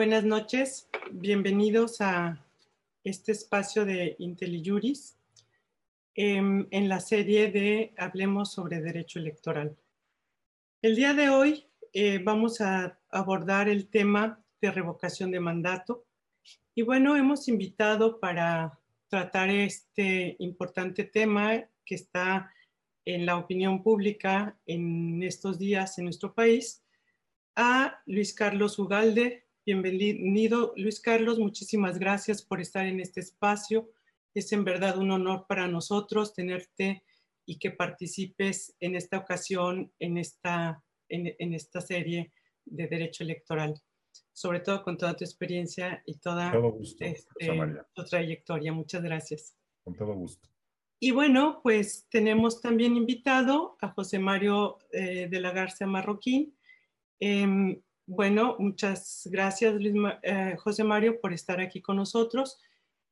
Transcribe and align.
Buenas 0.00 0.24
noches, 0.24 0.88
bienvenidos 1.10 2.00
a 2.00 2.42
este 3.04 3.32
espacio 3.32 3.84
de 3.84 4.16
IntelliJuris 4.18 5.18
em, 6.14 6.66
en 6.70 6.88
la 6.88 7.00
serie 7.00 7.50
de 7.50 7.92
Hablemos 7.98 8.50
sobre 8.50 8.80
Derecho 8.80 9.18
Electoral. 9.18 9.76
El 10.80 10.96
día 10.96 11.12
de 11.12 11.28
hoy 11.28 11.66
eh, 11.92 12.18
vamos 12.18 12.62
a 12.62 12.98
abordar 13.10 13.68
el 13.68 13.88
tema 13.88 14.42
de 14.62 14.70
revocación 14.70 15.30
de 15.32 15.40
mandato 15.40 16.06
y 16.74 16.80
bueno, 16.80 17.14
hemos 17.14 17.46
invitado 17.48 18.20
para 18.20 18.78
tratar 19.06 19.50
este 19.50 20.34
importante 20.38 21.04
tema 21.04 21.62
que 21.84 21.96
está 21.96 22.50
en 23.04 23.26
la 23.26 23.36
opinión 23.36 23.82
pública 23.82 24.56
en 24.64 25.22
estos 25.22 25.58
días 25.58 25.98
en 25.98 26.04
nuestro 26.04 26.32
país 26.32 26.82
a 27.54 28.00
Luis 28.06 28.32
Carlos 28.32 28.78
Ugalde, 28.78 29.44
Bienvenido, 29.66 30.72
Luis 30.76 31.00
Carlos. 31.00 31.38
Muchísimas 31.38 31.98
gracias 31.98 32.40
por 32.40 32.62
estar 32.62 32.86
en 32.86 32.98
este 32.98 33.20
espacio. 33.20 33.90
Es 34.34 34.52
en 34.52 34.64
verdad 34.64 34.96
un 34.96 35.10
honor 35.10 35.44
para 35.46 35.68
nosotros 35.68 36.32
tenerte 36.32 37.04
y 37.44 37.58
que 37.58 37.70
participes 37.70 38.74
en 38.80 38.96
esta 38.96 39.18
ocasión, 39.18 39.92
en 39.98 40.16
esta, 40.16 40.82
en, 41.10 41.52
esta 41.52 41.82
serie 41.82 42.32
de 42.64 42.86
Derecho 42.86 43.22
Electoral, 43.22 43.74
sobre 44.32 44.60
todo 44.60 44.82
con 44.82 44.96
toda 44.96 45.14
tu 45.14 45.24
experiencia 45.24 46.02
y 46.06 46.16
toda 46.18 46.52
este, 46.80 47.20
tu 47.92 48.04
trayectoria. 48.04 48.72
Muchas 48.72 49.02
gracias. 49.02 49.56
Con 49.84 49.94
todo 49.94 50.14
gusto. 50.14 50.48
Y 50.98 51.10
bueno, 51.10 51.60
pues 51.62 52.06
tenemos 52.10 52.62
también 52.62 52.96
invitado 52.96 53.76
a 53.82 53.88
José 53.88 54.18
Mario 54.18 54.78
eh, 54.90 55.28
de 55.30 55.40
la 55.40 55.50
Garza 55.50 55.86
Marroquín. 55.86 56.56
Em, 57.18 57.78
bueno, 58.10 58.56
muchas 58.58 59.28
gracias, 59.30 59.80
eh, 60.22 60.56
José 60.58 60.82
Mario, 60.82 61.20
por 61.20 61.32
estar 61.32 61.60
aquí 61.60 61.80
con 61.80 61.94
nosotros. 61.94 62.58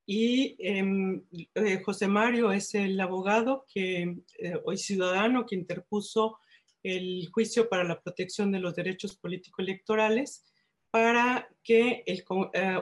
Y 0.05 0.57
em, 0.59 1.23
eh, 1.55 1.81
José 1.85 2.09
Mario 2.09 2.51
es 2.51 2.75
el 2.75 3.01
abogado 3.01 3.65
que 3.73 4.19
eh, 4.41 4.61
hoy 4.65 4.77
ciudadano 4.77 5.47
que 5.47 5.55
interpuso 5.55 6.39
el 6.83 7.29
juicio 7.31 7.69
para 7.69 7.85
la 7.85 8.01
protección 8.01 8.51
de 8.51 8.59
los 8.59 8.75
derechos 8.75 9.17
político-electorales 9.17 10.45
para 10.91 11.49
que 11.62 12.03
el, 12.05 12.25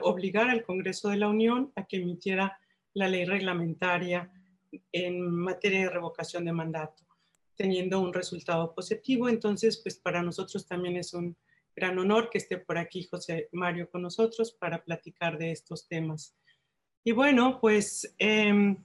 obligara 0.01 0.53
al 0.53 0.63
Congreso 0.63 1.09
de 1.09 1.17
la 1.17 1.27
Unión 1.27 1.71
a 1.75 1.85
que 1.85 1.97
emitiera 1.97 2.57
la 2.95 3.09
ley 3.09 3.25
reglamentaria 3.25 4.31
en 4.91 5.29
materia 5.29 5.81
de 5.81 5.89
revocación 5.89 6.45
de 6.45 6.53
mandato, 6.53 7.05
teniendo 7.55 7.99
un 7.99 8.11
resultado 8.11 8.73
positivo. 8.73 9.29
Entonces, 9.29 9.77
pues 9.83 9.97
para 9.99 10.23
nosotros 10.23 10.65
también 10.65 10.97
es 10.97 11.13
un 11.13 11.37
gran 11.77 11.99
honor 11.99 12.31
que 12.31 12.39
esté 12.39 12.57
por 12.57 12.79
aquí 12.79 13.03
José 13.03 13.49
Mario 13.51 13.87
con 13.87 14.01
nosotros 14.01 14.51
para 14.51 14.83
platicar 14.83 15.37
de 15.37 15.51
estos 15.51 15.87
temas. 15.87 16.35
Y 17.03 17.11
bueno, 17.11 17.59
pues 17.61 18.15
em, 18.17 18.83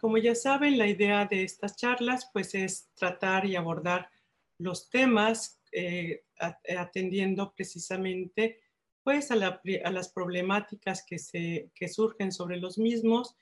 como 0.00 0.18
ya 0.18 0.34
saben, 0.34 0.76
la 0.76 0.88
idea 0.88 1.24
de 1.26 1.44
estas 1.44 1.76
charlas 1.76 2.28
pues 2.32 2.56
es 2.56 2.90
tratar 2.94 3.46
y 3.46 3.54
abordar 3.54 4.10
los 4.58 4.90
temas 4.90 5.60
eh, 5.70 6.24
atendiendo 6.76 7.54
precisamente 7.54 8.58
pues 9.04 9.30
a, 9.30 9.36
las 9.36 10.08
problemáticas 10.08 11.04
que, 11.06 11.20
se, 11.20 11.70
que 11.76 11.88
surgen 11.88 12.32
sobre 12.32 12.56
los 12.56 12.76
mismos 12.76 13.36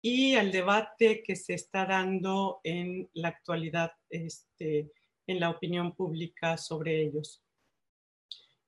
y 0.00 0.34
al 0.36 0.50
debate 0.50 1.22
que 1.22 1.36
se 1.36 1.52
está 1.52 1.84
dando 1.84 2.60
en 2.64 3.10
la 3.12 3.28
actualidad 3.28 3.92
este, 4.08 4.90
en 5.30 5.40
la 5.40 5.50
opinión 5.50 5.94
pública 5.94 6.56
sobre 6.56 7.02
ellos. 7.02 7.42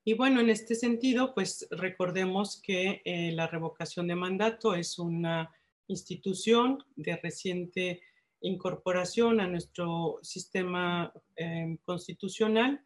Y 0.04 0.14
bueno, 0.14 0.40
en 0.40 0.50
este 0.50 0.74
sentido, 0.74 1.34
pues 1.34 1.66
recordemos 1.70 2.60
que 2.60 3.02
eh, 3.04 3.32
la 3.32 3.46
revocación 3.46 4.08
de 4.08 4.16
mandato 4.16 4.74
es 4.74 4.98
una 4.98 5.50
institución 5.88 6.84
de 6.96 7.16
reciente 7.16 8.00
incorporación 8.40 9.40
a 9.40 9.46
nuestro 9.46 10.18
sistema 10.22 11.12
eh, 11.36 11.78
constitucional 11.84 12.84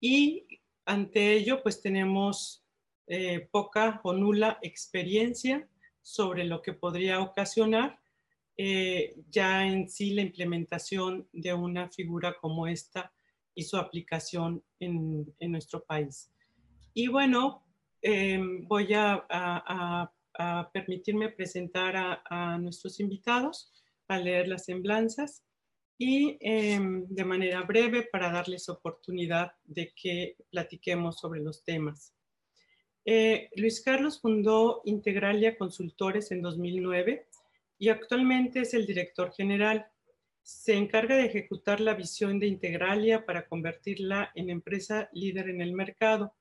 y 0.00 0.46
ante 0.84 1.34
ello 1.34 1.62
pues 1.62 1.80
tenemos 1.80 2.64
eh, 3.06 3.48
poca 3.52 4.00
o 4.02 4.12
nula 4.12 4.58
experiencia 4.62 5.68
sobre 6.02 6.44
lo 6.44 6.62
que 6.62 6.72
podría 6.72 7.20
ocasionar 7.20 8.01
eh, 8.56 9.14
ya 9.30 9.66
en 9.66 9.88
sí 9.88 10.12
la 10.12 10.22
implementación 10.22 11.28
de 11.32 11.54
una 11.54 11.88
figura 11.88 12.36
como 12.40 12.66
esta 12.66 13.12
y 13.54 13.62
su 13.62 13.76
aplicación 13.76 14.62
en, 14.78 15.26
nuestro 15.40 15.84
país. 15.84 16.30
Y 16.94 17.08
bueno, 17.08 17.64
em, 18.00 18.66
voy 18.66 18.88
a, 18.94 20.10
permitirme 20.72 21.28
presentar 21.28 21.94
a, 21.96 22.58
nuestros 22.58 23.00
invitados, 23.00 23.72
a 24.08 24.18
leer 24.18 24.48
las 24.48 24.64
semblanzas 24.64 25.44
y 25.98 26.38
em, 26.40 27.06
de 27.08 27.24
manera 27.24 27.62
breve 27.62 28.08
para 28.10 28.30
darles 28.30 28.68
oportunidad 28.68 29.52
de 29.64 29.92
que 29.94 30.36
platiquemos 30.50 31.18
sobre 31.18 31.40
los 31.40 31.64
temas. 31.64 32.14
Eh, 33.04 33.50
Luis 33.56 33.80
Carlos 33.82 34.20
fundó 34.20 34.80
Integralia 34.84 35.58
Consultores 35.58 36.30
en 36.30 36.40
2009 36.40 37.28
y 37.82 37.88
actualmente 37.88 38.60
es 38.60 38.74
el 38.74 38.86
director 38.86 39.32
general. 39.32 39.84
Se 40.40 40.72
encarga 40.72 41.16
de 41.16 41.24
ejecutar 41.24 41.80
la 41.80 41.94
visión 41.94 42.38
de 42.38 42.46
Integralia 42.46 43.26
para 43.26 43.48
convertirla 43.48 44.30
en 44.36 44.50
empresa 44.50 45.08
líder 45.12 45.48
en 45.48 45.60
el 45.60 45.72
mercado, 45.72 46.32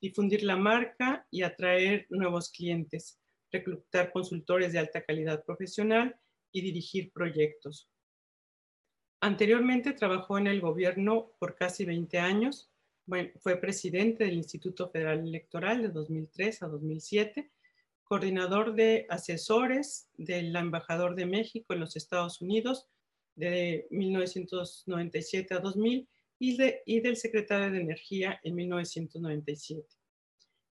difundir 0.00 0.44
la 0.44 0.54
marca 0.54 1.26
y 1.32 1.42
atraer 1.42 2.06
nuevos 2.10 2.48
clientes, 2.48 3.20
reclutar 3.50 4.12
consultores 4.12 4.72
de 4.72 4.78
alta 4.78 5.02
calidad 5.02 5.44
profesional 5.44 6.14
y 6.52 6.60
dirigir 6.60 7.10
proyectos. 7.10 7.90
Anteriormente 9.20 9.94
trabajó 9.94 10.38
en 10.38 10.46
el 10.46 10.60
gobierno 10.60 11.32
por 11.40 11.56
casi 11.56 11.84
20 11.84 12.20
años. 12.20 12.70
fue 13.40 13.56
presidente 13.56 14.22
del 14.22 14.34
Instituto 14.34 14.88
Federal 14.90 15.26
Electoral 15.26 15.82
de 15.82 15.88
2003 15.88 16.62
a 16.62 16.68
2007 16.68 17.50
coordinador 18.04 18.74
de 18.74 19.06
asesores 19.08 20.08
del 20.16 20.54
embajador 20.54 21.14
de 21.14 21.26
México 21.26 21.74
en 21.74 21.80
los 21.80 21.96
Estados 21.96 22.40
Unidos 22.40 22.86
de 23.34 23.86
1997 23.90 25.54
a 25.54 25.58
2000 25.58 26.08
y, 26.38 27.00
del 27.00 27.16
secretario 27.16 27.70
de 27.70 27.80
Energía 27.80 28.38
en 28.42 28.54
1997. 28.54 29.86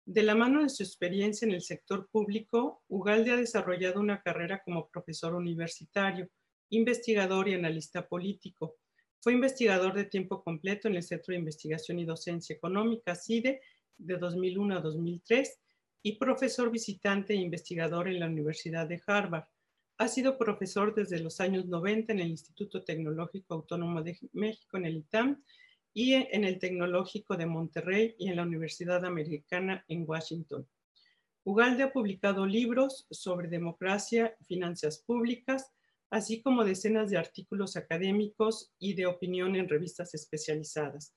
De 0.07 0.23
la 0.23 0.35
mano 0.35 0.63
de 0.63 0.71
su 0.71 0.83
experiencia 0.83 1.47
en 1.47 1.53
el 1.53 1.61
sector 1.61 2.09
público, 2.11 2.83
Ugalde 2.89 3.33
ha 3.33 3.37
desarrollado 3.37 4.01
una 4.01 4.23
carrera 4.23 4.63
como 4.65 4.89
profesor 4.89 5.35
universitario, 5.35 6.31
investigador 6.71 7.49
y 7.49 7.55
analista 7.55 8.09
político. 8.09 8.77
Fue 9.21 9.35
investigador 9.35 9.95
de 9.95 10.05
tiempo 10.05 10.43
completo 10.43 10.89
en 10.89 10.97
el 10.97 11.03
Centro 11.03 11.33
de 11.33 11.41
Investigación 11.41 11.99
y 11.99 12.07
Docencia 12.07 12.57
Económica, 12.57 13.15
CIDE, 13.15 13.61
de 13.99 14.17
2001 14.17 14.77
a 14.77 14.81
2003 14.81 15.59
y 16.03 16.19
profesor 16.19 16.71
visitante 16.71 17.33
e 17.35 17.37
investigador 17.37 18.09
en 18.09 18.21
la 18.21 18.27
Universidad 18.27 18.87
de 18.87 19.01
Harvard. 19.07 19.45
Ha 19.99 20.09
sido 20.09 20.39
profesor 20.39 20.95
desde 20.95 21.19
los 21.19 21.41
años 21.41 21.67
90 21.67 22.13
en 22.13 22.21
el 22.21 22.29
Instituto 22.29 22.85
Tecnológico 22.85 23.55
Autónomo 23.55 24.03
de 24.03 24.19
México, 24.33 24.77
en 24.77 24.85
el 24.87 24.97
ITAM, 24.99 25.43
y 25.93 26.15
en 26.15 26.45
el 26.45 26.61
Tecnológico 26.61 27.37
de 27.37 27.47
Monterrey 27.47 28.15
y 28.19 28.29
en 28.29 28.37
la 28.37 28.43
Universidad 28.43 29.05
Americana 29.05 29.85
en 29.89 30.05
Washington. 30.07 30.69
Ugalde 31.43 31.83
ha 31.83 31.93
publicado 31.93 32.47
libros 32.47 33.07
sobre 33.11 33.49
democracia 33.49 34.37
y 34.39 34.45
finanzas 34.45 34.99
públicas, 34.99 35.73
así 36.11 36.41
como 36.41 36.65
decenas 36.65 37.11
de 37.11 37.19
artículos 37.19 37.77
académicos 37.77 38.73
y 38.79 38.95
de 38.95 39.07
opinión 39.07 39.57
en 39.57 39.69
revistas 39.69 40.15
especializadas 40.15 41.15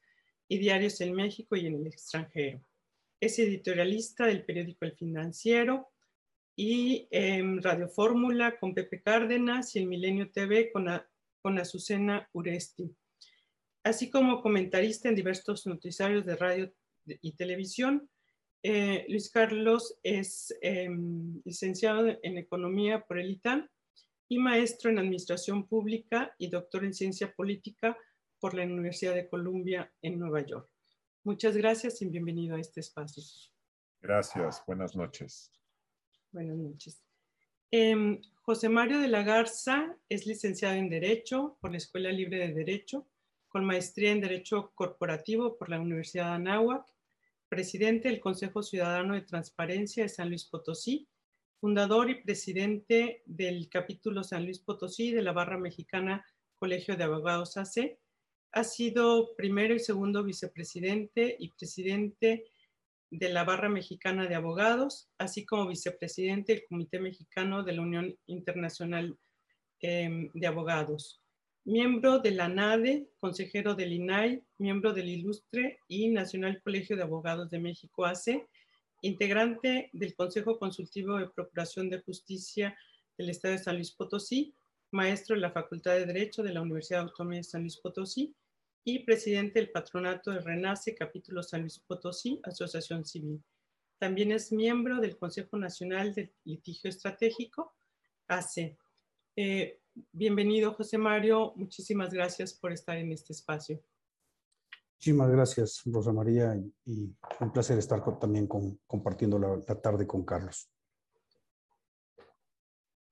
y 0.47 0.57
diarios 0.57 0.99
en 1.01 1.13
México 1.13 1.55
y 1.55 1.67
en 1.67 1.75
el 1.75 1.87
extranjero. 1.87 2.63
Es 3.21 3.37
editorialista 3.37 4.25
del 4.25 4.43
periódico 4.43 4.83
El 4.83 4.93
Financiero 4.93 5.91
y 6.55 7.07
en 7.11 7.61
Radio 7.61 7.87
Fórmula 7.87 8.57
con 8.59 8.73
Pepe 8.73 9.03
Cárdenas 9.03 9.75
y 9.75 9.79
el 9.79 9.85
Milenio 9.85 10.31
TV 10.31 10.71
con, 10.71 10.87
con 11.39 11.59
Azucena 11.59 12.27
Uresti, 12.33 12.91
así 13.83 14.09
como 14.09 14.41
comentarista 14.41 15.07
en 15.07 15.13
diversos 15.13 15.67
noticiarios 15.67 16.25
de 16.25 16.35
radio 16.35 16.73
y 17.05 17.33
televisión. 17.33 18.09
Eh, 18.63 19.05
Luis 19.07 19.29
Carlos 19.29 19.99
es 20.01 20.57
em, 20.59 21.43
licenciado 21.45 22.07
en 22.23 22.39
Economía 22.39 23.01
por 23.01 23.19
el 23.19 23.29
ITAM 23.29 23.69
y 24.29 24.39
maestro 24.39 24.89
en 24.89 24.97
Administración 24.97 25.67
Pública 25.67 26.33
y 26.39 26.49
doctor 26.49 26.85
en 26.85 26.95
Ciencia 26.95 27.31
Política 27.31 27.95
por 28.39 28.55
la 28.55 28.63
Universidad 28.63 29.13
de 29.13 29.29
Columbia 29.29 29.93
en 30.01 30.17
Nueva 30.17 30.43
York. 30.43 30.70
Muchas 31.23 31.55
gracias 31.55 32.01
y 32.01 32.07
bienvenido 32.07 32.55
a 32.55 32.59
este 32.59 32.79
espacio. 32.79 33.21
Gracias, 34.01 34.63
buenas 34.65 34.95
noches. 34.95 35.51
Buenas 36.31 36.57
noches. 36.57 37.03
Em, 37.69 38.19
José 38.41 38.69
Mario 38.69 38.99
de 38.99 39.07
la 39.07 39.21
Garza 39.21 39.95
es 40.09 40.25
licenciado 40.25 40.75
en 40.75 40.89
Derecho 40.89 41.57
por 41.61 41.69
la 41.69 41.77
Escuela 41.77 42.11
Libre 42.11 42.39
de 42.39 42.53
Derecho, 42.53 43.07
con 43.49 43.65
maestría 43.65 44.11
en 44.11 44.21
Derecho 44.21 44.71
Corporativo 44.73 45.57
por 45.59 45.69
la 45.69 45.79
Universidad 45.79 46.29
de 46.29 46.35
Anáhuac, 46.35 46.87
presidente 47.49 48.09
del 48.09 48.19
Consejo 48.19 48.63
Ciudadano 48.63 49.13
de 49.13 49.21
Transparencia 49.21 50.01
de 50.01 50.09
San 50.09 50.29
Luis 50.29 50.45
Potosí, 50.45 51.07
fundador 51.59 52.09
y 52.09 52.23
presidente 52.23 53.21
del 53.27 53.69
capítulo 53.69 54.23
San 54.23 54.45
Luis 54.45 54.57
Potosí 54.57 55.11
de 55.11 55.21
la 55.21 55.33
Barra 55.33 55.59
Mexicana 55.59 56.25
Colegio 56.55 56.97
de 56.97 57.03
Abogados 57.03 57.57
AC. 57.57 57.99
Ha 58.53 58.63
sido 58.63 59.33
primero 59.35 59.73
y 59.73 59.79
segundo 59.79 60.23
vicepresidente 60.23 61.35
y 61.39 61.49
presidente 61.49 62.45
de 63.09 63.29
la 63.29 63.43
Barra 63.43 63.69
Mexicana 63.69 64.27
de 64.27 64.35
Abogados, 64.35 65.09
así 65.17 65.45
como 65.45 65.67
vicepresidente 65.67 66.53
del 66.53 66.65
Comité 66.67 66.99
Mexicano 66.99 67.63
de 67.63 67.73
la 67.73 67.81
Unión 67.81 68.17
Internacional 68.25 69.17
em, 69.79 70.29
de 70.33 70.47
Abogados. 70.47 71.21
Miembro 71.63 72.19
de 72.19 72.31
la 72.31 72.49
NADE, 72.49 73.07
consejero 73.19 73.75
del 73.75 73.93
INAI, 73.93 74.43
miembro 74.57 74.93
del 74.93 75.09
Ilustre 75.09 75.79
y 75.87 76.09
Nacional 76.09 76.61
Colegio 76.61 76.95
de 76.95 77.03
Abogados 77.03 77.49
de 77.49 77.59
México 77.59 78.05
AC 78.05 78.47
integrante 79.01 79.89
del 79.93 80.15
Consejo 80.15 80.59
Consultivo 80.59 81.17
de 81.17 81.29
Procuración 81.29 81.89
de 81.89 82.01
Justicia 82.01 82.77
del 83.17 83.29
Estado 83.29 83.53
de 83.53 83.63
San 83.63 83.75
Luis 83.75 83.91
Potosí, 83.91 84.53
maestro 84.91 85.35
de 85.35 85.41
la 85.41 85.51
Facultad 85.51 85.93
de 85.93 86.05
Derecho 86.05 86.43
de 86.43 86.53
la 86.53 86.61
Universidad 86.61 87.01
Autónoma 87.01 87.37
de 87.37 87.43
San 87.43 87.61
Luis 87.61 87.77
Potosí 87.77 88.33
y 88.83 88.99
presidente 88.99 89.59
del 89.59 89.71
Patronato 89.71 90.31
de 90.31 90.39
Renace, 90.39 90.95
capítulo 90.95 91.43
San 91.43 91.61
Luis 91.61 91.79
Potosí, 91.79 92.39
Asociación 92.43 93.05
Civil. 93.05 93.43
También 93.99 94.31
es 94.31 94.51
miembro 94.51 94.99
del 94.99 95.17
Consejo 95.17 95.57
Nacional 95.57 96.13
del 96.15 96.33
Litigio 96.45 96.89
Estratégico, 96.89 97.75
ACE. 98.27 98.77
Eh, 99.35 99.79
bienvenido, 100.11 100.73
José 100.73 100.97
Mario. 100.97 101.53
Muchísimas 101.55 102.11
gracias 102.11 102.53
por 102.53 102.71
estar 102.71 102.97
en 102.97 103.11
este 103.11 103.33
espacio. 103.33 103.83
Muchísimas 104.95 105.31
gracias, 105.31 105.81
Rosa 105.85 106.11
María, 106.11 106.55
y, 106.85 107.15
un 107.39 107.53
placer 107.53 107.77
estar 107.77 108.03
también 108.19 108.47
compartiendo 108.47 109.37
la, 109.39 109.59
tarde 109.81 110.05
con 110.07 110.23
Carlos. 110.23 110.69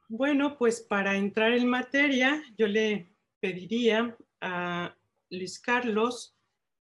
Bueno, 0.08 0.58
pues 0.58 0.82
para 0.82 1.16
entrar 1.16 1.54
en 1.54 1.68
materia, 1.68 2.44
yo 2.58 2.66
le 2.68 3.16
pediría 3.40 4.16
a 4.42 4.96
Luis 5.30 5.60
Carlos 5.60 6.36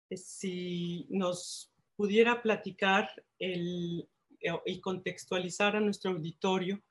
eh, 0.10 0.18
si 0.18 1.08
nos 1.10 1.72
pudiera 1.96 2.42
platicar 2.42 3.10
eh, 3.40 4.08
y 4.66 4.82
contextualizar 4.82 5.76
a 5.76 5.80
nuestro 5.82 6.12
auditorio 6.12 6.82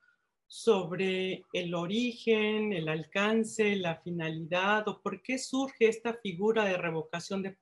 sobre 0.49 1.45
el 1.53 1.75
origen, 1.75 2.73
el 2.73 2.89
alcance, 2.89 3.77
la 3.77 4.01
finalidad 4.03 4.87
o 4.89 5.01
por 5.01 5.23
qué 5.23 5.39
surge 5.39 5.89
esta 5.89 6.15
figura 6.15 6.65
de 6.65 6.77
revocación 6.77 7.43
de, 7.43 7.57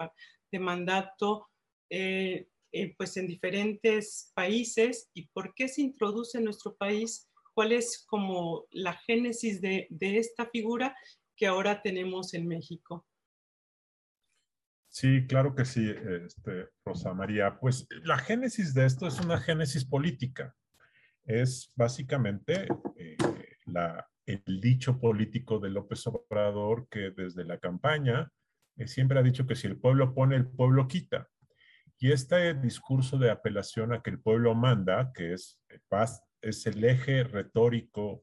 mandato 0.59 1.49
eh, 1.91 2.47
pues 2.97 3.17
en 3.17 3.27
diferentes 3.27 4.31
países 4.35 5.11
y 5.15 5.27
por 5.29 5.55
qué 5.55 5.69
se 5.69 5.83
introduce 5.83 6.39
en 6.39 6.45
nuestro 6.45 6.77
país, 6.77 7.29
cuál 7.55 7.73
es 7.73 8.05
como 8.07 8.67
la 8.71 8.93
génesis 8.93 9.61
de, 9.61 9.87
de 9.91 10.19
esta 10.19 10.47
figura 10.47 10.97
que 11.37 11.47
ahora 11.47 11.83
tenemos 11.83 12.35
en 12.35 12.47
México. 12.47 13.07
Sí, 14.95 15.27
claro 15.27 15.57
que 15.57 15.65
sí, 15.65 15.93
este, 16.25 16.69
Rosa 16.85 17.13
María. 17.13 17.59
Pues 17.59 17.89
la 18.05 18.17
génesis 18.17 18.75
de 18.75 18.87
esto 18.87 19.09
es 19.09 19.19
una 19.19 19.41
génesis 19.41 19.85
política. 19.85 20.55
Es 21.25 21.73
básicamente 21.75 22.69
eh, 22.97 23.17
el 24.25 24.61
dicho 24.61 25.01
político 25.01 25.59
de 25.59 25.71
López 25.71 26.07
Obrador 26.07 26.87
que 26.89 27.11
desde 27.11 27.45
la 27.45 27.59
campaña 27.59 28.31
eh, 28.77 28.87
siempre 28.87 29.19
ha 29.19 29.25
dicho 29.25 29.49
que 29.49 29.57
si 29.57 29.67
el 29.67 29.81
pueblo 29.81 30.15
pone, 30.15 30.37
el 30.37 30.47
pueblo 30.47 30.87
quita. 30.87 31.29
Y 31.99 32.13
este 32.13 32.55
discurso 32.55 33.19
de 33.19 33.33
apelación 33.33 33.93
a 33.93 34.01
que 34.01 34.11
el 34.11 34.21
pueblo 34.21 34.55
manda, 34.55 35.11
que 35.13 35.33
es, 35.33 35.61
eh, 35.71 35.81
es 36.41 36.67
el 36.69 36.85
eje 36.85 37.25
retórico 37.25 38.23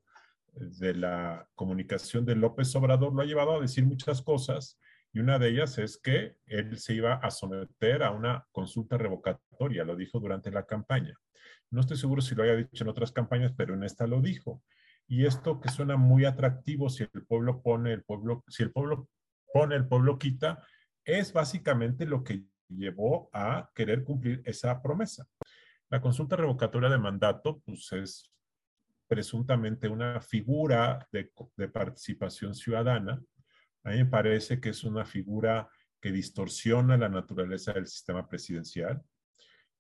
de 0.54 0.94
la 0.94 1.50
comunicación 1.54 2.26
de 2.26 2.38
López 2.38 2.74
Obrador, 2.78 3.14
lo 3.14 3.24
ha 3.24 3.26
llevado 3.26 3.58
a 3.58 3.62
decir 3.62 3.86
muchas 3.86 4.22
cosas 4.22 4.80
y 5.14 5.20
una 5.20 5.40
de 5.40 5.50
ellas 5.50 5.78
es 5.78 5.98
que 5.98 6.38
él 6.46 6.78
se 6.78 6.94
iba 6.94 7.16
a 7.16 7.32
someter 7.32 8.04
a 8.04 8.12
una 8.12 8.48
consulta 8.52 8.98
revocatoria, 8.98 9.84
lo 9.84 9.96
dijo 9.96 10.20
durante 10.20 10.52
la 10.52 10.66
campaña. 10.66 11.18
No 11.70 11.82
estoy 11.82 11.98
seguro 11.98 12.22
si 12.22 12.36
lo 12.36 12.44
haya 12.44 12.56
dicho 12.56 12.84
en 12.84 12.90
otras 12.90 13.12
campañas, 13.12 13.54
pero 13.56 13.74
en 13.74 13.84
esta 13.84 14.08
lo 14.08 14.22
dijo. 14.22 14.64
Y 15.08 15.26
esto 15.26 15.60
que 15.60 15.70
suena 15.70 15.98
muy 15.98 16.24
atractivo, 16.26 16.90
si 16.90 17.04
el 17.04 17.26
pueblo 17.26 17.62
pone, 17.62 17.92
el 17.92 18.04
pueblo, 18.04 18.44
si 18.48 18.64
el 18.64 18.72
pueblo 18.72 19.10
pone, 19.54 19.76
el 19.76 19.88
pueblo 19.88 20.18
quita, 20.18 20.66
es 21.04 21.34
básicamente 21.34 22.06
lo 22.06 22.24
que 22.24 22.44
llevó 22.70 23.30
a 23.34 23.70
querer 23.76 24.04
cumplir 24.04 24.42
esa 24.46 24.82
promesa. 24.82 25.28
La 25.90 26.00
consulta 26.00 26.38
revocatoria 26.38 26.90
de 26.90 26.98
mandato, 26.98 27.60
pues 27.66 27.92
es 27.92 28.32
presuntamente 29.08 29.90
una 29.90 30.22
figura 30.22 31.06
de, 31.12 31.30
de, 31.58 31.68
participación 31.68 32.56
ciudadana. 32.56 33.22
A 33.84 33.92
mí 33.92 33.98
me 33.98 34.06
parece 34.06 34.60
que 34.60 34.70
es 34.70 34.84
una 34.84 35.06
figura 35.06 35.70
que 36.00 36.12
distorsiona 36.12 36.98
la 36.98 37.10
naturaleza 37.10 37.74
del 37.74 37.88
sistema 37.88 38.28
presidencial. 38.28 39.02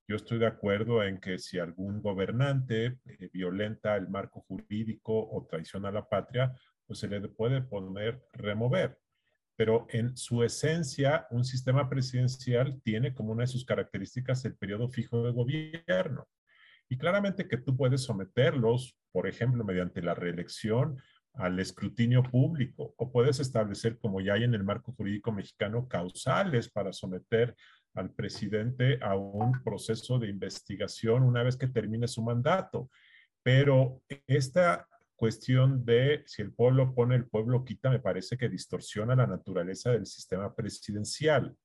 Yo 0.07 0.15
estoy 0.15 0.39
de 0.39 0.47
acuerdo 0.47 1.03
en 1.03 1.19
que 1.19 1.37
si 1.37 1.59
algún 1.59 2.01
gobernante 2.01 2.99
eh, 3.05 3.29
violenta 3.31 3.95
el 3.95 4.09
marco 4.09 4.41
jurídico 4.41 5.13
o 5.13 5.47
traiciona 5.47 5.89
a 5.89 5.93
la 5.93 6.07
patria, 6.07 6.53
pues 6.85 6.99
se 6.99 7.07
le 7.07 7.21
puede 7.29 7.61
poner 7.61 8.21
remover 8.33 8.97
pero 9.61 9.85
en 9.89 10.17
su 10.17 10.41
esencia, 10.41 11.27
un 11.29 11.45
sistema 11.45 11.87
presidencial 11.87 12.81
tiene 12.81 13.13
como 13.13 13.31
una 13.31 13.43
de 13.43 13.47
sus 13.47 13.63
características 13.63 14.43
el 14.45 14.55
periodo 14.55 14.89
fijo 14.89 15.23
de 15.23 15.31
gobierno. 15.31 16.27
Y 16.89 16.97
claramente 16.97 17.47
que 17.47 17.57
tú 17.57 17.77
puedes 17.77 18.01
someterlos, 18.01 18.97
por 19.11 19.27
ejemplo, 19.27 19.63
mediante 19.63 20.01
la 20.01 20.15
reelección 20.15 20.99
al 21.33 21.59
escrutinio 21.59 22.23
público, 22.23 22.93
o 22.97 23.11
puedes 23.11 23.39
establecer, 23.39 23.97
como 23.99 24.21
ya 24.21 24.33
hay 24.33 24.43
en 24.43 24.53
el 24.53 24.63
marco 24.63 24.93
jurídico 24.93 25.31
mexicano, 25.31 25.87
causales 25.87 26.69
para 26.69 26.91
someter 26.93 27.55
al 27.93 28.11
presidente 28.11 28.99
a 29.01 29.15
un 29.15 29.63
proceso 29.63 30.19
de 30.19 30.29
investigación 30.29 31.23
una 31.23 31.43
vez 31.43 31.57
que 31.57 31.67
termine 31.67 32.07
su 32.07 32.21
mandato. 32.21 32.89
Pero 33.43 34.01
esta 34.27 34.87
cuestión 35.15 35.85
de 35.85 36.23
si 36.25 36.41
el 36.41 36.51
pueblo 36.51 36.93
pone, 36.93 37.15
el 37.15 37.27
pueblo 37.27 37.63
quita, 37.63 37.89
me 37.89 37.99
parece 37.99 38.37
que 38.37 38.49
distorsiona 38.49 39.15
la 39.15 39.27
naturaleza 39.27 39.91
del 39.91 40.05
sistema 40.05 40.55
presidencial. 40.55 41.55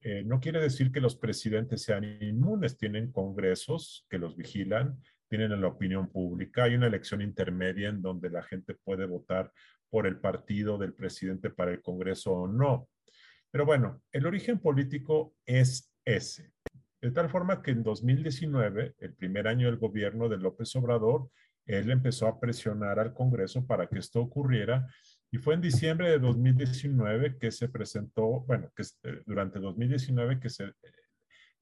Eh, 0.00 0.24
no 0.24 0.40
quiere 0.40 0.60
decir 0.60 0.90
que 0.90 1.00
los 1.00 1.14
presidentes 1.16 1.82
sean 1.82 2.04
inmunes, 2.20 2.76
tienen 2.76 3.12
congresos 3.12 4.04
que 4.10 4.18
los 4.18 4.36
vigilan, 4.36 5.00
tienen 5.38 5.62
la 5.62 5.68
opinión 5.68 6.10
pública, 6.10 6.64
hay 6.64 6.74
una 6.74 6.88
elección 6.88 7.22
intermedia 7.22 7.88
en 7.88 8.02
donde 8.02 8.28
la 8.28 8.42
gente 8.42 8.74
puede 8.74 9.06
votar 9.06 9.50
por 9.88 10.06
el 10.06 10.20
partido 10.20 10.76
del 10.76 10.92
presidente 10.92 11.48
para 11.48 11.70
el 11.70 11.80
Congreso 11.80 12.32
o 12.32 12.46
no. 12.46 12.90
Pero 13.50 13.64
bueno, 13.64 14.02
el 14.12 14.26
origen 14.26 14.58
político 14.58 15.34
es 15.46 15.90
ese. 16.04 16.52
De 17.00 17.10
tal 17.12 17.30
forma 17.30 17.62
que 17.62 17.70
en 17.70 17.82
2019, 17.82 18.94
el 18.98 19.14
primer 19.14 19.48
año 19.48 19.68
del 19.68 19.78
gobierno 19.78 20.28
de 20.28 20.36
López 20.36 20.76
Obrador, 20.76 21.30
él 21.64 21.90
empezó 21.90 22.26
a 22.26 22.38
presionar 22.38 22.98
al 22.98 23.14
Congreso 23.14 23.66
para 23.66 23.86
que 23.86 24.00
esto 24.00 24.20
ocurriera 24.20 24.86
y 25.30 25.38
fue 25.38 25.54
en 25.54 25.62
diciembre 25.62 26.10
de 26.10 26.18
2019 26.18 27.38
que 27.38 27.50
se 27.50 27.70
presentó, 27.70 28.42
bueno, 28.42 28.70
que 28.76 28.82
eh, 28.82 29.22
durante 29.24 29.60
2019 29.60 30.40
que 30.40 30.50
se 30.50 30.74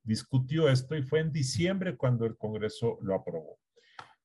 discutió 0.02 0.68
esto 0.68 0.96
y 0.96 1.02
fue 1.02 1.20
en 1.20 1.32
diciembre 1.32 1.96
cuando 1.96 2.26
el 2.26 2.36
Congreso 2.36 2.98
lo 3.02 3.14
aprobó. 3.14 3.58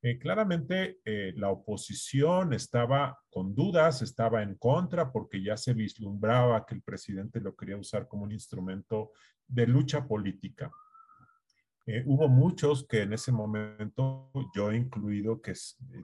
Eh, 0.02 0.20
claramente 0.20 1.00
la 1.36 1.50
oposición 1.50 2.54
estaba 2.54 3.18
con 3.30 3.56
dudas, 3.56 4.02
estaba 4.04 4.44
en 4.44 4.56
contra 4.56 5.12
porque 5.12 5.42
ya 5.42 5.58
se 5.58 5.74
vislumbraba 5.74 6.66
que 6.66 6.76
el 6.76 6.84
presidente 6.84 7.40
lo 7.42 7.56
quería 7.56 7.78
usar 7.78 8.08
como 8.08 8.24
un 8.24 8.32
instrumento 8.32 9.14
de 9.48 9.66
lucha 9.66 10.08
política. 10.08 10.72
Eh, 11.88 12.04
hubo 12.08 12.28
muchos 12.28 12.88
que 12.88 13.04
en 13.04 13.14
ese 13.14 13.32
momento, 13.32 14.32
yo 14.56 14.74
incluido, 14.74 15.42
que 15.42 15.52
eh, 15.52 15.56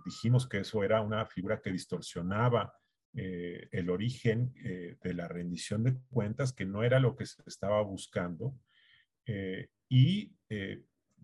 dijimos 0.05 0.47
que 0.47 0.59
eso 0.59 0.83
era 0.83 1.01
una 1.01 1.25
figura 1.25 1.59
que 1.59 1.71
distorsionaba 1.71 2.71
eh, 3.13 3.67
el 3.71 3.89
origen 3.89 4.53
de 4.53 5.13
la 5.13 5.27
rendición 5.27 5.83
de 5.83 5.97
cuentas, 6.09 6.53
que 6.53 6.65
no 6.65 6.83
era 6.83 6.99
lo 6.99 7.15
que 7.15 7.25
se 7.25 7.41
estaba 7.45 7.81
buscando. 7.81 8.55
Y 9.89 10.35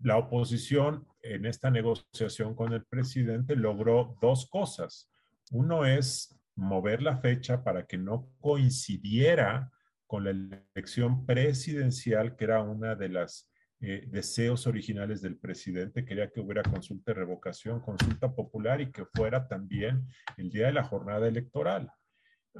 la 0.02 0.16
oposición 0.16 1.06
en 1.22 1.46
esta 1.46 1.70
negociación 1.70 2.54
con 2.54 2.72
el 2.72 2.84
presidente 2.84 3.56
logró 3.56 4.16
dos 4.20 4.48
cosas. 4.48 5.10
Uno 5.50 5.84
es 5.84 6.38
mover 6.54 7.02
la 7.02 7.18
fecha 7.18 7.62
para 7.62 7.86
que 7.86 7.98
no 7.98 8.28
coincidiera 8.40 9.70
con 10.06 10.24
la 10.24 10.30
elección 10.30 11.26
presidencial, 11.26 12.34
que 12.36 12.44
era 12.44 12.62
una 12.62 12.94
de 12.94 13.08
las 13.10 13.50
eh, 13.80 14.06
deseos 14.08 14.66
originales 14.66 15.22
del 15.22 15.36
presidente, 15.36 16.04
quería 16.04 16.30
que 16.30 16.40
hubiera 16.40 16.62
consulta 16.62 17.12
de 17.12 17.20
revocación, 17.20 17.80
consulta 17.80 18.34
popular 18.34 18.80
y 18.80 18.90
que 18.90 19.04
fuera 19.04 19.46
también 19.46 20.04
el 20.36 20.50
día 20.50 20.66
de 20.66 20.72
la 20.72 20.82
jornada 20.82 21.28
electoral. 21.28 21.92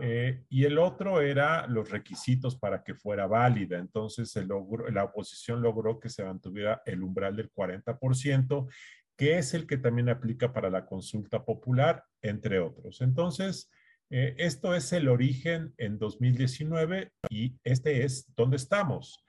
Eh, 0.00 0.44
y 0.48 0.64
el 0.64 0.78
otro 0.78 1.20
era 1.20 1.66
los 1.66 1.90
requisitos 1.90 2.56
para 2.56 2.82
que 2.82 2.94
fuera 2.94 3.26
válida. 3.26 3.78
Entonces, 3.78 4.34
la 4.36 5.04
oposición 5.04 5.62
logró 5.62 5.98
que 5.98 6.08
se 6.08 6.24
mantuviera 6.24 6.82
el 6.86 7.02
umbral 7.02 7.36
del 7.36 7.52
40%, 7.52 8.68
que 9.16 9.38
es 9.38 9.54
el 9.54 9.66
que 9.66 9.78
también 9.78 10.08
aplica 10.08 10.52
para 10.52 10.70
la 10.70 10.86
consulta 10.86 11.44
popular, 11.44 12.04
entre 12.22 12.60
otros. 12.60 13.00
Entonces, 13.00 13.70
eh, 14.10 14.34
esto 14.38 14.74
es 14.74 14.92
el 14.92 15.08
origen 15.08 15.74
en 15.76 15.98
2019 15.98 17.12
y 17.28 17.58
este 17.64 18.04
es 18.04 18.26
donde 18.34 18.56
estamos. 18.56 19.24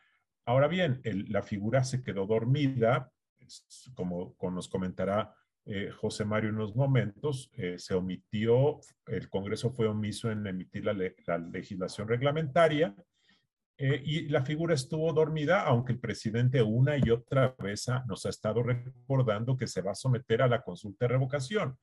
Ahora 0.45 0.67
bien, 0.67 1.01
la 1.03 1.43
figura 1.43 1.83
se 1.83 2.01
quedó 2.01 2.25
dormida, 2.25 3.11
como, 3.93 4.35
nos 4.51 4.67
comentará 4.67 5.33
eh, 5.71 5.91
José 5.91 6.25
Mario 6.25 6.49
en 6.49 6.55
unos 6.55 6.75
momentos, 6.75 7.51
eh, 7.53 7.77
se 7.77 7.93
omitió, 7.93 8.79
el 9.05 9.29
Congreso 9.29 9.69
fue 9.69 9.87
omiso 9.87 10.31
en 10.31 10.47
emitir 10.47 10.83
la, 10.83 11.37
legislación 11.37 12.07
reglamentaria 12.07 12.95
y 13.81 14.27
la 14.27 14.43
figura 14.43 14.73
estuvo 14.73 15.13
dormida, 15.13 15.61
aunque 15.61 15.93
el 15.93 16.01
presidente 16.01 16.61
una 16.61 16.97
y 16.97 17.11
otra 17.11 17.55
vez 17.59 17.85
nos 18.07 18.25
ha 18.25 18.29
estado 18.29 18.61
recordando 18.61 19.55
que 19.55 19.67
se 19.67 19.81
va 19.81 19.91
a 19.91 19.95
someter 19.95 20.41
a 20.41 20.49
la 20.49 20.61
consulta 20.63 21.05
de 21.05 21.13
revocación. 21.13 21.77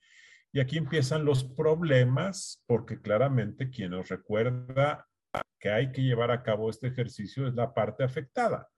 Y 0.53 0.61
aquí 0.61 0.77
empiezan 0.77 1.25
los 1.25 1.45
problemas, 1.45 2.63
porque 2.67 3.01
claramente 3.01 3.71
quien 3.71 3.93
nos 3.93 4.09
recuerda 4.09 5.07
que 5.59 5.71
hay 5.71 5.91
que 5.93 6.03
llevar 6.03 6.31
a 6.31 6.43
cabo 6.43 6.69
este 6.69 6.89
ejercicio 6.89 7.47
es 7.47 7.55
la 7.55 7.73
parte 7.73 8.05
afectada. 8.05 8.69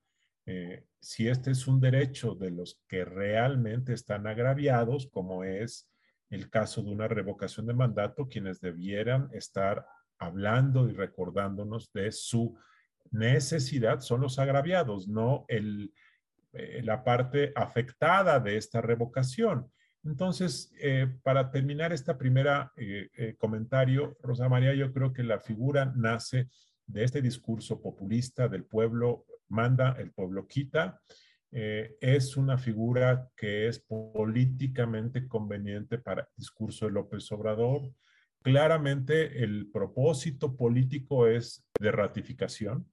Eh, 0.51 0.83
si 0.99 1.29
este 1.29 1.51
es 1.51 1.69
un 1.69 1.79
derecho 1.79 2.35
de 2.35 2.51
los 2.51 2.81
que 2.89 3.05
realmente 3.05 3.93
están 3.93 4.27
agraviados, 4.27 5.07
como 5.13 5.45
es 5.45 5.91
el 6.31 6.49
caso 6.49 6.83
de 6.83 6.91
una 6.91 7.07
revocación 7.07 7.67
de 7.67 7.75
mandato, 7.75 8.29
quienes 8.29 8.59
debieran 8.59 9.29
estar 9.35 9.85
hablando 10.19 10.89
y 10.89 10.95
recordándonos 10.95 11.93
de 11.93 12.11
su 12.13 12.59
necesidad 13.11 14.01
son 14.01 14.23
los 14.23 14.39
agraviados, 14.39 15.07
no 15.07 15.45
eh, 15.49 15.91
la 16.83 17.05
parte 17.05 17.53
afectada 17.55 18.41
de 18.41 18.57
esta 18.57 18.81
revocación. 18.81 19.71
Entonces, 20.03 20.73
eh, 20.81 21.09
para 21.23 21.51
terminar 21.51 21.93
esta 21.93 22.17
primera 22.17 22.73
comentario, 23.37 24.17
Rosa 24.23 24.49
María, 24.49 24.73
yo 24.73 24.95
creo 24.95 25.13
que 25.13 25.25
la 25.25 25.41
figura 25.41 25.93
nace 25.95 26.49
de 26.87 27.05
este 27.05 27.21
discurso 27.21 27.83
populista 27.83 28.49
del 28.49 28.65
pueblo 28.65 29.27
manda, 29.49 29.97
el 29.99 30.13
pueblo 30.13 30.47
quita. 30.47 31.01
es 31.51 32.37
una 32.37 32.59
figura 32.59 33.31
que 33.35 33.69
es 33.69 33.79
políticamente 33.79 35.27
conveniente 35.27 35.99
para 35.99 36.23
el 36.23 36.29
discurso 36.37 36.87
de 36.87 36.93
López 36.93 37.31
Obrador. 37.33 37.91
Claramente 38.43 39.43
el 39.43 39.71
propósito 39.71 40.55
político 40.57 41.27
es 41.27 41.67
de 41.81 41.91
ratificación, 41.91 42.87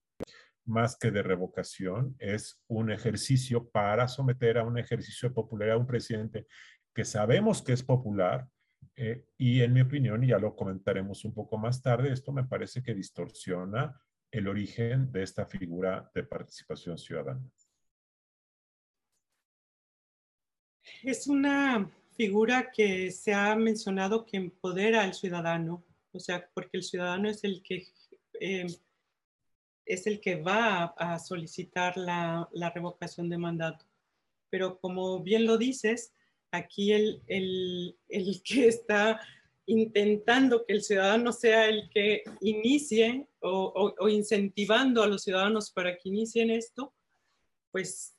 más 0.66 0.98
que 0.98 1.12
de 1.12 1.22
revocación, 1.22 2.16
es 2.20 2.62
un 2.68 2.92
ejercicio 2.92 3.70
para 3.70 4.08
someter 4.08 4.58
a 4.58 4.64
un 4.64 4.78
ejercicio 4.78 5.30
de 5.30 5.36
popularidad 5.36 5.78
a 5.78 5.80
un 5.80 5.88
presidente 5.88 6.48
que 6.94 7.06
sabemos 7.06 7.62
que 7.62 7.74
es 7.74 7.84
popular 7.84 8.48
eh, 8.96 9.26
y 9.38 9.62
en 9.62 9.74
mi 9.74 9.82
opinión, 9.82 10.24
y 10.24 10.28
ya 10.28 10.40
lo 10.40 10.56
comentaremos 10.56 11.26
un 11.26 11.34
poco 11.34 11.58
más 11.58 11.82
tarde, 11.82 12.12
esto 12.12 12.32
me 12.32 12.46
parece 12.46 12.82
que 12.82 12.94
distorsiona 12.94 14.00
el 14.38 14.48
origen 14.48 15.12
de 15.12 15.24
esta 15.24 15.46
figura 15.46 16.12
de 16.14 16.24
participación 16.24 16.98
ciudadana. 16.98 17.42
Es 21.04 21.28
una 21.28 21.90
figura 22.16 22.70
que 22.72 23.12
se 23.12 23.34
ha 23.34 23.56
mencionado 23.56 24.26
que 24.26 24.38
empodera 24.38 25.04
al 25.04 25.14
ciudadano, 25.14 25.84
o 26.12 26.20
sea, 26.20 26.50
porque 26.54 26.78
el 26.78 26.84
ciudadano 26.84 27.30
es 27.30 27.44
el 27.44 27.64
que, 27.64 27.88
eh, 28.40 28.68
es 29.86 30.08
el 30.08 30.20
que 30.20 30.36
va 30.42 30.86
a, 30.98 31.18
solicitar 31.20 31.96
la, 31.96 32.48
la 32.52 32.70
revocación 32.72 33.30
de 33.30 33.38
mandato. 33.38 33.86
Pero 34.50 34.80
como 34.80 35.22
bien 35.22 35.46
lo 35.46 35.58
dices, 35.58 36.14
aquí 36.52 36.92
el, 36.92 37.24
que 38.44 38.68
está 38.68 39.22
intentando 39.68 40.66
que 40.66 40.74
el 40.74 40.84
ciudadano 40.84 41.32
sea 41.32 41.68
el 41.68 41.90
que 41.90 42.24
inicie 42.42 43.28
o, 43.42 43.96
incentivando 44.10 45.04
a 45.04 45.08
los 45.08 45.24
ciudadanos 45.24 45.72
para 45.72 45.98
que 45.98 46.10
inicien 46.10 46.50
esto, 46.50 46.94
pues 47.72 48.16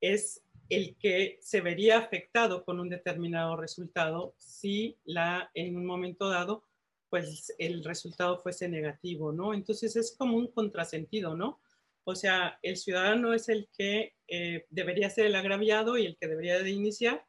es 0.00 0.42
el 0.68 0.96
que 0.96 1.38
se 1.40 1.60
vería 1.60 1.98
afectado 1.98 2.64
con 2.64 2.78
un 2.78 2.88
determinado 2.88 3.56
resultado 3.56 4.34
si 4.38 4.98
la, 5.04 5.50
en 5.54 5.76
un 5.76 5.86
momento 5.86 6.28
dado, 6.28 6.64
pues 7.08 7.54
el 7.58 7.84
resultado 7.84 8.38
fuese 8.38 8.68
negativo, 8.68 9.32
¿no? 9.32 9.54
Entonces 9.54 9.96
es 9.96 10.14
como 10.16 10.36
un 10.36 10.48
contrasentido, 10.48 11.34
¿no? 11.34 11.60
O 12.04 12.14
sea, 12.14 12.58
el 12.62 12.76
ciudadano 12.76 13.32
es 13.32 13.48
el 13.48 13.68
que 13.76 14.14
eh, 14.26 14.66
debería 14.68 15.08
ser 15.08 15.26
el 15.26 15.36
agraviado 15.36 15.96
y 15.96 16.06
el 16.06 16.16
que 16.18 16.28
debería 16.28 16.62
de 16.62 16.70
iniciar, 16.70 17.24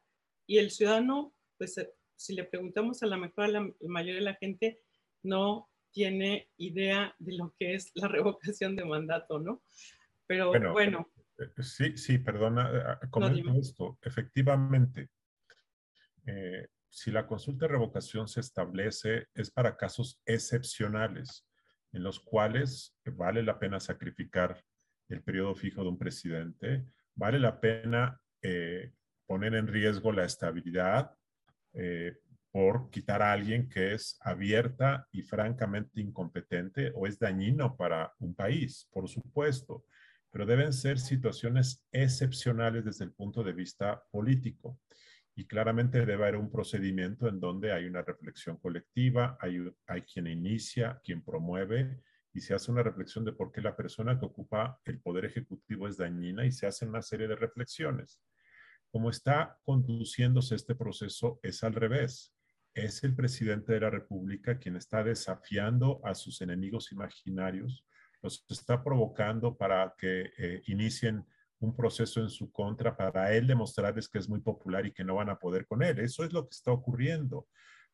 y 0.46 0.58
el 0.58 0.70
ciudadano, 0.70 1.32
pues 1.56 1.78
si 2.20 2.34
le 2.34 2.44
preguntamos 2.44 3.02
a 3.02 3.06
la 3.06 3.16
mejor, 3.16 3.48
la, 3.48 3.66
mayoría 3.80 4.16
de 4.16 4.20
la 4.20 4.34
gente 4.34 4.82
no 5.22 5.70
tiene 5.90 6.50
idea 6.58 7.14
de 7.18 7.32
lo 7.32 7.54
que 7.58 7.74
es 7.74 7.90
la 7.94 8.08
revocación 8.08 8.76
de 8.76 8.84
mandato, 8.84 9.38
¿no? 9.38 9.62
Pero 10.26 10.52
bueno. 10.72 11.10
Eh, 11.38 11.44
eh, 11.44 11.62
sí, 11.62 11.96
sí, 11.96 12.18
perdona, 12.18 13.00
comento 13.10 13.52
esto. 13.58 13.98
Efectivamente, 14.02 15.08
si 16.88 17.10
la 17.10 17.26
consulta 17.26 17.66
de 17.66 17.72
revocación 17.72 18.28
se 18.28 18.40
establece, 18.40 19.26
es 19.34 19.50
para 19.50 19.76
casos 19.76 20.20
excepcionales 20.26 21.48
en 21.92 22.02
los 22.04 22.20
cuales 22.20 22.96
vale 23.04 23.42
la 23.42 23.58
pena 23.58 23.80
sacrificar 23.80 24.62
el 25.08 25.22
periodo 25.22 25.56
fijo 25.56 25.82
de 25.82 25.88
un 25.88 25.98
presidente, 25.98 26.84
vale 27.14 27.40
la 27.40 27.58
pena 27.58 28.20
poner 29.26 29.54
en 29.54 29.66
riesgo 29.66 30.12
la 30.12 30.24
estabilidad 30.24 31.16
eh, 31.72 32.16
por 32.52 32.90
quitar 32.90 33.22
a 33.22 33.32
alguien 33.32 33.68
que 33.68 33.94
es 33.94 34.18
abierta 34.20 35.06
y 35.12 35.22
francamente 35.22 36.00
incompetente 36.00 36.92
o 36.94 37.06
es 37.06 37.18
dañino 37.18 37.76
para 37.76 38.12
un 38.18 38.34
país, 38.34 38.88
por 38.92 39.08
supuesto, 39.08 39.84
pero 40.30 40.46
deben 40.46 40.72
ser 40.72 40.98
situaciones 40.98 41.86
excepcionales 41.92 42.84
desde 42.84 43.04
el 43.04 43.12
punto 43.12 43.42
de 43.42 43.52
vista 43.52 44.02
político. 44.10 44.80
Y 45.36 45.46
claramente 45.46 45.98
debe 45.98 46.14
haber 46.14 46.36
un 46.36 46.50
procedimiento 46.50 47.28
en 47.28 47.40
donde 47.40 47.72
hay 47.72 47.86
una 47.86 48.02
reflexión 48.02 48.56
colectiva, 48.58 49.38
hay, 49.40 49.58
hay 49.86 50.02
quien 50.02 50.26
inicia, 50.26 51.00
quien 51.04 51.22
promueve, 51.22 52.02
y 52.32 52.40
se 52.40 52.54
hace 52.54 52.70
una 52.70 52.82
reflexión 52.82 53.24
de 53.24 53.32
por 53.32 53.50
qué 53.50 53.60
la 53.60 53.76
persona 53.76 54.18
que 54.18 54.26
ocupa 54.26 54.80
el 54.84 55.00
poder 55.00 55.24
ejecutivo 55.24 55.88
es 55.88 55.96
dañina 55.96 56.44
y 56.44 56.52
se 56.52 56.66
hacen 56.66 56.90
una 56.90 57.02
serie 57.02 57.26
de 57.26 57.36
reflexiones. 57.36 58.20
Como 58.90 59.10
está 59.10 59.58
conduciéndose 59.64 60.54
este 60.54 60.74
proceso 60.74 61.38
es 61.42 61.62
al 61.62 61.74
revés. 61.74 62.32
Es 62.74 63.02
el 63.04 63.14
presidente 63.14 63.72
de 63.72 63.80
la 63.80 63.90
República 63.90 64.58
quien 64.58 64.76
está 64.76 65.02
desafiando 65.02 66.00
a 66.04 66.14
sus 66.14 66.40
enemigos 66.40 66.92
imaginarios, 66.92 67.84
los 68.22 68.44
está 68.48 68.82
provocando 68.82 69.56
para 69.56 69.94
que 69.96 70.30
eh, 70.36 70.62
inicien 70.66 71.24
un 71.60 71.74
proceso 71.74 72.20
en 72.20 72.30
su 72.30 72.50
contra 72.50 72.96
para 72.96 73.34
él 73.34 73.46
demostrarles 73.46 74.08
que 74.08 74.18
es 74.18 74.28
muy 74.28 74.40
popular 74.40 74.86
y 74.86 74.92
que 74.92 75.04
no 75.04 75.16
van 75.16 75.30
a 75.30 75.38
poder 75.38 75.66
con 75.66 75.82
él. 75.82 75.98
Eso 75.98 76.24
es 76.24 76.32
lo 76.32 76.44
que 76.44 76.54
está 76.54 76.72
ocurriendo. 76.72 77.48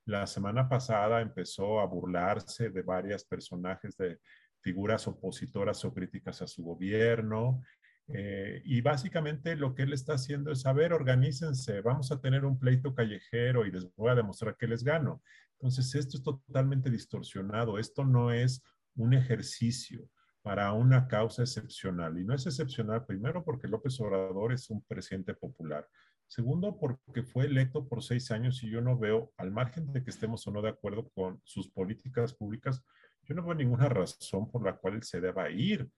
La 0.04 0.26
semana 0.26 0.68
pasada 0.68 1.20
empezó 1.20 1.80
a 1.80 1.86
burlarse 1.86 2.70
de 2.70 2.82
varias 2.82 3.24
personajes 3.24 3.96
de 3.96 4.20
figuras 4.60 5.06
opositoras 5.08 5.84
o 5.84 5.92
críticas 5.92 6.42
a 6.42 6.46
su 6.46 6.62
gobierno, 6.62 7.62
eh, 8.08 8.62
y 8.64 8.80
básicamente 8.80 9.56
lo 9.56 9.74
que 9.74 9.82
él 9.82 9.92
está 9.92 10.14
haciendo 10.14 10.52
es, 10.52 10.64
a 10.66 10.72
ver, 10.72 10.92
organícense, 10.92 11.80
vamos 11.80 12.12
a 12.12 12.20
tener 12.20 12.44
un 12.44 12.58
pleito 12.58 12.94
callejero 12.94 13.66
y 13.66 13.72
les 13.72 13.92
voy 13.96 14.10
a 14.10 14.14
demostrar 14.14 14.56
que 14.56 14.68
les 14.68 14.84
gano. 14.84 15.22
Entonces, 15.58 15.94
esto 15.94 16.16
es 16.16 16.22
totalmente 16.22 16.90
distorsionado, 16.90 17.78
esto 17.78 18.04
no 18.04 18.30
es 18.30 18.62
un 18.94 19.14
ejercicio 19.14 20.08
para 20.42 20.72
una 20.72 21.08
causa 21.08 21.42
excepcional. 21.42 22.18
Y 22.20 22.24
no 22.24 22.34
es 22.34 22.46
excepcional, 22.46 23.04
primero, 23.04 23.42
porque 23.44 23.66
López 23.66 23.98
Obrador 24.00 24.52
es 24.52 24.70
un 24.70 24.80
presidente 24.84 25.34
popular. 25.34 25.88
Segundo, 26.28 26.78
porque 26.78 27.24
fue 27.24 27.46
electo 27.46 27.88
por 27.88 28.02
seis 28.02 28.30
años 28.30 28.62
y 28.62 28.70
yo 28.70 28.80
no 28.80 28.96
veo, 28.96 29.32
al 29.38 29.50
margen 29.50 29.92
de 29.92 30.04
que 30.04 30.10
estemos 30.10 30.46
o 30.46 30.52
no 30.52 30.62
de 30.62 30.68
acuerdo 30.68 31.08
con 31.10 31.40
sus 31.44 31.68
políticas 31.68 32.32
públicas, 32.32 32.84
yo 33.24 33.34
no 33.34 33.44
veo 33.44 33.54
ninguna 33.54 33.88
razón 33.88 34.48
por 34.50 34.64
la 34.64 34.76
cual 34.76 34.94
él 34.94 35.02
se 35.02 35.20
deba 35.20 35.50
ir. 35.50 35.88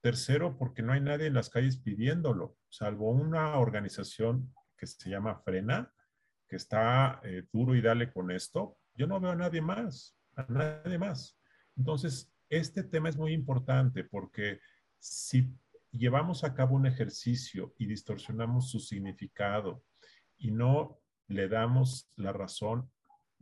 Tercero, 0.00 0.56
porque 0.56 0.82
no 0.82 0.92
hay 0.92 1.00
nadie 1.00 1.26
en 1.26 1.34
las 1.34 1.50
calles 1.50 1.78
pidiéndolo, 1.78 2.56
salvo 2.68 3.10
una 3.10 3.56
organización 3.58 4.54
que 4.76 4.86
se 4.86 5.10
llama 5.10 5.36
Frena, 5.36 5.92
que 6.48 6.56
está 6.56 7.20
eh, 7.24 7.44
duro 7.52 7.74
y 7.74 7.80
dale 7.80 8.12
con 8.12 8.30
esto. 8.30 8.78
Yo 8.94 9.06
no 9.06 9.20
veo 9.20 9.32
a 9.32 9.36
nadie 9.36 9.60
más, 9.60 10.16
a 10.36 10.46
nadie 10.48 10.98
más. 10.98 11.38
Entonces, 11.76 12.32
este 12.48 12.84
tema 12.84 13.08
es 13.08 13.16
muy 13.16 13.32
importante 13.32 14.04
porque 14.04 14.60
si 14.98 15.52
llevamos 15.90 16.44
a 16.44 16.54
cabo 16.54 16.76
un 16.76 16.86
ejercicio 16.86 17.74
y 17.78 17.86
distorsionamos 17.86 18.70
su 18.70 18.78
significado 18.78 19.84
y 20.38 20.50
no 20.50 21.00
le 21.28 21.48
damos 21.48 22.10
la 22.16 22.32
razón 22.32 22.90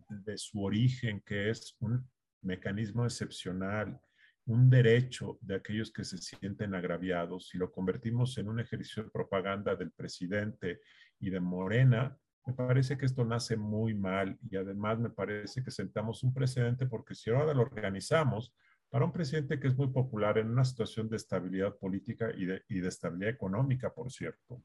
de 0.09 0.39
su 0.39 0.63
origen, 0.63 1.21
que 1.21 1.51
es 1.51 1.77
un 1.81 2.09
mecanismo 2.43 3.05
excepcional, 3.05 4.01
un 4.47 4.69
derecho 4.69 5.39
de 5.41 5.57
aquellos 5.57 5.91
que 5.91 6.05
se 6.05 6.19
sienten 6.19 6.75
agraviados, 6.75 7.49
si 7.49 7.59
lo 7.59 7.73
convertimos 7.73 8.37
en 8.39 8.49
un 8.49 8.61
ejercicio 8.61 9.05
de 9.05 9.11
propaganda 9.11 9.75
del 9.75 9.91
presidente 9.91 10.81
y 11.19 11.31
de 11.31 11.41
Morena, 11.41 12.17
me 12.47 12.53
parece 12.53 12.99
que 12.99 13.07
esto 13.07 13.25
nace 13.25 13.57
muy 13.57 13.95
mal 13.95 14.39
y 14.51 14.57
además 14.57 14.99
me 14.99 15.09
parece 15.09 15.63
que 15.63 15.71
sentamos 15.71 16.23
un 16.23 16.35
precedente 16.35 16.87
porque 16.87 17.15
si 17.15 17.31
ahora 17.31 17.55
lo 17.55 17.63
organizamos 17.63 18.55
para 18.91 19.07
un 19.07 19.13
presidente 19.13 19.59
que 19.59 19.69
es 19.69 19.77
muy 19.77 19.89
popular 19.89 20.37
en 20.37 20.51
una 20.51 20.65
situación 20.65 21.09
de 21.09 21.17
estabilidad 21.17 21.77
política 21.79 22.31
y 22.37 22.45
de, 22.45 22.63
y 22.69 22.81
de 22.81 22.89
estabilidad 22.89 23.31
económica, 23.31 23.93
por 23.93 24.13
cierto, 24.13 24.63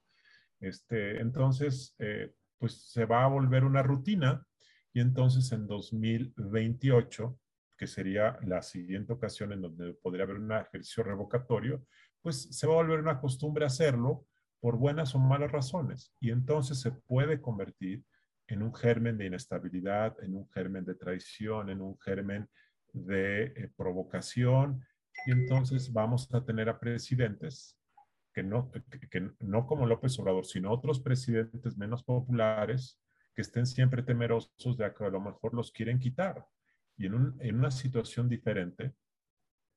este, 0.59 1.21
entonces, 1.21 1.95
eh, 1.99 2.33
pues 2.57 2.91
se 2.91 3.05
va 3.05 3.23
a 3.23 3.27
volver 3.27 3.63
una 3.63 3.81
rutina 3.81 4.45
y 4.91 4.99
entonces 4.99 5.51
en 5.53 5.65
2028 5.67 7.39
que 7.79 7.87
sería 7.87 8.37
la 8.43 8.61
siguiente 8.61 9.13
ocasión 9.13 9.53
en 9.53 9.61
donde 9.61 9.93
podría 9.93 10.25
haber 10.25 10.35
un 10.35 10.51
ejercicio 10.51 11.01
revocatorio, 11.01 11.87
pues 12.21 12.49
se 12.51 12.67
va 12.67 12.73
a 12.73 12.83
volver 12.83 12.99
una 12.99 13.21
costumbre 13.21 13.65
hacerlo 13.65 14.27
por 14.59 14.75
buenas 14.75 15.15
o 15.15 15.19
malas 15.19 15.49
razones. 15.49 16.13
Y 16.19 16.31
entonces 16.31 16.81
se 16.81 16.91
puede 16.91 17.39
convertir 17.39 18.03
en 18.47 18.63
un 18.63 18.75
germen 18.75 19.17
de 19.17 19.27
inestabilidad, 19.27 20.21
en 20.21 20.35
un 20.35 20.49
germen 20.49 20.83
de 20.83 20.95
traición, 20.95 21.69
en 21.69 21.79
un 21.79 21.97
germen 21.99 22.49
de 22.91 23.43
eh, 23.43 23.71
provocación. 23.77 24.83
Y 25.25 25.31
entonces 25.31 25.93
vamos 25.93 26.27
a 26.33 26.43
tener 26.43 26.67
a 26.67 26.81
presidentes 26.81 27.77
que 28.33 28.43
no, 28.43 28.69
que 29.09 29.31
no 29.39 29.65
como 29.65 29.85
López 29.85 30.19
Obrador, 30.19 30.45
sino 30.45 30.69
otros 30.69 30.99
presidentes 30.99 31.77
menos 31.77 32.03
populares 32.03 32.99
que 33.33 33.41
estén 33.41 33.65
siempre 33.65 34.03
temerosos 34.03 34.77
de 34.77 34.93
que 34.93 35.05
a 35.05 35.09
lo 35.09 35.21
mejor 35.21 35.53
los 35.53 35.71
quieren 35.71 35.97
quitar. 35.97 36.45
Y 36.99 37.05
en, 37.05 37.55
una 37.55 37.71
situación 37.71 38.27
diferente, 38.27 38.93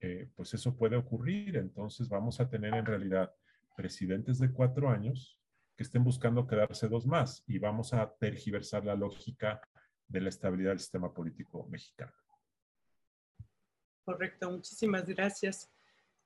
eh, 0.01 0.29
pues 0.35 0.53
eso 0.55 0.77
puede 0.77 0.97
ocurrir. 0.97 1.57
Entonces 1.57 2.09
vamos 2.09 2.41
a 2.41 2.51
tener 2.51 2.75
en 2.75 2.85
realidad 2.85 3.33
presidentes 3.77 4.41
de 4.41 4.53
cuatro 4.53 4.91
años 4.91 5.39
que 5.77 5.85
estén 5.85 6.03
buscando 6.03 6.49
quedarse 6.49 6.89
dos 6.89 7.07
más 7.07 7.45
y 7.47 7.59
vamos 7.59 7.95
a 7.95 8.13
tergiversar 8.19 8.85
la 8.85 8.97
lógica 8.97 9.61
de 10.09 10.21
la 10.21 10.31
estabilidad 10.31 10.71
del 10.71 10.81
sistema 10.81 11.15
político 11.15 11.65
mexicano. 11.69 12.13
Correcto, 14.05 14.51
muchísimas 14.51 15.07
gracias. 15.07 15.71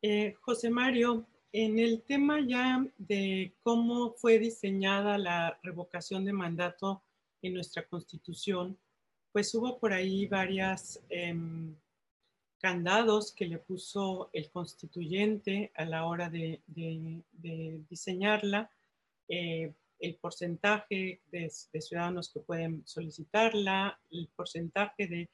Eh, 0.01 0.35
José 0.41 0.71
Mario, 0.71 1.27
en 1.53 1.79
el 1.79 2.03
tema 2.05 2.41
ya 2.41 2.87
de 2.97 3.55
cómo 3.63 4.15
fue 4.15 4.39
diseñada 4.39 5.19
la 5.19 5.61
revocación 5.63 6.25
de 6.25 6.33
mandato 6.33 7.03
en 7.43 7.53
nuestra 7.53 7.87
constitución, 7.87 8.79
pues 9.37 9.55
hubo 9.55 9.79
por 9.79 9.93
ahí 9.93 10.25
varias 10.25 10.99
em, 11.11 11.77
candados 12.59 13.35
que 13.35 13.45
le 13.45 13.59
puso 13.59 14.31
el 14.33 14.51
constituyente 14.51 15.73
a 15.75 15.85
la 15.85 16.07
hora 16.07 16.31
de, 16.31 16.63
diseñarla, 17.87 18.71
eh, 19.29 19.75
el 19.99 20.15
porcentaje 20.15 21.21
de, 21.31 21.51
ciudadanos 21.51 22.33
que 22.33 22.41
pueden 22.41 22.83
solicitarla, 22.87 24.01
el 24.11 24.27
porcentaje 24.35 25.07
de 25.07 25.29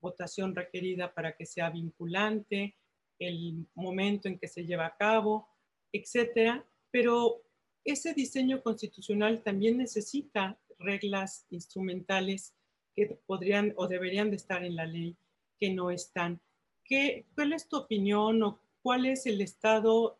votación 0.00 0.54
requerida 0.54 1.12
para 1.12 1.34
que 1.34 1.44
sea 1.44 1.68
vinculante, 1.68 2.76
el 3.18 3.66
momento 3.74 4.28
en 4.28 4.38
que 4.38 4.46
se 4.46 4.66
lleva 4.66 4.86
a 4.86 4.96
cabo, 4.96 5.48
etcétera. 5.90 6.64
Pero 6.92 7.42
ese 7.84 8.14
diseño 8.14 8.62
constitucional 8.62 9.42
también 9.42 9.78
necesita 9.78 10.56
reglas 10.78 11.44
instrumentales 11.50 12.54
que 12.98 13.20
podrían 13.26 13.72
o 13.76 13.86
deberían 13.86 14.30
de 14.30 14.36
estar 14.36 14.64
en 14.64 14.74
la 14.74 14.84
ley 14.86 15.16
que 15.58 15.70
no 15.70 15.90
están. 15.90 16.40
¿Qué, 16.84 17.26
¿Cuál 17.34 17.52
es 17.52 17.68
tu 17.68 17.76
opinión 17.76 18.42
o 18.42 18.60
cuál 18.82 19.06
es 19.06 19.26
el 19.26 19.40
estado 19.40 20.18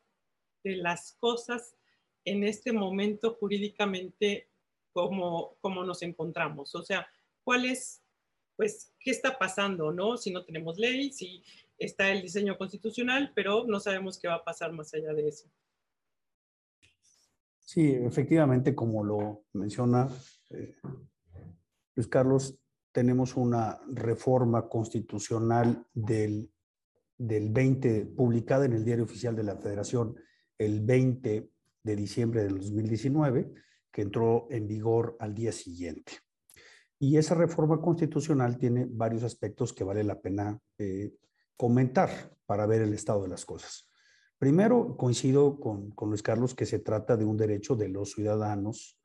de 0.62 0.76
las 0.76 1.12
cosas 1.14 1.74
en 2.24 2.44
este 2.44 2.72
momento 2.72 3.36
jurídicamente 3.40 4.48
como, 4.92 5.56
como 5.60 5.82
nos 5.82 6.02
encontramos? 6.02 6.74
O 6.76 6.84
sea, 6.84 7.08
¿cuál 7.42 7.64
es, 7.64 8.00
pues, 8.54 8.92
qué 9.00 9.10
está 9.10 9.38
pasando, 9.38 9.90
no? 9.92 10.16
Si 10.16 10.30
no 10.30 10.44
tenemos 10.44 10.78
ley, 10.78 11.12
si 11.12 11.42
está 11.78 12.12
el 12.12 12.22
diseño 12.22 12.56
constitucional, 12.56 13.32
pero 13.34 13.64
no 13.66 13.80
sabemos 13.80 14.18
qué 14.18 14.28
va 14.28 14.34
a 14.34 14.44
pasar 14.44 14.72
más 14.72 14.94
allá 14.94 15.12
de 15.14 15.28
eso. 15.28 15.50
Sí, 17.58 17.90
efectivamente, 17.90 18.74
como 18.74 19.02
lo 19.02 19.44
menciona 19.52 20.08
eh, 20.50 20.76
Luis 21.94 22.06
Carlos, 22.06 22.56
tenemos 22.98 23.36
una 23.36 23.80
reforma 23.86 24.68
constitucional 24.68 25.86
del, 25.94 26.50
del 27.16 27.48
20, 27.48 28.06
publicada 28.06 28.64
en 28.64 28.72
el 28.72 28.84
Diario 28.84 29.04
Oficial 29.04 29.36
de 29.36 29.44
la 29.44 29.54
Federación 29.54 30.16
el 30.58 30.80
20 30.80 31.48
de 31.84 31.94
diciembre 31.94 32.42
del 32.42 32.58
2019, 32.58 33.54
que 33.92 34.02
entró 34.02 34.48
en 34.50 34.66
vigor 34.66 35.16
al 35.20 35.32
día 35.32 35.52
siguiente. 35.52 36.14
Y 36.98 37.18
esa 37.18 37.36
reforma 37.36 37.80
constitucional 37.80 38.58
tiene 38.58 38.88
varios 38.90 39.22
aspectos 39.22 39.72
que 39.72 39.84
vale 39.84 40.02
la 40.02 40.20
pena 40.20 40.60
eh, 40.76 41.14
comentar 41.56 42.36
para 42.46 42.66
ver 42.66 42.82
el 42.82 42.94
estado 42.94 43.22
de 43.22 43.28
las 43.28 43.46
cosas. 43.46 43.88
Primero, 44.38 44.96
coincido 44.96 45.60
con, 45.60 45.92
con 45.92 46.08
Luis 46.08 46.24
Carlos 46.24 46.52
que 46.52 46.66
se 46.66 46.80
trata 46.80 47.16
de 47.16 47.24
un 47.24 47.36
derecho 47.36 47.76
de 47.76 47.90
los 47.90 48.10
ciudadanos 48.10 48.97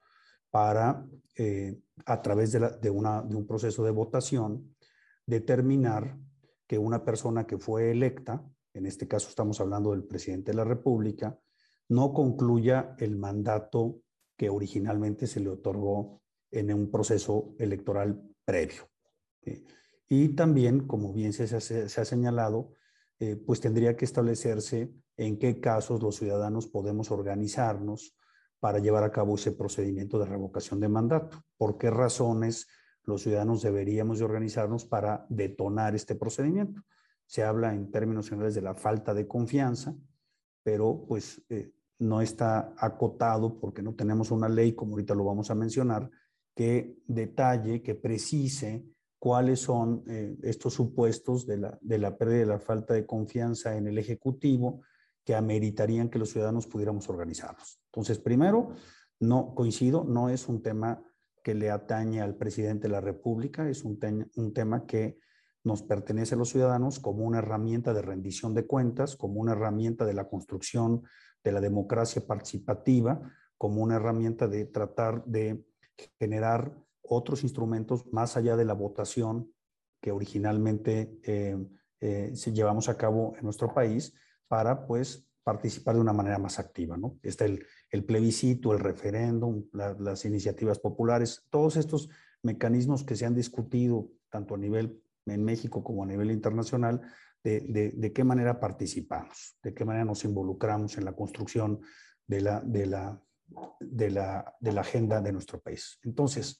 para, 0.53 1.03
eh, 1.35 1.81
a 2.05 2.21
través 2.21 2.51
de, 2.51 2.91
un 2.91 3.47
proceso 3.47 3.83
de 3.83 3.89
votación, 3.89 4.75
determinar 5.25 6.15
que 6.67 6.77
una 6.77 7.03
persona 7.03 7.47
que 7.47 7.57
fue 7.57 7.89
electa, 7.89 8.47
en 8.75 8.85
este 8.85 9.07
caso 9.07 9.29
estamos 9.29 9.59
hablando 9.59 9.91
del 9.91 10.03
presidente 10.03 10.51
de 10.51 10.57
la 10.57 10.63
República, 10.63 11.39
no 11.89 12.13
concluya 12.13 12.95
el 12.99 13.15
mandato 13.15 14.01
que 14.37 14.51
originalmente 14.51 15.25
se 15.25 15.39
le 15.39 15.49
otorgó 15.49 16.21
en 16.51 16.71
un 16.71 16.91
proceso 16.91 17.55
electoral 17.57 18.21
previo. 18.45 18.87
Y 20.07 20.35
también, 20.35 20.85
como 20.85 21.13
bien 21.13 21.33
se, 21.33 21.47
se, 21.47 22.01
ha 22.01 22.05
señalado, 22.05 22.73
eh, 23.17 23.37
pues 23.37 23.59
tendría 23.59 23.97
que 23.97 24.05
establecerse 24.05 24.93
en 25.17 25.39
qué 25.39 25.59
casos 25.59 26.03
los 26.03 26.17
ciudadanos 26.17 26.67
podemos 26.67 27.09
organizarnos 27.09 28.15
para 28.63 28.79
llevar 28.79 29.03
a 29.03 29.11
cabo 29.11 29.35
ese 29.35 29.51
procedimiento 29.51 30.17
de 30.17 30.25
revocación 30.25 30.79
de 30.79 30.87
mandato. 30.87 31.43
¿Por 31.57 31.77
qué 31.77 31.89
razones 31.89 32.65
los 33.03 33.21
ciudadanos 33.21 33.61
deberíamos 33.61 34.19
de 34.19 34.23
organizarnos 34.23 34.85
para 34.85 35.25
detonar 35.27 35.95
este 35.95 36.15
procedimiento? 36.15 36.81
Se 37.25 37.43
habla 37.43 37.73
en 37.73 37.91
términos 37.91 38.29
generales 38.29 38.55
de 38.55 38.61
la 38.61 38.73
falta 38.73 39.13
de 39.13 39.27
confianza, 39.27 39.93
pero 40.63 41.03
pues 41.05 41.43
eh, 41.49 41.73
no 41.99 42.21
está 42.21 42.73
acotado 42.77 43.59
porque 43.59 43.81
no 43.81 43.95
tenemos 43.95 44.31
una 44.31 44.47
ley, 44.47 44.71
como 44.71 44.93
ahorita 44.93 45.13
lo 45.13 45.25
vamos 45.25 45.51
a 45.51 45.55
mencionar, 45.55 46.09
que 46.55 46.99
detalle, 47.05 47.81
que 47.81 47.95
precise 47.95 48.85
cuáles 49.19 49.59
son 49.59 50.05
eh, 50.07 50.37
estos 50.41 50.73
supuestos 50.73 51.45
de 51.45 51.57
la, 51.57 51.77
de 51.81 51.97
la 51.97 52.17
pérdida 52.17 52.39
de 52.39 52.45
la 52.45 52.59
falta 52.59 52.93
de 52.93 53.05
confianza 53.05 53.75
en 53.75 53.87
el 53.87 53.97
Ejecutivo 53.97 54.83
que 55.23 55.35
ameritarían 55.35 56.09
que 56.09 56.19
los 56.19 56.31
ciudadanos 56.31 56.67
pudiéramos 56.67 57.09
organizarnos. 57.09 57.79
Entonces, 57.85 58.19
primero, 58.19 58.73
no 59.19 59.53
coincido, 59.55 60.03
no 60.03 60.29
es 60.29 60.47
un 60.47 60.61
tema 60.61 61.03
que 61.43 61.53
le 61.53 61.69
atañe 61.69 62.21
al 62.21 62.35
presidente 62.35 62.87
de 62.87 62.93
la 62.93 63.01
República, 63.01 63.69
es 63.69 63.83
un, 63.83 63.99
un 64.35 64.53
tema 64.53 64.85
que 64.85 65.19
nos 65.63 65.81
pertenece 65.81 66.35
a 66.35 66.37
los 66.37 66.49
ciudadanos 66.49 66.99
como 66.99 67.25
una 67.25 67.39
herramienta 67.39 67.93
de 67.93 68.01
rendición 68.01 68.53
de 68.53 68.65
cuentas, 68.65 69.15
como 69.15 69.39
una 69.39 69.53
herramienta 69.53 70.05
de 70.05 70.13
la 70.13 70.27
construcción 70.27 71.03
de 71.43 71.51
la 71.51 71.61
democracia 71.61 72.25
participativa, 72.25 73.21
como 73.57 73.81
una 73.81 73.95
herramienta 73.95 74.47
de 74.47 74.65
tratar 74.65 75.23
de 75.25 75.65
generar 76.19 76.77
otros 77.01 77.43
instrumentos 77.43 78.05
más 78.11 78.35
allá 78.35 78.55
de 78.55 78.65
la 78.65 78.73
votación 78.73 79.53
que 80.01 80.11
originalmente 80.11 81.19
eh, 81.23 81.57
eh, 82.01 82.33
llevamos 82.51 82.89
a 82.89 82.97
cabo 82.97 83.35
en 83.37 83.45
nuestro 83.45 83.73
país, 83.73 84.13
para 84.53 84.85
pues 84.85 85.27
participar 85.43 85.95
de 85.95 86.01
una 86.01 86.13
manera 86.13 86.37
más 86.37 86.59
activa. 86.59 86.95
¿no? 86.95 87.17
Está 87.23 87.45
el, 87.45 88.05
plebiscito, 88.05 88.71
el 88.71 88.77
referéndum, 88.77 89.65
las 89.71 90.25
iniciativas 90.25 90.77
populares, 90.77 91.47
todos 91.49 91.75
estos 91.75 92.07
mecanismos 92.43 93.03
que 93.03 93.15
se 93.15 93.25
han 93.25 93.33
discutido 93.33 94.11
tanto 94.29 94.53
a 94.53 94.59
nivel 94.59 95.01
en 95.25 95.43
México 95.43 95.83
como 95.83 96.03
a 96.03 96.05
nivel 96.05 96.29
internacional, 96.29 97.01
de, 97.43 97.61
de, 97.61 97.93
de, 97.95 98.13
qué 98.13 98.23
manera 98.23 98.59
participamos, 98.59 99.57
de 99.63 99.73
qué 99.73 99.85
manera 99.85 100.05
nos 100.05 100.23
involucramos 100.23 100.99
en 100.99 101.05
la 101.05 101.13
construcción 101.13 101.81
de 102.27 102.41
la, 102.41 102.61
de 102.61 102.85
la, 102.85 103.19
de 103.79 104.11
la, 104.11 104.55
de 104.59 104.71
la 104.71 104.81
agenda 104.81 105.19
de 105.19 105.31
nuestro 105.31 105.59
país. 105.59 105.97
Entonces, 106.03 106.59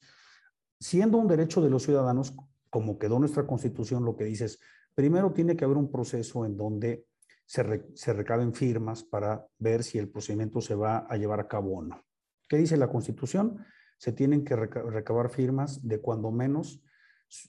siendo 0.79 1.19
un 1.19 1.27
derecho 1.27 1.61
de 1.61 1.69
los 1.69 1.83
ciudadanos, 1.83 2.35
como 2.71 2.97
quedó 2.97 3.19
nuestra 3.19 3.45
constitución, 3.45 4.03
lo 4.03 4.15
que 4.15 4.23
dice 4.23 4.45
es, 4.45 4.59
primero 4.95 5.31
tiene 5.31 5.55
que 5.55 5.63
haber 5.63 5.77
un 5.77 5.91
proceso 5.91 6.43
en 6.43 6.57
donde 6.57 7.05
se, 7.53 8.13
recaben 8.13 8.53
firmas 8.53 9.03
para 9.03 9.45
ver 9.59 9.83
si 9.83 9.99
el 9.99 10.09
procedimiento 10.09 10.59
se 10.59 10.73
va 10.73 11.05
a 11.07 11.17
llevar 11.17 11.39
a 11.39 11.47
cabo 11.47 11.77
o 11.77 11.83
no. 11.83 12.03
¿Qué 12.49 12.57
dice 12.57 12.77
la 12.77 12.89
Constitución? 12.89 13.63
Se 13.99 14.11
tienen 14.11 14.43
que 14.43 14.55
recabar 14.55 15.29
firmas 15.29 15.87
de 15.87 16.01
cuando 16.01 16.31
menos 16.31 16.83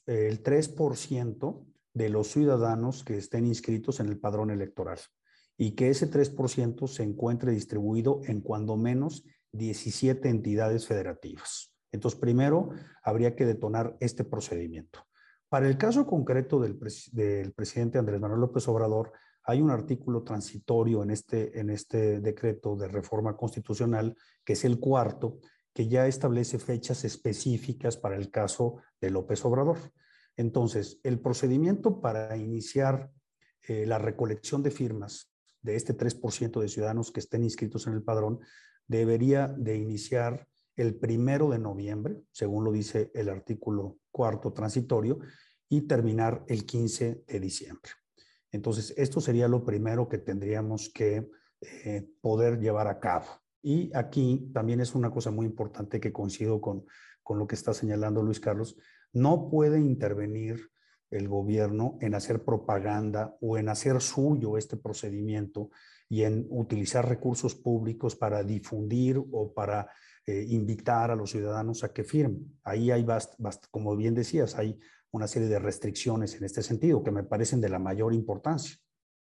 eh, 0.07 0.29
el 0.29 0.43
3% 0.43 1.67
de 1.95 2.09
los 2.11 2.29
ciudadanos 2.29 3.03
que 3.03 3.17
estén 3.17 3.47
inscritos 3.47 3.99
en 4.01 4.09
el 4.09 4.19
padrón 4.19 4.51
electoral 4.51 4.99
y 5.57 5.75
que 5.75 5.89
ese 5.89 6.11
3% 6.11 6.87
se 6.87 7.03
encuentre 7.03 7.53
distribuido 7.53 8.21
en 8.25 8.43
cuando 8.43 8.77
menos 8.77 9.25
17 9.53 10.29
entidades 10.29 10.87
federativas. 10.87 11.73
Entonces, 11.93 12.21
primero 12.21 12.71
habría 13.03 13.37
que 13.37 13.47
detonar 13.47 13.97
este 14.01 14.25
procedimiento. 14.25 15.07
Para 15.49 15.69
el 15.69 15.79
caso 15.79 16.07
concreto 16.07 16.61
del, 16.61 16.79
del, 17.13 17.53
presidente 17.53 17.99
Andrés 17.99 18.21
Manuel 18.21 18.41
López 18.41 18.67
Obrador, 18.67 19.13
hay 19.45 19.61
un 19.61 19.71
artículo 19.71 20.23
transitorio 20.23 21.03
en 21.03 21.11
este, 21.11 21.59
en 21.61 21.71
este 21.71 22.21
decreto 22.21 22.77
de 22.77 22.89
reforma 22.89 23.37
constitucional, 23.37 24.17
que 24.45 24.55
es 24.55 24.65
el 24.65 24.81
cuarto, 24.81 25.39
que 25.73 25.87
ya 25.89 26.07
establece 26.07 26.59
fechas 26.59 27.05
específicas 27.05 27.97
para 27.97 28.17
el 28.17 28.31
caso 28.31 28.77
de 29.01 29.11
López 29.11 29.45
Obrador. 29.45 29.79
Entonces, 30.37 30.99
el 31.03 31.21
procedimiento 31.21 32.01
para 32.01 32.37
iniciar 32.37 33.11
eh, 33.63 33.85
la 33.87 33.99
recolección 33.99 34.63
de 34.63 34.71
firmas 34.71 35.31
de 35.61 35.77
este 35.77 35.97
3% 35.97 36.61
de 36.61 36.69
ciudadanos 36.69 37.11
que 37.11 37.21
estén 37.21 37.43
inscritos 37.45 37.87
en 37.87 37.95
el 37.95 38.03
padrón 38.03 38.41
debería 38.87 39.49
de 39.49 39.77
iniciar 39.77 40.47
el 40.77 40.97
primero 40.97 41.51
de 41.51 41.59
noviembre, 41.59 42.23
según 42.33 42.65
lo 42.65 42.73
dice 42.73 43.11
el 43.15 43.29
artículo 43.29 43.99
cuarto 44.11 44.53
transitorio, 44.53 45.19
y 45.69 45.83
terminar 45.83 46.45
el 46.49 46.67
15 46.67 47.25
de 47.27 47.41
diciembre. 47.41 47.91
Entonces, 48.55 48.95
esto 48.97 49.21
sería 49.21 49.49
lo 49.49 49.65
primero 49.65 50.09
que 50.09 50.19
tendríamos 50.19 50.89
que 50.89 51.29
eh, 51.61 52.09
poder 52.21 52.61
llevar 52.61 52.87
a 52.87 53.01
cabo. 53.01 53.27
Y 53.61 53.91
aquí 53.97 54.49
también 54.55 54.81
es 54.81 54.95
una 54.95 55.11
cosa 55.11 55.33
muy 55.33 55.45
importante 55.45 55.99
que 55.99 56.13
coincido 56.13 56.61
con, 56.61 56.85
con 57.25 57.39
lo 57.39 57.49
que 57.49 57.57
está 57.57 57.75
señalando 57.75 58.23
Luis 58.23 58.39
Carlos, 58.39 58.77
no 59.13 59.51
puede 59.51 59.81
intervenir 59.81 60.71
el 61.11 61.29
gobierno 61.29 61.99
en 62.01 62.15
hacer 62.15 62.45
propaganda 62.45 63.37
o 63.41 63.59
en 63.59 63.69
hacer 63.69 64.01
suyo 64.01 64.57
este 64.57 64.77
procedimiento 64.77 65.71
y 66.09 66.23
en 66.23 66.47
utilizar 66.49 67.09
recursos 67.09 67.57
públicos 67.57 68.15
para 68.15 68.45
difundir 68.45 69.19
o 69.19 69.53
para 69.53 69.91
eh, 70.27 70.47
invitar 70.49 71.11
a 71.11 71.17
los 71.17 71.31
ciudadanos 71.31 71.83
a 71.83 71.93
que 71.93 72.05
firmen. 72.05 72.57
Ahí 72.63 72.93
hay, 72.93 73.05
como 73.73 73.97
bien 73.97 74.15
decías, 74.15 74.57
hay 74.57 74.79
una 75.15 75.29
serie 75.29 75.49
de 75.49 75.61
restricciones 75.61 76.35
en 76.35 76.43
este 76.43 76.61
sentido 76.61 77.05
que 77.05 77.13
me 77.13 77.23
parecen 77.23 77.61
de 77.61 77.69
la 77.69 77.79
mayor 77.79 78.13
importancia. 78.13 78.77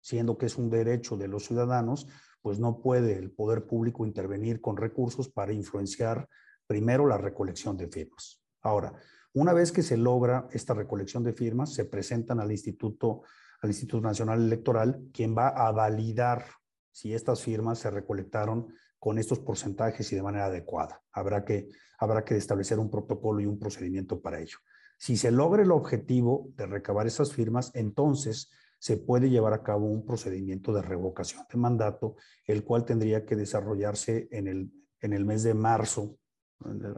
Siendo 0.01 0.37
que 0.37 0.47
es 0.47 0.57
un 0.57 0.69
derecho 0.69 1.15
de 1.15 1.29
los 1.29 1.45
ciudadanos, 1.45 2.07
pues 2.41 2.59
no 2.59 2.81
puede 2.81 3.17
el 3.17 3.31
poder 3.31 3.65
público 3.65 4.05
intervenir 4.05 4.59
con 4.59 4.75
recursos 4.75 5.29
para 5.29 5.53
influenciar 5.53 6.27
primero 6.67 7.07
la 7.07 7.17
recolección 7.17 7.77
de 7.77 7.87
firmas. 7.87 8.41
Ahora, 8.63 8.93
una 9.33 9.53
vez 9.53 9.71
que 9.71 9.81
se 9.81 9.95
logra 9.95 10.49
esta 10.51 10.73
recolección 10.73 11.23
de 11.23 11.31
firmas, 11.31 11.73
se 11.73 11.85
presentan 11.85 12.41
al 12.41 12.51
Instituto, 12.51 13.21
al 13.61 13.69
Instituto 13.69 14.05
Nacional 14.05 14.41
Electoral, 14.41 15.07
quien 15.13 15.37
va 15.37 15.47
a 15.47 15.71
validar 15.71 16.47
si 16.91 17.13
estas 17.13 17.41
firmas 17.41 17.79
se 17.79 17.91
recolectaron 17.91 18.73
con 18.99 19.19
estos 19.19 19.39
porcentajes 19.39 20.11
y 20.11 20.17
de 20.17 20.23
manera 20.23 20.47
adecuada. 20.47 21.01
Habrá 21.13 21.45
que, 21.45 21.69
habrá 21.97 22.25
que 22.25 22.35
establecer 22.35 22.77
un 22.77 22.91
protocolo 22.91 23.39
y 23.39 23.45
un 23.45 23.57
procedimiento 23.57 24.19
para 24.19 24.41
ello. 24.41 24.57
Si 24.97 25.15
se 25.17 25.31
logra 25.31 25.63
el 25.63 25.71
objetivo 25.71 26.49
de 26.55 26.65
recabar 26.65 27.07
esas 27.07 27.33
firmas, 27.33 27.71
entonces 27.75 28.49
se 28.79 28.97
puede 28.97 29.29
llevar 29.29 29.53
a 29.53 29.63
cabo 29.63 29.87
un 29.87 30.05
procedimiento 30.05 30.73
de 30.73 30.81
revocación 30.81 31.43
de 31.51 31.57
mandato, 31.57 32.15
el 32.45 32.63
cual 32.63 32.85
tendría 32.85 33.25
que 33.25 33.35
desarrollarse 33.35 34.27
en 34.31 34.47
el, 34.47 34.71
en 35.01 35.13
el 35.13 35.25
mes 35.25 35.43
de 35.43 35.53
marzo 35.53 36.17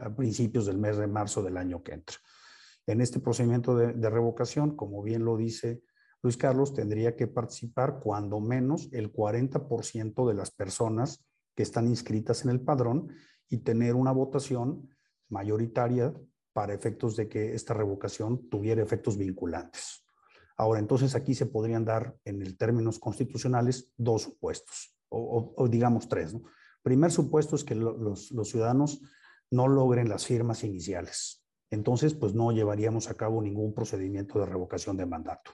a 0.02 0.16
principios 0.16 0.66
del 0.66 0.78
mes 0.78 0.98
de 0.98 1.08
marzo 1.08 1.44
del 1.44 1.58
año 1.58 1.84
que 1.84 1.94
entra. 1.94 2.18
En 2.86 3.02
este 3.02 3.20
procedimiento 3.20 3.76
de, 3.76 4.10
revocación, 4.10 4.76
como 4.76 5.04
bien 5.04 5.24
lo 5.24 5.38
dice 5.38 5.84
Luis 6.22 6.38
Carlos, 6.38 6.74
tendría 6.74 7.16
que 7.16 7.28
participar 7.28 8.00
cuando 8.00 8.40
menos 8.40 8.90
el 8.92 9.12
40% 9.12 10.28
de 10.28 10.34
las 10.34 10.52
personas 10.52 11.26
que 11.56 11.64
están 11.64 11.88
inscritas 11.88 12.44
en 12.44 12.52
el 12.52 12.62
padrón 12.62 13.10
y 13.48 13.60
tener 13.60 13.96
una 13.96 14.12
votación 14.12 14.90
mayoritaria 15.30 16.14
para 16.54 16.74
efectos 16.74 17.16
de 17.16 17.28
que 17.28 17.54
esta 17.54 17.74
revocación 17.74 18.50
tuviera 18.50 18.82
efectos 18.82 19.18
vinculantes. 19.18 20.06
Ahora, 20.58 20.80
entonces 20.80 21.16
aquí 21.16 21.36
se 21.36 21.46
podrían 21.46 21.86
dar 21.86 22.18
en 22.26 22.42
el 22.42 22.58
términos 22.58 23.00
constitucionales 23.00 23.94
dos 23.98 24.24
supuestos, 24.24 24.96
o, 25.10 25.68
digamos 25.70 26.10
tres. 26.10 26.34
¿no? 26.34 26.44
Primer 26.82 27.12
supuesto 27.12 27.56
es 27.56 27.64
que 27.64 27.76
los, 27.76 28.32
los 28.32 28.50
ciudadanos 28.50 29.02
no 29.52 29.68
logren 29.68 30.10
las 30.10 30.26
firmas 30.26 30.64
iniciales. 30.64 31.46
Entonces, 31.70 32.14
pues 32.14 32.34
no 32.34 32.52
llevaríamos 32.52 33.10
a 33.10 33.16
cabo 33.16 33.42
ningún 33.42 33.74
procedimiento 33.74 34.40
de 34.40 34.46
revocación 34.48 34.98
de 34.98 35.06
mandato. 35.06 35.52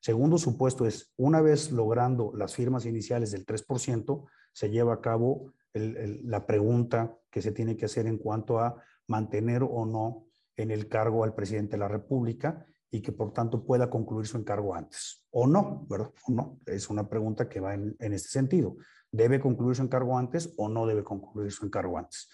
Segundo 0.00 0.38
supuesto 0.38 0.86
es, 0.86 1.12
una 1.16 1.42
vez 1.42 1.70
logrando 1.70 2.32
las 2.34 2.54
firmas 2.54 2.86
iniciales 2.86 3.32
del 3.32 3.44
3%, 3.44 4.26
se 4.52 4.70
lleva 4.70 4.94
a 4.94 5.00
cabo 5.00 5.52
la 5.74 6.46
pregunta 6.46 7.16
que 7.30 7.42
se 7.42 7.52
tiene 7.52 7.76
que 7.76 7.84
hacer 7.84 8.06
en 8.06 8.18
cuanto 8.18 8.58
a 8.58 8.82
mantener 9.06 9.62
o 9.62 9.84
no 9.86 10.26
en 10.62 10.70
el 10.70 10.88
cargo 10.88 11.24
al 11.24 11.34
presidente 11.34 11.72
de 11.72 11.78
la 11.78 11.88
República 11.88 12.66
y 12.90 13.00
que 13.00 13.12
por 13.12 13.32
tanto 13.32 13.64
pueda 13.64 13.88
concluir 13.88 14.26
su 14.26 14.36
encargo 14.36 14.74
antes. 14.74 15.24
O 15.30 15.46
no, 15.46 15.86
¿verdad? 15.88 16.10
O 16.26 16.32
no. 16.32 16.58
Es 16.66 16.90
una 16.90 17.08
pregunta 17.08 17.48
que 17.48 17.60
va 17.60 17.74
en, 17.74 17.96
este 17.98 18.28
sentido. 18.28 18.76
¿Debe 19.12 19.40
concluir 19.40 19.76
su 19.76 19.82
encargo 19.82 20.18
antes 20.18 20.52
o 20.56 20.68
no 20.68 20.86
debe 20.86 21.04
concluir 21.04 21.52
su 21.52 21.64
encargo 21.64 21.98
antes? 21.98 22.28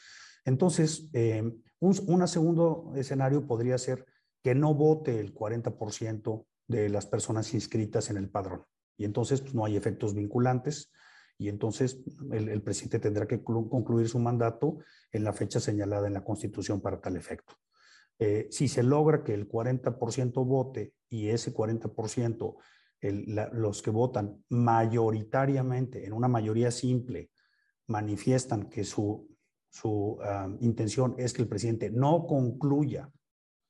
Entonces, 0.44 1.10
eh, 1.12 1.42
un, 1.80 2.26
segundo 2.28 2.92
escenario 2.96 3.46
podría 3.46 3.76
ser 3.78 4.06
que 4.42 4.54
no 4.54 4.74
vote 4.74 5.20
el 5.20 5.34
40% 5.34 6.46
de 6.68 6.88
las 6.88 7.06
personas 7.06 7.52
inscritas 7.52 8.10
en 8.10 8.16
el 8.16 8.30
padrón. 8.30 8.62
Y 8.96 9.04
entonces 9.04 9.42
pues, 9.42 9.54
no 9.54 9.64
hay 9.64 9.76
efectos 9.76 10.14
vinculantes 10.14 10.90
y 11.38 11.48
entonces 11.48 11.98
el, 12.32 12.62
presidente 12.62 12.98
tendrá 12.98 13.26
que 13.26 13.42
concluir 13.42 14.08
su 14.08 14.18
mandato 14.18 14.78
en 15.12 15.22
la 15.22 15.34
fecha 15.34 15.60
señalada 15.60 16.06
en 16.06 16.14
la 16.14 16.24
Constitución 16.24 16.80
para 16.80 17.00
tal 17.00 17.16
efecto. 17.16 17.56
Eh, 18.18 18.48
si 18.50 18.68
se 18.68 18.82
logra 18.82 19.22
que 19.22 19.34
el 19.34 19.48
40% 19.48 20.44
vote 20.46 20.94
y 21.08 21.28
ese 21.28 21.54
40%, 21.54 22.56
los 23.52 23.82
que 23.82 23.90
votan 23.90 24.42
mayoritariamente, 24.48 26.06
en 26.06 26.12
una 26.12 26.28
mayoría 26.28 26.70
simple, 26.70 27.30
manifiestan 27.86 28.68
que 28.68 28.84
su 28.84 29.28
su 29.76 30.18
ah, 30.22 30.48
intención 30.60 31.14
es 31.18 31.34
que 31.34 31.42
el 31.42 31.48
presidente 31.48 31.90
no 31.90 32.26
concluya 32.26 33.10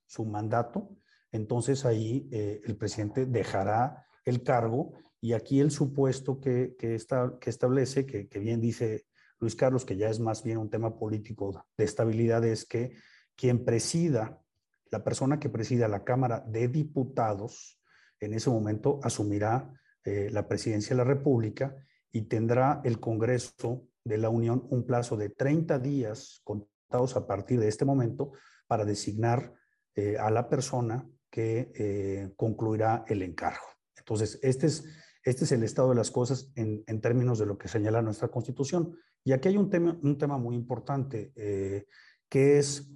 su 0.07 0.25
mandato, 0.25 0.97
entonces 1.33 1.85
ahí 1.85 2.29
eh, 2.31 2.61
el 2.65 2.77
presidente 2.77 3.27
dejará 3.27 4.07
el 4.25 4.45
cargo 4.45 4.93
y 5.21 5.33
aquí 5.33 5.59
el 5.59 5.73
supuesto 5.73 6.41
que, 6.41 6.77
que, 6.79 6.97
que 7.41 7.51
establece, 7.51 8.07
que, 8.07 8.29
que, 8.29 8.39
bien 8.39 8.61
dice 8.61 9.07
Luis 9.41 9.57
Carlos, 9.57 9.85
que 9.85 9.97
ya 9.97 10.09
es 10.09 10.21
más 10.21 10.45
bien 10.45 10.59
un 10.59 10.71
tema 10.71 10.97
político 10.97 11.67
de 11.77 11.85
estabilidad, 11.85 12.45
es 12.45 12.65
que 12.65 12.95
quien 13.37 13.65
presida, 13.65 14.43
la 14.91 15.05
persona 15.05 15.39
que 15.39 15.49
presida 15.49 15.89
la 15.89 16.05
Cámara 16.05 16.41
de 16.41 16.69
Diputados, 16.69 17.81
en 18.21 18.35
ese 18.35 18.51
momento 18.51 19.01
asumirá 19.03 19.73
eh, 20.05 20.31
la 20.31 20.49
presidencia 20.49 20.91
de 20.91 20.99
la 20.99 21.05
República 21.05 21.77
y 22.11 22.23
tendrá 22.23 22.81
el 22.85 22.99
Congreso 23.01 23.89
de 24.05 24.19
la 24.19 24.31
Unión 24.31 24.67
un 24.71 24.87
plazo 24.87 25.17
de 25.17 25.31
30 25.31 25.79
días 25.81 26.41
contados 26.45 27.17
a 27.17 27.27
partir 27.27 27.61
de 27.61 27.69
este 27.69 27.85
momento 27.85 28.33
para 28.67 28.85
designar 28.85 29.53
eh, 29.95 30.17
a 30.19 30.31
la 30.31 30.49
persona 30.49 31.07
que 31.29 31.73
eh, 31.75 32.33
concluirá 32.37 33.05
el 33.09 33.23
encargo. 33.23 33.67
Entonces, 33.99 34.39
este 34.43 34.69
es, 34.69 34.85
este 35.25 35.45
es 35.45 35.53
el 35.53 35.65
estado 35.65 35.91
de 35.91 35.97
las 35.97 36.11
cosas 36.11 36.53
en, 36.55 36.85
en, 36.87 37.01
términos 37.01 37.39
de 37.39 37.47
lo 37.47 37.59
que 37.59 37.69
señala 37.69 38.01
nuestra 38.01 38.29
Constitución. 38.29 38.97
Y 39.25 39.33
aquí 39.33 39.49
hay 39.49 39.57
un 39.57 39.69
tema, 39.69 39.99
un 40.03 40.17
tema 40.17 40.39
muy 40.39 40.55
importante, 40.55 41.33
que 41.35 42.59
es 42.59 42.89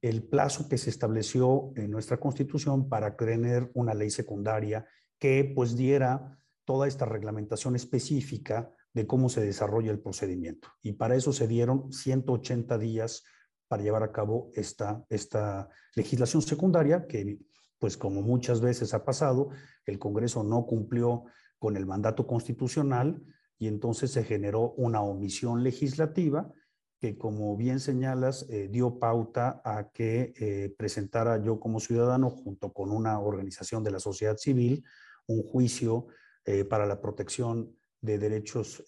el 0.00 0.22
plazo 0.22 0.68
que 0.68 0.78
se 0.78 0.90
estableció 0.90 1.72
en 1.76 1.90
nuestra 1.90 2.18
Constitución 2.18 2.88
para 2.88 3.16
tener 3.16 3.70
una 3.74 3.94
ley 3.94 4.10
secundaria 4.10 4.86
que 5.18 5.52
pues 5.54 5.76
diera 5.76 6.38
toda 6.64 6.86
esta 6.86 7.04
reglamentación 7.04 7.74
específica 7.74 8.70
de 8.94 9.06
cómo 9.06 9.28
se 9.28 9.40
desarrolla 9.40 9.90
el 9.90 10.00
procedimiento. 10.00 10.68
Y 10.82 10.92
para 10.92 11.16
eso 11.16 11.32
se 11.32 11.48
dieron 11.48 11.92
180 11.92 12.78
días 12.78 13.24
para 13.66 13.82
llevar 13.82 14.02
a 14.02 14.12
cabo 14.12 14.50
esta, 14.54 15.04
esta 15.08 15.68
legislación 15.94 16.42
secundaria 16.42 17.06
que, 17.06 17.38
pues 17.78 17.96
como 17.96 18.22
muchas 18.22 18.60
veces 18.60 18.94
ha 18.94 19.04
pasado, 19.04 19.50
el 19.84 19.98
Congreso 19.98 20.42
no 20.42 20.64
cumplió 20.66 21.24
con 21.58 21.76
el 21.76 21.86
mandato 21.86 22.26
constitucional 22.26 23.22
y 23.58 23.66
entonces 23.66 24.12
se 24.12 24.24
generó 24.24 24.72
una 24.76 25.02
omisión 25.02 25.62
legislativa 25.62 26.50
que, 26.98 27.16
como 27.16 27.56
bien 27.56 27.80
señalas, 27.80 28.46
eh, 28.50 28.68
dio 28.70 28.98
pauta 28.98 29.60
a 29.64 29.90
que 29.90 30.32
eh, 30.36 30.74
presentara 30.76 31.42
yo 31.42 31.60
como 31.60 31.80
ciudadano, 31.80 32.30
junto 32.30 32.72
con 32.72 32.90
una 32.90 33.20
organización 33.20 33.84
de 33.84 33.92
la 33.92 34.00
sociedad 34.00 34.36
civil, 34.36 34.84
un 35.26 35.42
juicio 35.42 36.06
eh, 36.44 36.64
para 36.64 36.86
la 36.86 37.00
protección 37.00 37.74
de 38.00 38.16
Derechos 38.16 38.84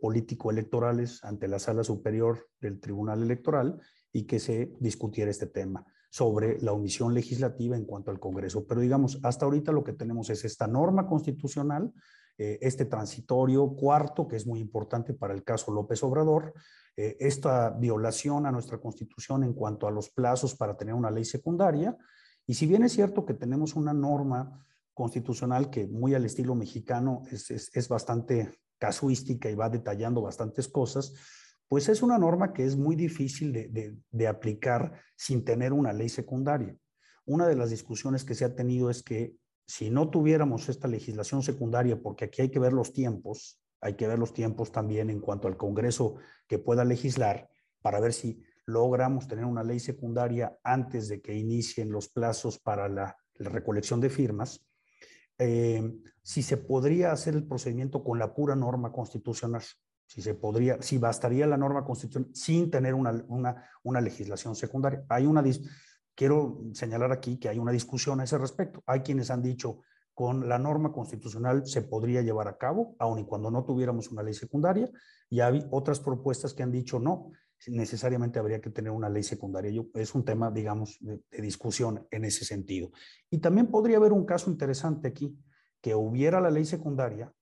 Político-Electorales 0.00 1.22
ante 1.22 1.48
la 1.48 1.58
Sala 1.58 1.84
Superior 1.84 2.48
del 2.62 2.80
Tribunal 2.80 3.22
Electoral 3.22 3.78
y 4.10 4.22
que 4.22 4.38
se 4.38 4.72
discutiera 4.80 5.30
este 5.30 5.46
tema. 5.46 5.84
sobre 6.08 6.60
la 6.60 6.70
omisión 6.70 7.12
legislativa 7.12 7.76
en 7.76 7.84
cuanto 7.84 8.12
al 8.12 8.20
Congreso. 8.20 8.64
Pero 8.68 8.80
digamos, 8.80 9.18
hasta 9.24 9.46
ahorita 9.46 9.72
lo 9.72 9.82
que 9.82 9.94
tenemos 9.94 10.30
es 10.30 10.44
esta 10.44 10.68
norma 10.68 11.08
constitucional, 11.08 11.92
eh, 12.38 12.58
este 12.60 12.84
transitorio 12.84 13.74
cuarto, 13.74 14.26
que 14.26 14.36
es 14.36 14.46
muy 14.46 14.60
importante 14.60 15.14
para 15.14 15.34
el 15.34 15.44
caso 15.44 15.72
López 15.72 16.02
Obrador, 16.02 16.54
eh, 16.96 17.16
esta 17.20 17.70
violación 17.70 18.46
a 18.46 18.52
nuestra 18.52 18.78
constitución 18.78 19.44
en 19.44 19.52
cuanto 19.52 19.86
a 19.86 19.90
los 19.90 20.10
plazos 20.10 20.54
para 20.54 20.76
tener 20.76 20.94
una 20.94 21.10
ley 21.10 21.24
secundaria. 21.24 21.96
Y 22.46 22.54
si 22.54 22.66
bien 22.66 22.82
es 22.82 22.92
cierto 22.92 23.24
que 23.24 23.34
tenemos 23.34 23.74
una 23.74 23.92
norma 23.92 24.66
constitucional 24.92 25.70
que 25.70 25.86
muy 25.86 26.14
al 26.14 26.24
estilo 26.24 26.54
mexicano 26.54 27.22
es, 27.30 27.50
es 27.50 27.88
bastante 27.88 28.52
casuística 28.78 29.50
y 29.50 29.54
va 29.54 29.70
detallando 29.70 30.22
bastantes 30.22 30.68
cosas, 30.68 31.14
pues 31.68 31.88
es 31.88 32.02
una 32.02 32.18
norma 32.18 32.52
que 32.52 32.64
es 32.64 32.76
muy 32.76 32.94
difícil 32.96 33.52
de, 33.52 34.28
aplicar 34.28 35.00
sin 35.16 35.44
tener 35.44 35.72
una 35.72 35.92
ley 35.92 36.08
secundaria. 36.08 36.76
Una 37.24 37.46
de 37.46 37.56
las 37.56 37.70
discusiones 37.70 38.24
que 38.24 38.34
se 38.34 38.44
ha 38.44 38.54
tenido 38.54 38.90
es 38.90 39.02
que 39.02 39.34
si 39.66 39.90
no 39.90 40.10
tuviéramos 40.10 40.68
esta 40.68 40.88
legislación 40.88 41.42
secundaria, 41.42 42.00
porque 42.00 42.26
aquí 42.26 42.42
hay 42.42 42.50
que 42.50 42.58
ver 42.58 42.72
los 42.72 42.92
tiempos, 42.92 43.60
hay 43.80 43.94
que 43.94 44.06
ver 44.06 44.18
los 44.18 44.32
tiempos 44.32 44.72
también 44.72 45.10
en 45.10 45.20
cuanto 45.20 45.48
al 45.48 45.56
Congreso 45.56 46.16
que 46.46 46.58
pueda 46.58 46.84
legislar 46.84 47.48
para 47.82 48.00
ver 48.00 48.12
si 48.12 48.42
logramos 48.66 49.28
tener 49.28 49.44
una 49.44 49.62
ley 49.62 49.78
secundaria 49.78 50.58
antes 50.62 51.08
de 51.08 51.20
que 51.20 51.34
inicien 51.34 51.92
los 51.92 52.08
plazos 52.08 52.58
para 52.58 52.88
la, 52.88 53.16
recolección 53.36 54.00
de 54.00 54.10
firmas, 54.10 54.64
eh, 55.38 55.92
si 56.22 56.40
se 56.40 56.56
podría 56.56 57.10
hacer 57.10 57.34
el 57.34 57.48
procedimiento 57.48 58.04
con 58.04 58.20
la 58.20 58.32
pura 58.32 58.54
norma 58.54 58.92
constitucional 58.92 59.62
si 60.06 60.22
se 60.22 60.34
podría, 60.34 60.80
si 60.80 60.98
bastaría 60.98 61.46
la 61.46 61.56
norma 61.56 61.84
constitucional 61.84 62.30
sin 62.34 62.70
tener 62.70 62.94
una, 62.94 63.24
una, 63.28 63.68
una 63.82 64.00
legislación 64.00 64.54
secundaria. 64.54 65.04
Hay 65.08 65.26
una, 65.26 65.42
quiero 66.14 66.62
señalar 66.72 67.12
aquí 67.12 67.38
que 67.38 67.48
hay 67.48 67.58
una 67.58 67.72
discusión 67.72 68.20
a 68.20 68.24
ese 68.24 68.38
respecto. 68.38 68.82
Hay 68.86 69.00
quienes 69.00 69.30
han 69.30 69.42
dicho 69.42 69.80
con 70.14 70.48
la 70.48 70.58
norma 70.58 70.92
constitucional 70.92 71.66
se 71.66 71.82
podría 71.82 72.22
llevar 72.22 72.46
a 72.48 72.56
cabo, 72.56 72.94
aun 72.98 73.18
y 73.18 73.24
cuando 73.24 73.50
no 73.50 73.64
tuviéramos 73.64 74.10
una 74.10 74.22
ley 74.22 74.34
secundaria, 74.34 74.88
y 75.28 75.40
hay 75.40 75.66
otras 75.70 75.98
propuestas 75.98 76.54
que 76.54 76.62
han 76.62 76.70
dicho 76.70 77.00
no, 77.00 77.32
necesariamente 77.66 78.38
habría 78.38 78.60
que 78.60 78.70
tener 78.70 78.92
una 78.92 79.08
ley 79.08 79.24
secundaria. 79.24 79.70
Yo, 79.72 79.86
es 79.94 80.14
un 80.14 80.24
tema, 80.24 80.50
digamos, 80.50 80.98
de, 81.00 81.20
de 81.30 81.42
discusión 81.42 82.06
en 82.10 82.24
ese 82.24 82.44
sentido. 82.44 82.92
Y 83.30 83.38
también 83.38 83.68
podría 83.68 83.96
haber 83.96 84.12
un 84.12 84.24
caso 84.24 84.50
interesante 84.50 85.08
aquí, 85.08 85.36
que 85.80 85.94
hubiera 85.94 86.40
la 86.40 86.50
ley 86.50 86.64
secundaria, 86.64 87.32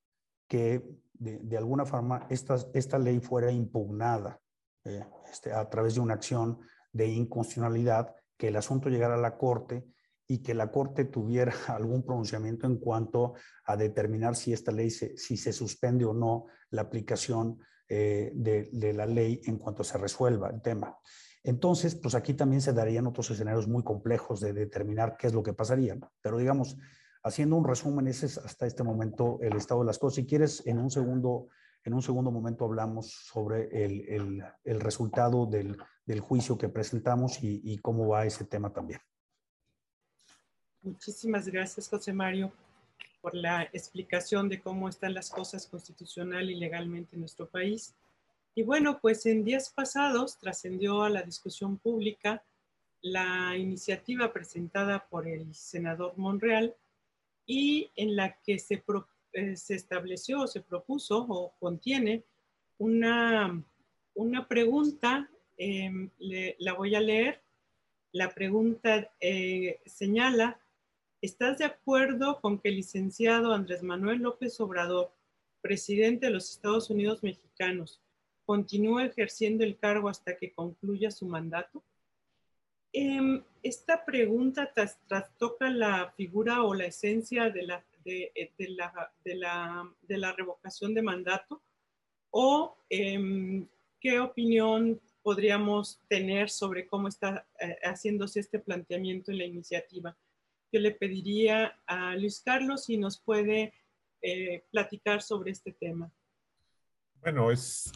que 0.48 0.82
de, 1.22 1.56
alguna 1.56 1.86
forma 1.86 2.26
esta, 2.28 2.56
esta 2.74 2.98
ley 2.98 3.20
fuera 3.20 3.50
impugnada 3.50 4.40
eh, 4.84 5.04
este, 5.30 5.52
a 5.52 5.68
través 5.68 5.94
de 5.94 6.00
una 6.00 6.14
acción 6.14 6.58
de 6.92 7.06
inconstitucionalidad, 7.06 8.14
que 8.42 8.48
el 8.48 8.56
asunto 8.56 8.88
llegara 8.88 9.14
a 9.14 9.18
la 9.18 9.38
Corte 9.38 9.86
y 10.26 10.38
que 10.38 10.52
la 10.52 10.72
Corte 10.72 11.04
tuviera 11.04 11.52
algún 11.68 12.02
pronunciamiento 12.02 12.66
en 12.66 12.78
cuanto 12.78 13.34
a 13.64 13.76
determinar 13.76 14.34
si 14.34 14.52
esta 14.52 14.72
ley, 14.72 14.90
se, 14.90 15.16
si 15.16 15.36
se 15.36 15.52
suspende 15.52 16.04
o 16.04 16.12
no 16.12 16.46
la 16.70 16.82
aplicación 16.82 17.60
eh, 17.88 18.32
de, 18.34 18.92
la 18.94 19.06
ley 19.06 19.40
en 19.44 19.58
cuanto 19.58 19.84
se 19.84 19.96
resuelva 19.96 20.50
el 20.50 20.60
tema. 20.60 20.98
Entonces, 21.44 21.94
pues 21.94 22.16
aquí 22.16 22.34
también 22.34 22.60
se 22.60 22.72
darían 22.72 23.06
otros 23.06 23.30
escenarios 23.30 23.68
muy 23.68 23.84
complejos 23.84 24.40
de 24.40 24.52
determinar 24.52 25.16
qué 25.16 25.28
es 25.28 25.34
lo 25.34 25.44
que 25.44 25.52
pasaría. 25.52 25.96
Pero 26.20 26.36
digamos, 26.36 26.76
Haciendo 27.24 27.54
un 27.54 27.64
resumen, 27.64 28.08
ese 28.08 28.26
es 28.26 28.36
hasta 28.38 28.66
este 28.66 28.82
momento 28.82 29.38
el 29.42 29.56
estado 29.56 29.82
de 29.82 29.86
las 29.86 30.00
cosas. 30.00 30.16
Si 30.16 30.26
quieres, 30.26 30.66
en 30.66 30.78
un 30.78 30.90
segundo, 30.90 31.46
en 31.84 31.94
un 31.94 32.02
segundo 32.02 32.32
momento 32.32 32.64
hablamos 32.64 33.12
sobre 33.12 33.84
el, 33.84 34.42
el, 34.64 34.80
resultado 34.80 35.46
del, 35.46 35.76
del, 36.06 36.20
juicio 36.20 36.58
que 36.58 36.68
presentamos 36.68 37.42
y, 37.42 37.60
y 37.64 37.78
cómo 37.78 38.08
va 38.08 38.26
ese 38.26 38.44
tema 38.44 38.72
también. 38.72 39.00
Muchísimas 40.82 41.48
gracias, 41.48 41.88
José 41.88 42.12
Mario, 42.12 42.52
por 43.20 43.34
la 43.34 43.62
explicación 43.72 44.48
de 44.48 44.60
cómo 44.60 44.88
están 44.88 45.14
las 45.14 45.30
cosas 45.30 45.66
constitucional 45.66 46.50
y 46.50 46.56
legalmente 46.56 47.14
en 47.14 47.20
nuestro 47.20 47.48
país. 47.48 47.94
Y 48.54 48.64
bueno, 48.64 48.98
pues 49.00 49.24
en 49.26 49.44
días 49.44 49.70
pasados 49.70 50.38
trascendió 50.38 51.02
a 51.02 51.10
la 51.10 51.22
discusión 51.22 51.78
pública 51.78 52.42
la 53.02 53.56
iniciativa 53.56 54.32
presentada 54.32 55.06
por 55.08 55.26
el 55.26 55.54
senador 55.54 56.16
Monreal 56.16 56.74
y 57.46 57.90
en 57.96 58.14
la 58.14 58.36
que 58.40 58.58
se, 58.58 58.82
eh, 59.32 59.56
se 59.56 59.74
estableció 59.74 60.46
se 60.46 60.60
propuso 60.60 61.26
o 61.28 61.52
contiene 61.58 62.24
una, 62.78 63.62
una 64.14 64.46
pregunta, 64.46 65.28
em, 65.56 66.10
la 66.58 66.72
voy 66.74 66.94
a 66.94 67.00
leer. 67.00 67.42
La 68.12 68.28
pregunta 68.30 69.10
eh, 69.20 69.80
señala, 69.86 70.60
¿estás 71.20 71.58
de 71.58 71.64
acuerdo 71.64 72.40
con 72.40 72.58
que 72.58 72.68
el 72.68 72.76
licenciado 72.76 73.52
Andrés 73.52 73.82
Manuel 73.82 74.18
López 74.18 74.60
Obrador, 74.60 75.12
presidente 75.60 76.26
de 76.26 76.32
los 76.32 76.50
Estados 76.50 76.90
Unidos 76.90 77.22
mexicanos, 77.22 78.00
continúe 78.44 79.00
ejerciendo 79.00 79.64
el 79.64 79.78
cargo 79.78 80.08
hasta 80.08 80.36
que 80.36 80.52
concluya 80.52 81.10
su 81.10 81.26
mandato? 81.26 81.82
Em, 82.92 83.42
esta 83.62 84.04
pregunta 84.04 84.70
trastoca 85.08 85.70
la 85.70 86.12
figura 86.14 86.62
o 86.62 86.74
la 86.74 86.84
esencia 86.84 87.48
de 87.48 87.62
la, 87.62 87.84
de, 88.04 88.30
eh, 88.34 88.52
la, 88.68 89.10
de 89.24 89.34
la, 89.36 89.90
de 90.02 90.18
la 90.18 90.32
revocación 90.32 90.92
de 90.92 91.00
mandato 91.00 91.62
o 92.30 92.76
em, 92.90 93.66
qué 93.98 94.20
opinión 94.20 95.00
podríamos 95.22 96.00
tener 96.08 96.50
sobre 96.50 96.86
cómo 96.86 97.08
está 97.08 97.46
eh, 97.60 97.76
haciéndose 97.82 98.40
este 98.40 98.58
planteamiento 98.58 99.30
en 99.30 99.38
la 99.38 99.44
iniciativa. 99.44 100.16
Yo 100.72 100.80
le 100.80 100.92
pediría 100.92 101.80
a 101.86 102.16
Luis 102.16 102.40
Carlos 102.40 102.84
si 102.84 102.96
nos 102.96 103.20
puede 103.20 103.74
eh, 104.20 104.64
platicar 104.70 105.22
sobre 105.22 105.52
este 105.52 105.72
tema. 105.72 106.10
Bueno, 107.20 107.52
es 107.52 107.92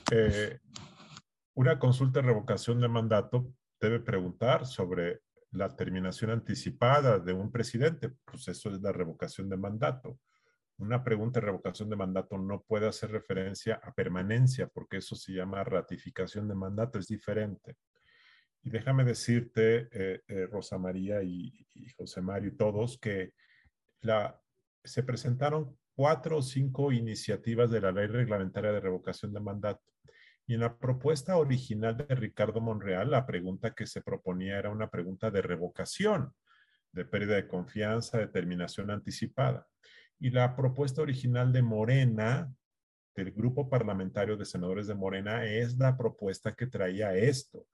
una 1.54 1.78
consulta 1.78 2.20
de 2.20 2.26
revocación 2.26 2.80
de 2.80 2.88
mandato 2.88 3.52
debe 3.80 4.00
preguntar 4.00 4.66
sobre 4.66 5.22
la 5.52 5.74
terminación 5.74 6.30
anticipada 6.30 7.18
de 7.18 7.32
un 7.32 7.50
presidente, 7.50 8.10
pues 8.24 8.48
eso 8.48 8.70
es 8.70 8.80
la 8.80 8.92
revocación 8.92 9.48
de 9.48 9.56
mandato. 9.56 10.18
Una 10.78 11.02
pregunta 11.02 11.40
de 11.40 11.46
revocación 11.46 11.88
de 11.88 11.96
mandato 11.96 12.36
no 12.36 12.62
puede 12.62 12.86
hacer 12.86 13.10
referencia 13.10 13.80
a 13.82 13.92
permanencia, 13.92 14.66
porque 14.66 14.98
eso 14.98 15.16
se 15.16 15.32
llama 15.32 15.64
ratificación 15.64 16.48
de 16.48 16.54
mandato, 16.54 16.98
es 16.98 17.06
diferente. 17.06 17.76
Y 18.62 18.70
déjame 18.70 19.04
decirte, 19.04 19.88
eh, 19.90 20.22
eh, 20.26 20.46
Rosa 20.46 20.76
María 20.76 21.22
y, 21.22 21.66
José 21.96 22.20
Mario 22.20 22.50
y 22.50 22.56
todos, 22.56 22.98
que 22.98 23.32
la, 24.02 24.38
se 24.84 25.02
presentaron 25.02 25.78
cuatro 25.94 26.38
o 26.38 26.42
cinco 26.42 26.92
iniciativas 26.92 27.70
de 27.70 27.80
la 27.80 27.92
ley 27.92 28.08
reglamentaria 28.08 28.72
de 28.72 28.80
revocación 28.80 29.32
de 29.32 29.40
mandato. 29.40 29.82
Y 30.46 30.54
en 30.54 30.60
la 30.60 30.76
propuesta 30.76 31.36
original 31.38 31.96
de 31.96 32.14
Ricardo 32.14 32.60
Monreal, 32.60 33.10
la 33.10 33.24
pregunta 33.24 33.74
que 33.74 33.86
se 33.86 34.02
proponía 34.02 34.58
era 34.58 34.70
una 34.70 34.90
pregunta 34.90 35.30
de 35.30 35.42
revocación, 35.42 36.34
de 36.92 37.04
pérdida 37.04 37.36
de 37.36 37.48
confianza, 37.48 38.18
determinación 38.18 38.90
anticipada. 38.90 39.66
Y 40.18 40.30
la 40.30 40.56
propuesta 40.56 41.02
original 41.02 41.52
de 41.52 41.62
Morena, 41.62 42.52
del 43.14 43.32
grupo 43.32 43.68
parlamentario 43.68 44.36
de 44.36 44.44
senadores 44.44 44.86
de 44.86 44.94
Morena, 44.94 45.44
es 45.44 45.76
la 45.76 45.96
propuesta 45.96 46.54
que 46.54 46.66
traía 46.66 47.14
esto. 47.14 47.66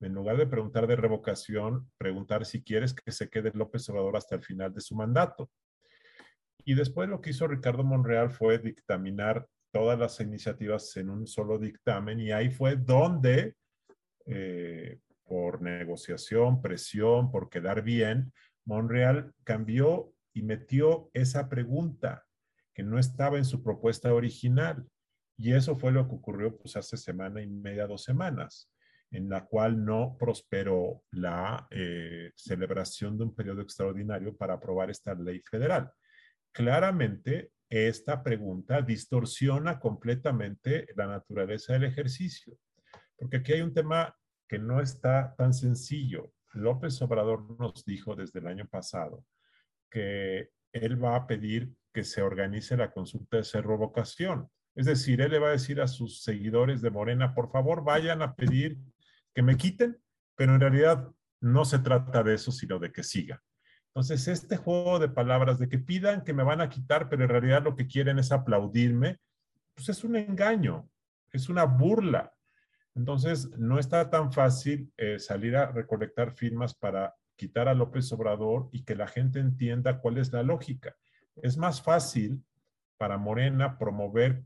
En 0.00 0.12
lugar 0.12 0.36
de 0.36 0.46
preguntar 0.46 0.86
de 0.86 0.96
revocación, 0.96 1.90
preguntar 1.98 2.46
si 2.46 2.62
quieres 2.62 2.94
que 2.94 3.10
se 3.10 3.28
quede 3.28 3.50
López 3.54 3.88
Obrador 3.88 4.16
hasta 4.16 4.36
el 4.36 4.42
final 4.42 4.72
de 4.72 4.80
su 4.80 4.94
mandato. 4.94 5.50
Y 6.64 6.74
después 6.74 7.08
lo 7.08 7.20
que 7.20 7.30
hizo 7.30 7.48
Ricardo 7.48 7.82
Monreal 7.82 8.30
fue 8.30 8.58
dictaminar 8.58 9.48
todas 9.72 9.98
las 9.98 10.20
iniciativas 10.20 10.96
en 10.96 11.10
un 11.10 11.26
solo 11.26 11.58
dictamen 11.58 12.20
y 12.20 12.30
ahí 12.30 12.50
fue 12.50 12.76
donde, 12.76 13.54
eh, 14.26 14.98
por 15.24 15.60
negociación, 15.62 16.62
presión, 16.62 17.30
por 17.30 17.50
quedar 17.50 17.82
bien, 17.82 18.32
Monreal 18.64 19.32
cambió 19.44 20.12
y 20.32 20.42
metió 20.42 21.10
esa 21.12 21.48
pregunta 21.48 22.24
que 22.74 22.82
no 22.84 22.98
estaba 22.98 23.38
en 23.38 23.44
su 23.44 23.62
propuesta 23.62 24.14
original. 24.14 24.86
Y 25.36 25.52
eso 25.52 25.74
fue 25.74 25.90
lo 25.90 26.06
que 26.08 26.14
ocurrió 26.14 26.56
pues 26.56 26.76
hace 26.76 26.96
semana 26.96 27.42
y 27.42 27.46
media, 27.48 27.86
dos 27.86 28.04
semanas, 28.04 28.70
en 29.10 29.28
la 29.28 29.46
cual 29.46 29.84
no 29.84 30.16
prosperó 30.18 31.02
la 31.10 31.66
eh, 31.70 32.30
celebración 32.36 33.18
de 33.18 33.24
un 33.24 33.34
periodo 33.34 33.62
extraordinario 33.62 34.36
para 34.36 34.54
aprobar 34.54 34.90
esta 34.90 35.14
ley 35.14 35.40
federal. 35.40 35.90
Claramente 36.52 37.50
esta 37.68 38.22
pregunta 38.22 38.80
distorsiona 38.80 39.78
completamente 39.78 40.86
la 40.96 41.06
naturaleza 41.06 41.72
del 41.72 41.84
ejercicio, 41.84 42.56
porque 43.16 43.38
aquí 43.38 43.52
hay 43.54 43.62
un 43.62 43.74
tema 43.74 44.16
que 44.48 44.58
no 44.58 44.80
está 44.80 45.34
tan 45.36 45.52
sencillo. 45.52 46.32
López 46.54 47.00
Obrador 47.02 47.58
nos 47.58 47.84
dijo 47.84 48.14
desde 48.14 48.38
el 48.38 48.46
año 48.46 48.66
pasado 48.66 49.24
que 49.90 50.50
él 50.72 51.02
va 51.02 51.16
a 51.16 51.26
pedir 51.26 51.72
que 51.92 52.04
se 52.04 52.22
organice 52.22 52.76
la 52.76 52.90
consulta 52.92 53.38
de 53.38 53.62
revocación. 53.62 54.48
Es 54.74 54.86
decir, 54.86 55.20
él 55.20 55.32
le 55.32 55.38
va 55.38 55.48
a 55.48 55.52
decir 55.52 55.80
a 55.80 55.88
sus 55.88 56.22
seguidores 56.22 56.80
de 56.82 56.90
Morena, 56.90 57.34
por 57.34 57.50
favor, 57.50 57.82
vayan 57.82 58.22
a 58.22 58.34
pedir 58.34 58.78
que 59.34 59.42
me 59.42 59.56
quiten, 59.56 59.98
pero 60.36 60.54
en 60.54 60.60
realidad 60.60 61.08
no 61.40 61.64
se 61.64 61.80
trata 61.80 62.22
de 62.22 62.34
eso, 62.34 62.52
sino 62.52 62.78
de 62.78 62.92
que 62.92 63.02
siga. 63.02 63.42
Entonces, 63.88 64.28
este 64.28 64.56
juego 64.56 64.98
de 64.98 65.08
palabras 65.08 65.58
de 65.58 65.68
que 65.68 65.78
pidan 65.78 66.22
que 66.22 66.32
me 66.32 66.44
van 66.44 66.60
a 66.60 66.68
quitar, 66.68 67.08
pero 67.08 67.24
en 67.24 67.30
realidad 67.30 67.64
lo 67.64 67.74
que 67.74 67.88
quieren 67.88 68.18
es 68.18 68.30
aplaudirme, 68.30 69.18
pues 69.74 69.88
es 69.88 70.04
un 70.04 70.14
engaño, 70.14 70.88
es 71.32 71.48
una 71.48 71.64
burla. 71.64 72.32
Entonces, 72.94 73.50
no 73.58 73.78
está 73.78 74.10
tan 74.10 74.32
fácil 74.32 74.92
eh, 74.96 75.18
salir 75.18 75.56
a 75.56 75.72
recolectar 75.72 76.32
firmas 76.32 76.74
para 76.74 77.14
quitar 77.38 77.68
a 77.68 77.74
López 77.74 78.12
Obrador 78.12 78.68
y 78.72 78.84
que 78.84 78.96
la 78.96 79.06
gente 79.06 79.38
entienda 79.38 80.00
cuál 80.00 80.18
es 80.18 80.32
la 80.32 80.42
lógica. 80.42 80.96
Es 81.36 81.56
más 81.56 81.80
fácil 81.80 82.44
para 82.98 83.16
Morena 83.16 83.78
promover 83.78 84.42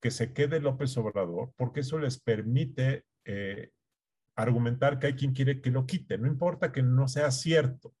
que 0.00 0.10
se 0.10 0.32
quede 0.32 0.60
López 0.60 0.96
Obrador 0.98 1.52
porque 1.56 1.80
eso 1.80 1.98
les 1.98 2.20
permite 2.20 3.06
eh, 3.24 3.70
argumentar 4.36 4.98
que 4.98 5.08
hay 5.08 5.14
quien 5.14 5.32
quiere 5.32 5.60
que 5.62 5.70
lo 5.70 5.86
quite, 5.86 6.18
no 6.18 6.28
importa 6.28 6.70
que 6.70 6.82
no 6.82 7.08
sea 7.08 7.30
cierto. 7.30 7.94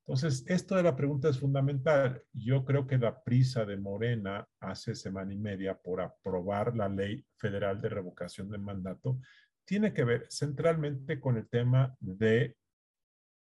Entonces, 0.00 0.44
esto 0.46 0.74
de 0.74 0.82
la 0.82 0.96
pregunta 0.96 1.28
es 1.28 1.38
fundamental. 1.38 2.22
Yo 2.32 2.64
creo 2.64 2.86
que 2.86 2.96
la 2.96 3.22
prisa 3.22 3.66
de 3.66 3.76
Morena 3.76 4.46
hace 4.60 4.94
semana 4.94 5.34
y 5.34 5.36
media 5.36 5.76
por 5.76 6.00
aprobar 6.00 6.74
la 6.76 6.88
ley 6.88 7.26
federal 7.36 7.80
de 7.80 7.90
revocación 7.90 8.50
de 8.50 8.58
mandato 8.58 9.18
tiene 9.66 9.92
que 9.92 10.04
ver 10.04 10.26
centralmente 10.30 11.20
con 11.20 11.36
el 11.36 11.46
tema 11.46 11.94
de 12.00 12.56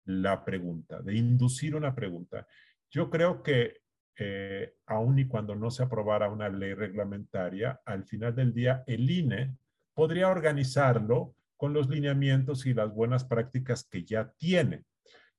la 0.05 0.43
pregunta, 0.43 1.01
de 1.01 1.15
inducir 1.15 1.75
una 1.75 1.93
pregunta. 1.93 2.47
Yo 2.89 3.09
creo 3.09 3.41
que 3.43 3.81
eh, 4.17 4.75
aun 4.85 5.19
y 5.19 5.27
cuando 5.27 5.55
no 5.55 5.69
se 5.69 5.83
aprobara 5.83 6.29
una 6.29 6.47
ley 6.47 6.73
reglamentaria, 6.73 7.81
al 7.85 8.05
final 8.05 8.33
del 8.35 8.53
día 8.53 8.83
el 8.87 9.09
INE 9.09 9.57
podría 9.93 10.29
organizarlo 10.29 11.35
con 11.57 11.73
los 11.73 11.89
lineamientos 11.89 12.65
y 12.65 12.73
las 12.73 12.93
buenas 12.93 13.25
prácticas 13.25 13.87
que 13.89 14.03
ya 14.03 14.31
tiene. 14.37 14.83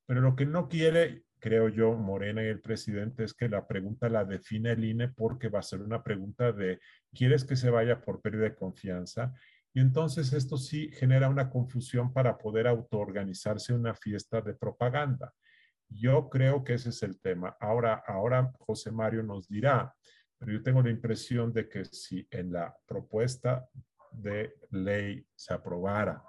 Pero 0.07 0.21
lo 0.21 0.37
que 0.37 0.47
no 0.47 0.69
quiere, 0.69 1.25
creo 1.39 1.69
yo, 1.69 1.95
Morena 1.95 2.43
y 2.43 2.47
el 2.47 2.61
presidente 2.61 3.25
es 3.25 3.35
que 3.35 3.49
la 3.49 3.67
pregunta 3.67 4.09
la 4.09 4.25
define 4.25 4.73
el 4.73 4.85
INE 4.85 5.09
porque 5.09 5.49
va 5.49 5.61
a 5.61 5.63
ser 5.63 5.83
una 5.83 6.03
pregunta 6.03 6.53
de, 6.53 6.79
¿quieres 7.13 7.45
que 7.45 7.57
se 7.57 7.71
vaya 7.71 8.01
por 8.01 8.21
pérdida 8.21 8.45
de 8.45 8.55
confianza? 8.55 9.35
Y 9.77 9.81
entonces 9.81 10.33
esto 10.33 10.57
sí 10.57 10.89
genera 10.91 11.29
una 11.29 11.51
confusión 11.51 12.11
para 12.11 12.39
poder 12.39 12.67
autoorganizarse 12.67 13.75
una 13.75 13.95
fiesta 13.95 14.41
de 14.41 14.55
propaganda. 14.55 15.35
Yo 15.91 16.31
creo 16.31 16.65
que 16.65 16.73
ese 16.73 16.89
es 16.89 17.03
el 17.03 17.21
tema. 17.21 17.55
Ahora, 17.61 18.03
ahora 18.07 18.51
José 18.59 18.91
Mario 18.91 19.23
nos 19.23 19.47
dirá, 19.47 19.95
pero 20.39 20.51
yo 20.51 20.63
tengo 20.63 20.81
la 20.81 20.89
impresión 20.89 21.53
de 21.53 21.69
que 21.69 21.85
si 21.85 22.27
en 22.31 22.55
la 22.55 22.75
propuesta 22.87 23.69
de 24.13 24.55
ley 24.71 25.23
se 25.35 25.53
aprobara 25.53 26.23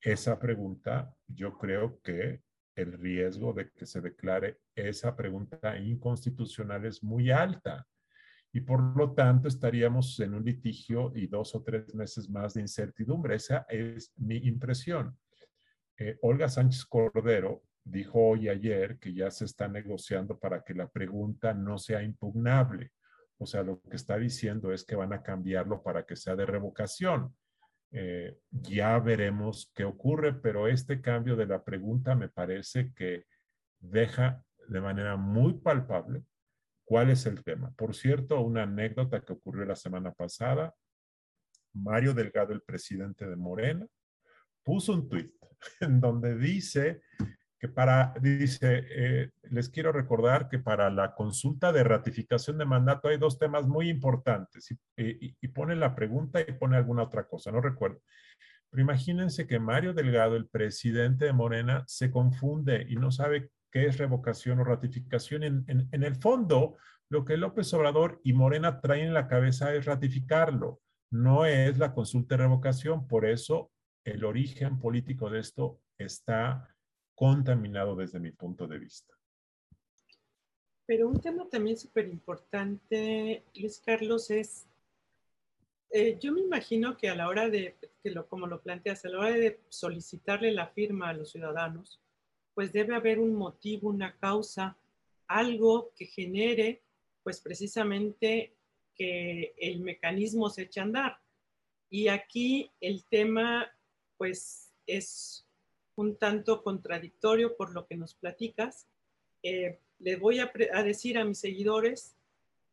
esa 0.00 0.36
pregunta, 0.36 1.14
yo 1.28 1.56
creo 1.56 2.00
que 2.02 2.42
el 2.74 2.94
riesgo 2.94 3.52
de 3.52 3.70
que 3.70 3.86
se 3.86 4.00
declare 4.00 4.58
esa 4.74 5.14
pregunta 5.14 5.78
inconstitucional 5.78 6.84
es 6.84 7.00
muy 7.04 7.30
alta. 7.30 7.86
Y 8.52 8.60
por 8.60 8.96
lo 8.96 9.12
tanto 9.12 9.48
estaríamos 9.48 10.18
en 10.20 10.34
un 10.34 10.44
litigio 10.44 11.12
y 11.14 11.26
dos 11.26 11.54
o 11.54 11.62
tres 11.62 11.94
meses 11.94 12.28
más 12.30 12.54
de 12.54 12.62
incertidumbre. 12.62 13.36
Esa 13.36 13.66
es 13.68 14.12
mi 14.16 14.36
impresión. 14.36 15.16
Eh, 15.98 16.18
Olga 16.22 16.48
Sánchez 16.48 16.86
Cordero 16.86 17.62
dijo 17.84 18.20
hoy 18.20 18.48
ayer 18.48 18.98
que 18.98 19.12
ya 19.12 19.30
se 19.30 19.44
está 19.44 19.68
negociando 19.68 20.38
para 20.38 20.62
que 20.62 20.74
la 20.74 20.88
pregunta 20.88 21.54
no 21.54 21.78
sea 21.78 22.02
impugnable. 22.02 22.92
O 23.38 23.46
sea, 23.46 23.62
lo 23.62 23.80
que 23.80 23.96
está 23.96 24.16
diciendo 24.18 24.72
es 24.72 24.84
que 24.84 24.96
van 24.96 25.12
a 25.12 25.22
cambiarlo 25.22 25.82
para 25.82 26.04
que 26.04 26.16
sea 26.16 26.34
de 26.36 26.46
revocación. 26.46 27.34
Eh, 27.90 28.38
ya 28.50 28.98
veremos 28.98 29.70
qué 29.74 29.84
ocurre, 29.84 30.34
pero 30.34 30.68
este 30.68 31.00
cambio 31.00 31.36
de 31.36 31.46
la 31.46 31.64
pregunta 31.64 32.14
me 32.14 32.28
parece 32.28 32.92
que 32.94 33.24
deja 33.78 34.42
de 34.68 34.80
manera 34.80 35.16
muy 35.16 35.54
palpable 35.54 36.24
cuál 36.88 37.10
es 37.10 37.26
el 37.26 37.44
tema. 37.44 37.70
Por 37.76 37.94
cierto, 37.94 38.40
una 38.40 38.62
anécdota 38.62 39.20
que 39.20 39.34
ocurrió 39.34 39.66
la 39.66 39.76
semana 39.76 40.10
pasada, 40.10 40.74
Mario 41.74 42.14
Delgado, 42.14 42.54
el 42.54 42.62
presidente 42.62 43.28
de 43.28 43.36
Morena, 43.36 43.86
puso 44.64 44.94
un 44.94 45.06
tuit 45.06 45.30
en 45.80 46.00
donde 46.00 46.34
dice 46.34 47.02
que 47.60 47.68
para, 47.68 48.14
dice, 48.22 48.86
eh, 48.88 49.30
les 49.50 49.68
quiero 49.68 49.92
recordar 49.92 50.48
que 50.48 50.60
para 50.60 50.88
la 50.88 51.14
consulta 51.14 51.72
de 51.72 51.84
ratificación 51.84 52.56
de 52.56 52.64
mandato 52.64 53.08
hay 53.08 53.18
dos 53.18 53.38
temas 53.38 53.66
muy 53.66 53.90
importantes 53.90 54.70
y, 54.70 54.78
y, 54.96 55.48
pone 55.48 55.76
la 55.76 55.94
pregunta 55.94 56.40
y 56.40 56.52
pone 56.52 56.76
alguna 56.76 57.02
otra 57.02 57.26
cosa, 57.26 57.50
no 57.50 57.60
recuerdo. 57.60 58.00
Pero 58.70 58.82
imagínense 58.82 59.46
que 59.46 59.58
Mario 59.58 59.92
Delgado, 59.92 60.36
el 60.36 60.48
presidente 60.48 61.26
de 61.26 61.32
Morena, 61.32 61.84
se 61.86 62.10
confunde 62.10 62.86
y 62.88 62.96
no 62.96 63.10
sabe 63.10 63.50
qué 63.70 63.86
es 63.86 63.98
revocación 63.98 64.60
o 64.60 64.64
ratificación. 64.64 65.42
En, 65.42 65.64
en, 65.68 65.88
en 65.92 66.02
el 66.02 66.16
fondo, 66.16 66.76
lo 67.10 67.24
que 67.24 67.36
López 67.36 67.72
Obrador 67.74 68.20
y 68.22 68.32
Morena 68.32 68.80
traen 68.80 69.06
en 69.06 69.14
la 69.14 69.28
cabeza 69.28 69.74
es 69.74 69.84
ratificarlo, 69.84 70.80
no 71.10 71.46
es 71.46 71.78
la 71.78 71.94
consulta 71.94 72.36
de 72.36 72.44
revocación. 72.44 73.06
Por 73.06 73.24
eso 73.24 73.70
el 74.04 74.24
origen 74.24 74.78
político 74.78 75.30
de 75.30 75.40
esto 75.40 75.80
está 75.98 76.74
contaminado 77.14 77.96
desde 77.96 78.20
mi 78.20 78.30
punto 78.30 78.66
de 78.66 78.78
vista. 78.78 79.14
Pero 80.86 81.08
un 81.08 81.20
tema 81.20 81.46
también 81.48 81.76
súper 81.76 82.08
importante, 82.08 83.42
Luis 83.54 83.82
Carlos, 83.84 84.30
es, 84.30 84.66
eh, 85.90 86.16
yo 86.18 86.32
me 86.32 86.40
imagino 86.40 86.96
que 86.96 87.10
a 87.10 87.14
la 87.14 87.28
hora 87.28 87.50
de, 87.50 87.76
que 88.02 88.10
lo, 88.10 88.26
como 88.26 88.46
lo 88.46 88.62
planteas, 88.62 89.04
a 89.04 89.08
la 89.10 89.18
hora 89.18 89.30
de 89.32 89.60
solicitarle 89.68 90.52
la 90.52 90.68
firma 90.68 91.10
a 91.10 91.12
los 91.12 91.32
ciudadanos, 91.32 92.00
pues 92.58 92.72
debe 92.72 92.96
haber 92.96 93.20
un 93.20 93.36
motivo, 93.36 93.88
una 93.88 94.16
causa, 94.16 94.76
algo 95.28 95.92
que 95.94 96.06
genere, 96.06 96.82
pues 97.22 97.40
precisamente 97.40 98.52
que 98.96 99.54
el 99.58 99.78
mecanismo 99.78 100.50
se 100.50 100.62
eche 100.62 100.80
a 100.80 100.82
andar. 100.82 101.20
Y 101.88 102.08
aquí 102.08 102.68
el 102.80 103.04
tema, 103.04 103.70
pues, 104.16 104.72
es 104.88 105.46
un 105.94 106.16
tanto 106.16 106.64
contradictorio 106.64 107.56
por 107.56 107.72
lo 107.72 107.86
que 107.86 107.96
nos 107.96 108.14
platicas. 108.14 108.88
Eh, 109.44 109.78
les 110.00 110.18
voy 110.18 110.40
a, 110.40 110.50
decir 110.82 111.16
a 111.16 111.24
mis 111.24 111.38
seguidores 111.38 112.16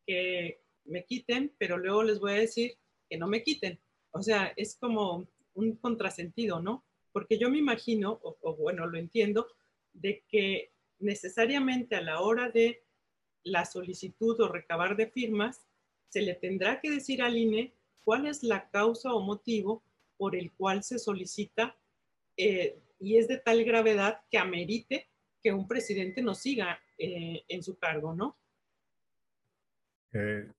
que 0.08 0.62
me 0.86 1.06
quiten, 1.06 1.54
pero 1.60 1.78
luego 1.78 2.02
les 2.02 2.20
voy 2.20 2.32
a 2.32 2.42
decir 2.42 2.76
que 3.08 3.18
no 3.18 3.28
me 3.28 3.44
quiten. 3.44 3.78
O 4.10 4.24
sea, 4.24 4.52
es 4.58 4.78
como 4.78 5.28
un 5.54 5.76
contrasentido, 5.76 6.60
¿no? 6.60 6.84
Porque 7.12 7.38
yo 7.38 7.52
me 7.52 7.60
imagino, 7.60 8.20
o, 8.24 8.56
bueno, 8.56 8.88
lo 8.88 8.98
entiendo, 8.98 9.46
de 9.96 10.24
que 10.28 10.72
necesariamente 11.00 11.96
a 11.96 12.02
la 12.02 12.22
hora 12.22 12.50
de 12.50 12.84
la 13.44 13.66
solicitud 13.66 14.40
o 14.40 14.48
recabar 14.48 14.96
de 14.96 15.08
firmas, 15.08 15.66
se 16.10 16.22
le 16.22 16.34
tendrá 16.36 16.80
que 16.80 16.92
decir 16.92 17.22
al 17.22 17.38
INE 17.38 17.74
cuál 18.04 18.28
es 18.28 18.44
la 18.44 18.70
causa 18.70 19.14
o 19.14 19.22
motivo 19.22 19.84
por 20.18 20.36
el 20.36 20.52
cual 20.54 20.84
se 20.84 21.00
solicita 21.00 21.78
eh, 22.38 22.80
y 23.00 23.18
es 23.18 23.28
de 23.28 23.38
tal 23.38 23.64
gravedad 23.64 24.22
que 24.30 24.38
amerite 24.38 25.10
que 25.42 25.52
un 25.52 25.68
presidente 25.68 26.22
no 26.22 26.34
siga 26.34 26.80
eh, 26.98 27.44
en 27.48 27.64
su 27.64 27.78
cargo, 27.78 28.14
¿no? 28.14 28.38
Eh, 30.14 30.50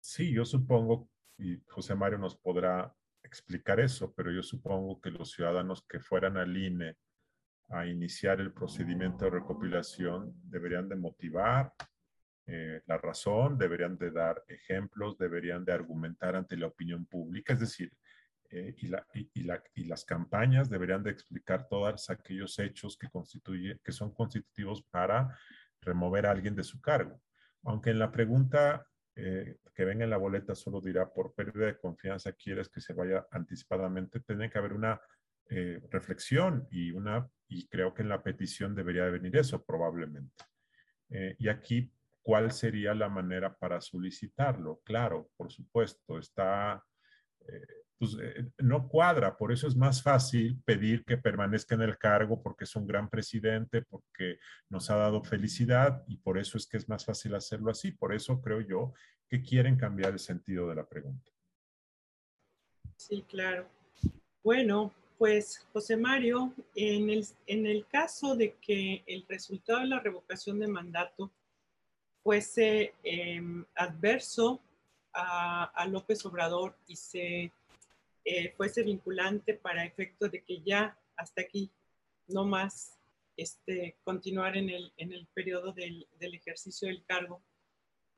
sí, 0.00 0.32
yo 0.32 0.44
supongo, 0.44 1.08
y 1.38 1.58
José 1.66 1.94
Mario 1.94 2.18
nos 2.18 2.36
podrá 2.36 2.94
explicar 3.32 3.80
eso, 3.80 4.12
pero 4.14 4.30
yo 4.30 4.42
supongo 4.42 5.00
que 5.00 5.10
los 5.10 5.32
ciudadanos 5.32 5.84
que 5.88 6.00
fueran 6.00 6.36
al 6.36 6.54
INE 6.56 6.96
a 7.70 7.86
iniciar 7.86 8.40
el 8.40 8.52
procedimiento 8.52 9.24
de 9.24 9.30
recopilación 9.30 10.34
deberían 10.44 10.88
de 10.88 10.96
motivar 10.96 11.72
la 12.86 12.98
razón, 12.98 13.56
deberían 13.56 13.96
de 13.96 14.10
dar 14.10 14.44
ejemplos, 14.48 15.16
deberían 15.16 15.64
de 15.64 15.72
argumentar 15.72 16.36
ante 16.36 16.56
la 16.56 16.66
opinión 16.66 17.06
pública, 17.06 17.52
es 17.54 17.60
decir, 17.60 17.92
eh, 18.50 18.74
y, 19.34 19.84
las 19.84 20.04
campañas 20.04 20.68
deberían 20.68 21.02
de 21.02 21.10
explicar 21.10 21.66
todos 21.68 22.10
aquellos 22.10 22.58
hechos 22.58 22.98
que, 22.98 23.08
constituye, 23.08 23.80
que 23.82 23.92
son 23.92 24.12
constitutivos 24.12 24.82
para 24.90 25.38
remover 25.80 26.26
a 26.26 26.32
alguien 26.32 26.54
de 26.54 26.62
su 26.62 26.80
cargo. 26.80 27.18
Aunque 27.64 27.90
en 27.90 27.98
la 27.98 28.12
pregunta 28.12 28.86
eh, 29.16 29.56
que 29.74 29.84
venga 29.84 30.04
en 30.04 30.10
la 30.10 30.16
boleta 30.16 30.54
solo 30.54 30.80
dirá 30.80 31.10
por 31.12 31.34
pérdida 31.34 31.66
de 31.66 31.78
confianza 31.78 32.32
quieres 32.32 32.68
que 32.68 32.80
se 32.80 32.94
vaya 32.94 33.26
anticipadamente, 33.30 34.20
tiene 34.20 34.50
que 34.50 34.58
haber 34.58 34.72
una 34.72 35.00
eh, 35.50 35.80
reflexión 35.90 36.66
y, 36.70 36.92
una, 36.92 37.28
y 37.48 37.66
creo 37.68 37.92
que 37.92 38.02
en 38.02 38.08
la 38.08 38.22
petición 38.22 38.74
debería 38.74 39.04
de 39.04 39.10
venir 39.10 39.36
eso 39.36 39.62
probablemente. 39.64 40.44
y 41.38 41.48
aquí, 41.48 41.92
¿cuál 42.22 42.52
sería 42.52 42.94
la 42.94 43.10
manera 43.10 43.54
para 43.54 43.82
solicitarlo? 43.82 44.80
Claro, 44.82 45.28
por 45.36 45.52
supuesto, 45.52 46.18
está 46.18 46.82
pues, 48.02 48.16
eh, 48.20 48.50
no 48.58 48.88
cuadra. 48.88 49.36
Por 49.36 49.52
eso 49.52 49.68
es 49.68 49.76
más 49.76 50.02
fácil 50.02 50.60
pedir 50.64 51.04
que 51.04 51.18
permanezca 51.18 51.76
en 51.76 51.82
el 51.82 51.98
cargo 51.98 52.42
porque 52.42 52.64
es 52.64 52.74
un 52.74 52.84
gran 52.84 53.08
presidente, 53.08 53.82
porque 53.82 54.38
nos 54.68 54.90
ha 54.90 54.96
dado 54.96 55.22
felicidad 55.22 56.02
y 56.08 56.16
por 56.16 56.36
eso 56.36 56.58
es 56.58 56.66
que 56.66 56.78
es 56.78 56.88
más 56.88 57.04
fácil 57.04 57.34
hacerlo 57.36 57.70
así. 57.70 57.92
Por 57.92 58.12
eso 58.12 58.40
creo 58.40 58.60
yo 58.60 58.92
que 59.28 59.40
quieren 59.40 59.76
cambiar 59.76 60.14
el 60.14 60.18
sentido 60.18 60.68
de 60.68 60.74
la 60.74 60.88
pregunta. 60.88 61.30
Sí, 62.96 63.24
claro. 63.28 63.68
Bueno, 64.42 64.92
pues 65.16 65.64
José 65.72 65.96
Mario, 65.96 66.52
en 66.74 67.08
el, 67.08 67.24
en 67.46 67.66
el 67.66 67.86
caso 67.86 68.34
de 68.34 68.56
que 68.60 69.04
el 69.06 69.24
resultado 69.28 69.78
de 69.78 69.86
la 69.86 70.00
revocación 70.00 70.58
de 70.58 70.66
mandato 70.66 71.30
fuese 72.24 72.94
em, 73.04 73.64
adverso 73.76 74.60
a, 75.14 75.86
López 75.88 76.24
Obrador 76.26 76.76
y 76.86 76.96
se 76.96 77.52
eh, 78.24 78.52
fuese 78.56 78.82
vinculante 78.82 79.54
para 79.54 79.84
efecto 79.84 80.28
de 80.28 80.42
que 80.42 80.60
ya 80.62 80.96
hasta 81.16 81.42
aquí 81.42 81.70
no 82.28 82.44
más 82.44 82.98
este, 83.36 83.96
continuar 84.04 84.56
en 84.56 84.70
el, 84.70 84.92
en 84.96 85.12
el 85.12 85.26
periodo 85.26 85.72
del, 85.72 86.06
del 86.18 86.34
ejercicio 86.34 86.88
del 86.88 87.04
cargo. 87.04 87.40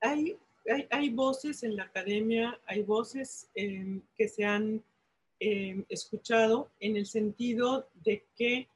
Hay, 0.01 0.37
hay, 0.69 0.87
hay, 0.89 1.09
voces 1.09 1.63
en 1.63 1.75
la 1.75 1.83
academia, 1.83 2.59
hay 2.65 2.83
voces 2.83 3.49
em, 3.55 4.01
que 4.15 4.27
se 4.27 4.45
han 4.45 4.83
em, 5.39 5.85
escuchado 5.89 6.69
en 6.79 6.97
el 6.97 7.05
sentido 7.05 7.87
de 8.03 8.25
que 8.35 8.67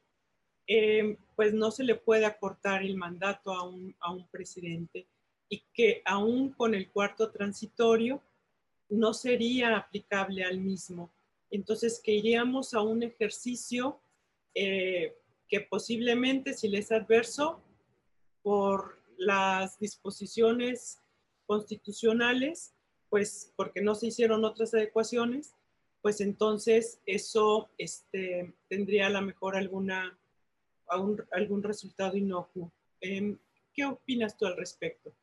em, 0.67 1.17
pues 1.35 1.53
no 1.53 1.71
se 1.71 1.83
le 1.83 1.95
puede 1.95 2.25
acortar 2.25 2.83
el 2.83 2.95
mandato 2.95 3.53
a 3.53 3.63
un, 3.63 3.95
a 3.99 4.11
un 4.11 4.25
presidente 4.27 5.05
y 5.49 5.63
que 5.73 6.01
aún 6.05 6.53
con 6.53 6.75
el 6.75 6.89
cuarto 6.91 7.31
transitorio 7.31 8.21
no 8.89 9.13
sería 9.13 9.75
aplicable 9.75 10.43
al 10.43 10.59
mismo. 10.59 11.11
Entonces, 11.51 11.99
que 12.03 12.13
iríamos 12.13 12.73
a 12.73 12.81
un 12.81 13.03
ejercicio 13.03 13.99
eh, 14.53 15.15
que 15.47 15.61
posiblemente, 15.61 16.53
si 16.53 16.69
les 16.69 16.91
adverso, 16.91 17.61
por 18.43 19.01
las 19.17 19.79
disposiciones 19.79 20.99
constitucionales, 21.45 22.73
pues 23.09 23.51
porque 23.55 23.81
no 23.81 23.95
se 23.95 24.07
hicieron 24.07 24.45
otras 24.45 24.73
adecuaciones, 24.73 25.55
pues 26.01 26.21
entonces 26.21 27.01
eso 27.05 27.69
este, 27.77 28.53
tendría 28.69 29.07
a 29.07 29.09
lo 29.09 29.21
mejor 29.21 29.57
alguna, 29.57 30.17
algún 30.87 31.63
resultado 31.63 32.15
inocuo. 32.15 32.71
Em, 33.01 33.37
¿Qué 33.73 33.85
opinas 33.85 34.37
tú 34.37 34.45
al 34.45 34.57
respecto? 34.57 35.13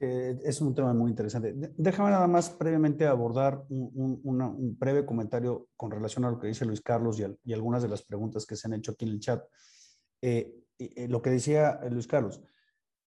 Es 0.00 0.60
un 0.62 0.74
tema 0.74 0.94
muy 0.94 1.10
interesante. 1.10 1.52
Déjame 1.76 2.10
nada 2.10 2.26
más 2.26 2.48
previamente 2.48 3.06
abordar 3.06 3.64
un, 3.68 4.76
breve 4.78 5.04
comentario 5.04 5.68
con 5.76 5.90
relación 5.90 6.24
a 6.24 6.30
lo 6.30 6.38
que 6.38 6.48
dice 6.48 6.64
Luis 6.64 6.80
Carlos 6.80 7.20
y, 7.20 7.52
algunas 7.52 7.82
de 7.82 7.88
las 7.88 8.02
preguntas 8.02 8.46
que 8.46 8.56
se 8.56 8.66
han 8.66 8.74
hecho 8.74 8.92
aquí 8.92 9.04
en 9.04 9.10
el 9.10 9.20
chat. 9.20 9.44
Eh, 10.22 10.56
lo 11.08 11.20
que 11.20 11.30
decía 11.30 11.80
Luis 11.90 12.06
Carlos, 12.06 12.42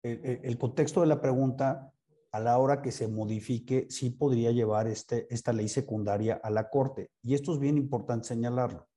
el, 0.03 0.57
contexto 0.57 1.03
de 1.03 1.07
la 1.07 1.21
pregunta 1.21 1.93
a 2.33 2.41
la 2.41 2.57
hora 2.57 2.81
que 2.81 2.93
se 2.93 3.09
modifique 3.09 3.87
sí 3.91 4.11
podría 4.11 4.51
llevar 4.51 4.87
este, 4.87 5.27
esta 5.33 5.53
ley 5.53 5.69
secundaria 5.69 6.41
a 6.43 6.49
la 6.49 6.71
Corte. 6.71 7.11
Y 7.23 7.35
esto 7.35 7.53
es 7.53 7.59
bien 7.59 7.77
importante 7.77 8.29
señalarlo. 8.29 8.89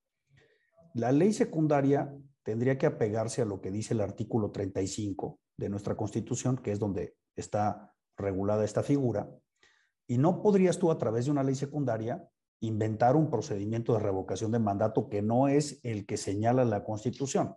La 0.93 1.11
ley 1.11 1.33
secundaria 1.33 2.15
tendría 2.43 2.77
que 2.77 2.85
apegarse 2.85 3.41
a 3.41 3.45
lo 3.45 3.59
que 3.59 3.71
dice 3.71 3.93
el 3.93 4.01
artículo 4.01 4.51
35 4.51 5.39
de 5.57 5.69
nuestra 5.69 5.95
Constitución, 5.95 6.57
que 6.57 6.71
es 6.71 6.79
donde 6.79 7.15
está 7.35 7.93
regulada 8.17 8.63
esta 8.63 8.83
figura, 8.83 9.29
y 10.07 10.17
no 10.17 10.41
podrías 10.41 10.77
tú 10.77 10.91
a 10.91 10.97
través 10.97 11.25
de 11.25 11.31
una 11.31 11.43
ley 11.43 11.55
secundaria 11.55 12.27
inventar 12.59 13.15
un 13.15 13.29
procedimiento 13.29 13.93
de 13.93 13.99
revocación 13.99 14.51
de 14.51 14.59
mandato 14.59 15.09
que 15.09 15.21
no 15.21 15.47
es 15.47 15.79
el 15.83 16.05
que 16.05 16.17
señala 16.17 16.63
la 16.63 16.83
Constitución. 16.83 17.55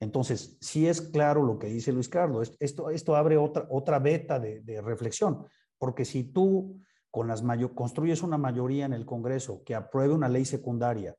Entonces, 0.00 0.58
sí 0.60 0.86
es 0.86 1.00
claro 1.00 1.42
lo 1.42 1.58
que 1.58 1.68
dice 1.68 1.92
Luis 1.92 2.08
Carlos, 2.08 2.54
esto, 2.60 2.90
esto 2.90 3.16
abre 3.16 3.36
otra, 3.36 3.66
otra 3.70 3.98
beta 3.98 4.38
de, 4.38 4.82
reflexión, 4.82 5.46
porque 5.78 6.04
si 6.04 6.24
tú 6.24 6.78
con 7.10 7.28
las 7.28 7.42
construyes 7.74 8.22
una 8.22 8.36
mayoría 8.36 8.84
en 8.86 8.92
el 8.92 9.06
Congreso 9.06 9.62
que 9.64 9.74
apruebe 9.74 10.14
una 10.14 10.28
ley 10.28 10.44
secundaria 10.44 11.14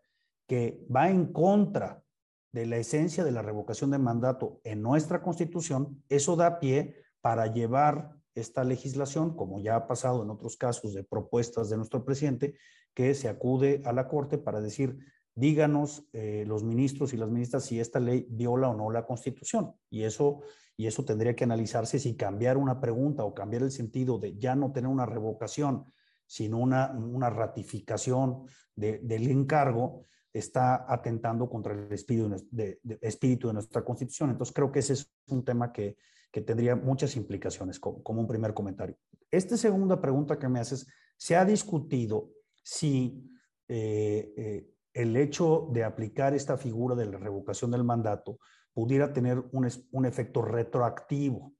que 0.45 0.85
va 0.93 1.09
en 1.09 1.31
contra 1.31 2.03
de 2.51 2.65
la 2.65 2.77
esencia 2.77 3.23
de 3.23 3.31
la 3.31 3.41
revocación 3.41 3.91
de 3.91 3.97
mandato 3.97 4.59
en 4.63 4.81
nuestra 4.81 5.21
Constitución, 5.21 6.03
eso 6.09 6.35
da 6.35 6.59
pie 6.59 7.04
para 7.25 7.47
llevar 7.47 8.11
esta 8.35 8.63
legislación, 8.63 9.35
como 9.35 9.59
ya 9.59 9.75
ha 9.77 9.87
pasado 9.87 10.21
en 10.21 10.29
otros 10.29 10.57
casos 10.57 10.93
de 10.93 11.03
propuestas 11.03 11.71
de 11.71 11.75
nuestro 11.75 12.05
presidente, 12.05 12.53
que 12.93 13.15
se 13.15 13.27
acude 13.27 13.81
a 13.83 13.93
la 13.93 14.07
Corte 14.07 14.37
para 14.37 14.61
decir, 14.61 14.99
díganos 15.33 16.07
eh, 16.13 16.43
los 16.45 16.63
ministros 16.63 17.13
y 17.13 17.17
las 17.17 17.31
ministras 17.31 17.63
si 17.63 17.79
esta 17.79 17.99
ley 17.99 18.27
viola 18.29 18.69
o 18.69 18.77
no 18.77 18.91
la 18.91 19.07
Constitución. 19.07 19.73
Y 19.89 20.03
eso, 20.03 20.41
y 20.77 20.85
eso 20.85 21.03
tendría 21.03 21.35
que 21.35 21.45
analizarse 21.45 21.97
si 21.97 22.15
cambiar 22.15 22.57
una 22.57 22.79
pregunta 22.79 23.23
o 23.23 23.33
cambiar 23.33 23.63
el 23.63 23.71
sentido 23.71 24.19
de 24.19 24.37
ya 24.37 24.55
no 24.55 24.71
tener 24.71 24.91
una 24.91 25.07
revocación, 25.07 25.85
sino 26.27 26.59
una, 26.59 26.91
una 26.91 27.31
ratificación 27.31 28.45
del 28.75 29.31
encargo, 29.31 30.05
está 30.31 30.85
atentando 30.87 31.49
contra 31.49 31.73
el 31.73 31.91
espíritu 31.91 32.45
de, 32.51 32.79
espíritu 33.01 33.47
de 33.47 33.53
nuestra 33.55 33.83
Constitución. 33.83 34.29
Entonces 34.29 34.53
creo 34.53 34.71
que 34.71 34.77
ese 34.77 34.93
es 34.93 35.11
un 35.25 35.43
tema 35.43 35.73
que, 35.73 35.97
que 36.35 36.41
tendría 36.41 36.75
muchas 36.75 37.15
implicaciones 37.15 37.79
como, 37.79 38.19
un 38.19 38.27
primer 38.27 38.53
comentario. 38.53 38.97
Esta 39.31 39.55
segunda 39.55 40.01
pregunta 40.01 40.37
que 40.37 40.49
me 40.49 40.59
haces, 40.59 40.85
se 41.15 41.33
ha 41.37 41.45
discutido 41.45 42.29
si 42.61 43.25
eh, 43.69 44.33
eh, 44.35 44.69
el 44.91 45.15
hecho 45.15 45.69
de 45.71 45.85
aplicar 45.85 46.33
esta 46.33 46.57
figura 46.57 46.93
de 46.93 47.05
la 47.05 47.17
revocación 47.17 47.71
del 47.71 47.85
mandato 47.85 48.37
pudiera 48.73 49.13
tener 49.13 49.39
un, 49.53 49.65
un 49.93 50.05
efecto 50.05 50.41
retroactivo. 50.41 51.53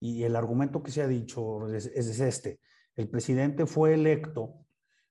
Y 0.00 0.24
el 0.24 0.34
argumento 0.34 0.82
que 0.82 0.90
se 0.90 1.02
ha 1.02 1.06
dicho 1.06 1.72
es, 1.72 1.86
es 1.86 2.18
este. 2.18 2.58
El 2.96 3.08
presidente 3.08 3.64
fue 3.64 3.94
electo 3.94 4.66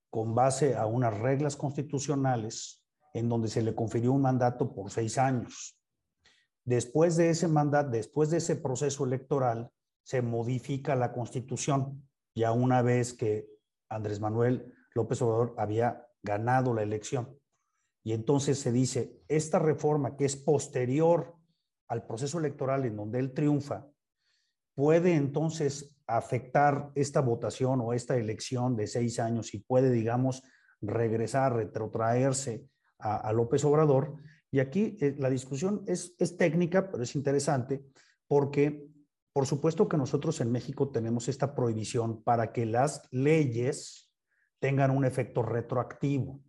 con 0.09 0.35
base 0.35 0.75
a 0.75 0.87
unas 0.87 1.17
reglas 1.17 1.55
constitucionales 1.55 2.85
en 3.13 3.29
donde 3.29 3.47
se 3.47 3.61
le 3.61 3.73
confirió 3.73 4.11
un 4.11 4.23
mandato 4.23 4.75
por 4.75 4.91
seis 4.91 5.17
años. 5.17 5.79
Después 6.65 7.15
de 7.15 7.29
ese 7.29 7.47
mandato, 7.47 7.91
después 7.91 8.31
de 8.31 8.37
ese 8.37 8.55
proceso 8.55 9.05
electoral, 9.05 9.71
se 10.03 10.21
modifica 10.21 10.95
la 10.95 11.13
constitución, 11.13 12.07
ya 12.35 12.51
una 12.51 12.81
vez 12.81 13.13
que 13.13 13.47
Andrés 13.89 14.19
Manuel 14.19 14.73
López 14.95 15.21
Obrador 15.21 15.55
había 15.57 16.07
ganado 16.23 16.73
la 16.73 16.81
elección. 16.81 17.39
Y 18.03 18.13
entonces 18.13 18.59
se 18.59 18.71
dice, 18.71 19.21
esta 19.27 19.59
reforma 19.59 20.15
que 20.15 20.25
es 20.25 20.35
posterior 20.35 21.35
al 21.87 22.05
proceso 22.05 22.39
electoral 22.39 22.85
en 22.85 22.95
donde 22.95 23.19
él 23.19 23.33
triunfa, 23.33 23.87
puede 24.75 25.15
entonces 25.15 25.95
afectar 26.07 26.91
esta 26.95 27.21
votación 27.21 27.81
o 27.81 27.93
esta 27.93 28.17
elección 28.17 28.75
de 28.75 28.87
seis 28.87 29.19
años 29.19 29.53
y 29.53 29.59
puede, 29.59 29.91
digamos, 29.91 30.43
regresar, 30.81 31.55
retrotraerse 31.55 32.67
a, 32.99 33.17
a 33.17 33.33
López 33.33 33.63
Obrador 33.65 34.17
y 34.51 34.59
aquí 34.59 34.97
eh, 35.01 35.15
la 35.17 35.29
discusión 35.29 35.83
es, 35.87 36.15
es 36.19 36.37
técnica, 36.37 36.89
pero 36.89 37.03
es 37.03 37.15
interesante 37.15 37.85
porque, 38.27 38.87
por 39.33 39.45
supuesto 39.45 39.87
que 39.87 39.97
nosotros 39.97 40.39
en 40.41 40.51
México 40.51 40.89
tenemos 40.89 41.27
esta 41.27 41.55
prohibición 41.55 42.23
para 42.23 42.51
que 42.53 42.65
las 42.65 43.07
leyes 43.11 44.11
tengan 44.59 44.91
un 44.91 45.05
efecto 45.05 45.43
retroactivo 45.43 46.41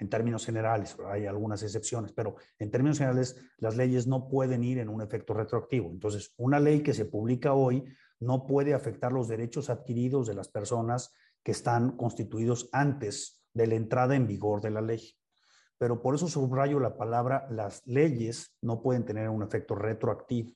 en 0.00 0.08
términos 0.08 0.46
generales, 0.46 0.96
hay 1.06 1.26
algunas 1.26 1.62
excepciones, 1.62 2.12
pero 2.12 2.36
en 2.58 2.70
términos 2.70 2.96
generales 2.96 3.36
las 3.58 3.76
leyes 3.76 4.06
no 4.06 4.28
pueden 4.28 4.64
ir 4.64 4.78
en 4.78 4.88
un 4.88 5.02
efecto 5.02 5.34
retroactivo. 5.34 5.90
Entonces, 5.90 6.32
una 6.38 6.58
ley 6.58 6.82
que 6.82 6.94
se 6.94 7.04
publica 7.04 7.52
hoy 7.52 7.84
no 8.18 8.46
puede 8.46 8.72
afectar 8.72 9.12
los 9.12 9.28
derechos 9.28 9.68
adquiridos 9.68 10.26
de 10.26 10.34
las 10.34 10.48
personas 10.48 11.12
que 11.42 11.52
están 11.52 11.98
constituidos 11.98 12.70
antes 12.72 13.44
de 13.52 13.66
la 13.66 13.74
entrada 13.74 14.16
en 14.16 14.26
vigor 14.26 14.62
de 14.62 14.70
la 14.70 14.80
ley 14.80 15.19
pero 15.80 16.02
por 16.02 16.14
eso 16.14 16.28
subrayo 16.28 16.78
la 16.78 16.94
palabra, 16.98 17.46
las 17.48 17.86
leyes 17.86 18.54
no 18.60 18.82
pueden 18.82 19.06
tener 19.06 19.30
un 19.30 19.42
efecto 19.42 19.74
retroactivo. 19.74 20.52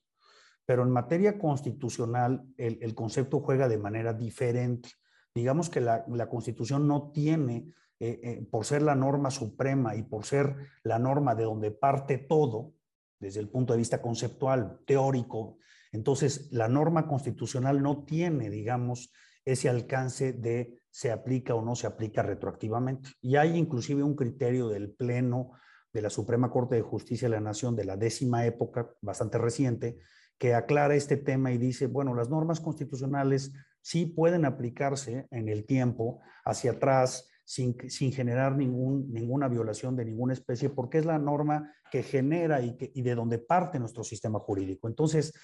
Pero 0.67 0.83
en 0.83 0.91
materia 0.91 1.39
constitucional, 1.39 2.45
el, 2.59 2.95
concepto 2.95 3.41
juega 3.41 3.67
de 3.67 3.79
manera 3.79 4.13
diferente. 4.13 4.91
Digamos 5.35 5.71
que 5.71 5.81
la, 5.81 6.29
constitución 6.29 6.87
no 6.87 7.11
tiene, 7.11 7.73
eh, 8.01 8.21
eh, 8.23 8.47
por 8.51 8.67
ser 8.67 8.83
la 8.83 8.95
norma 8.95 9.31
suprema 9.31 9.97
y 9.97 10.03
por 10.03 10.27
ser 10.27 10.57
la 10.83 10.99
norma 10.99 11.35
de 11.35 11.45
donde 11.45 11.71
parte 11.71 12.19
todo, 12.19 12.75
desde 13.19 13.41
el 13.41 13.49
punto 13.49 13.73
de 13.73 13.79
vista 13.79 14.03
conceptual, 14.03 14.81
teórico, 14.85 15.57
entonces 15.91 16.53
la 16.53 16.69
norma 16.69 17.09
constitucional 17.09 17.83
no 17.83 18.05
tiene, 18.05 18.51
digamos, 18.51 19.11
ese 19.47 19.71
alcance 19.71 20.35
de 20.35 20.83
se 20.95 21.11
aplica 21.11 21.57
o 21.57 21.65
no 21.65 21.75
se 21.75 21.89
aplica 21.89 22.23
retroactivamente. 22.23 23.11
Y 23.21 23.35
hay 23.35 23.59
inclusive 23.59 24.05
un 24.05 24.15
criterio 24.15 24.69
del 24.69 24.93
Pleno 24.93 25.51
de 25.93 26.03
la 26.03 26.09
Suprema 26.09 26.53
Corte 26.53 26.77
de 26.77 26.83
Justicia 26.83 27.29
de 27.29 27.35
la 27.35 27.41
Nación 27.41 27.75
de 27.75 27.85
la 27.85 27.97
décima 27.97 28.47
época, 28.47 28.89
bastante 29.01 29.37
reciente, 29.39 29.99
que 30.39 30.55
aclara 30.55 30.95
este 30.95 31.17
tema 31.17 31.51
y 31.51 31.59
dice, 31.59 31.89
bueno, 31.89 32.15
las 32.15 32.31
normas 32.31 32.61
constitucionales 32.61 33.53
sí 33.81 34.07
pueden 34.07 34.45
aplicarse 34.45 35.27
en 35.33 35.49
el 35.49 35.67
tiempo 35.67 36.21
hacia 36.45 36.71
atrás 36.71 37.29
sin, 37.45 37.77
sin 37.91 38.13
generar 38.13 38.57
ningún, 38.57 39.13
ninguna 39.13 39.49
violación 39.49 39.97
de 39.97 40.05
ninguna 40.05 40.33
especie, 40.33 40.71
porque 40.71 40.99
es 40.99 41.07
la 41.07 41.19
norma 41.19 41.75
que 41.91 42.05
genera 42.05 42.63
y, 42.63 42.77
que, 42.77 42.93
y 42.95 43.03
de 43.03 43.17
donde 43.17 43.39
parte 43.39 43.81
nuestro 43.81 44.05
sistema 44.05 44.39
jurídico. 44.39 44.87
Entonces, 44.87 45.35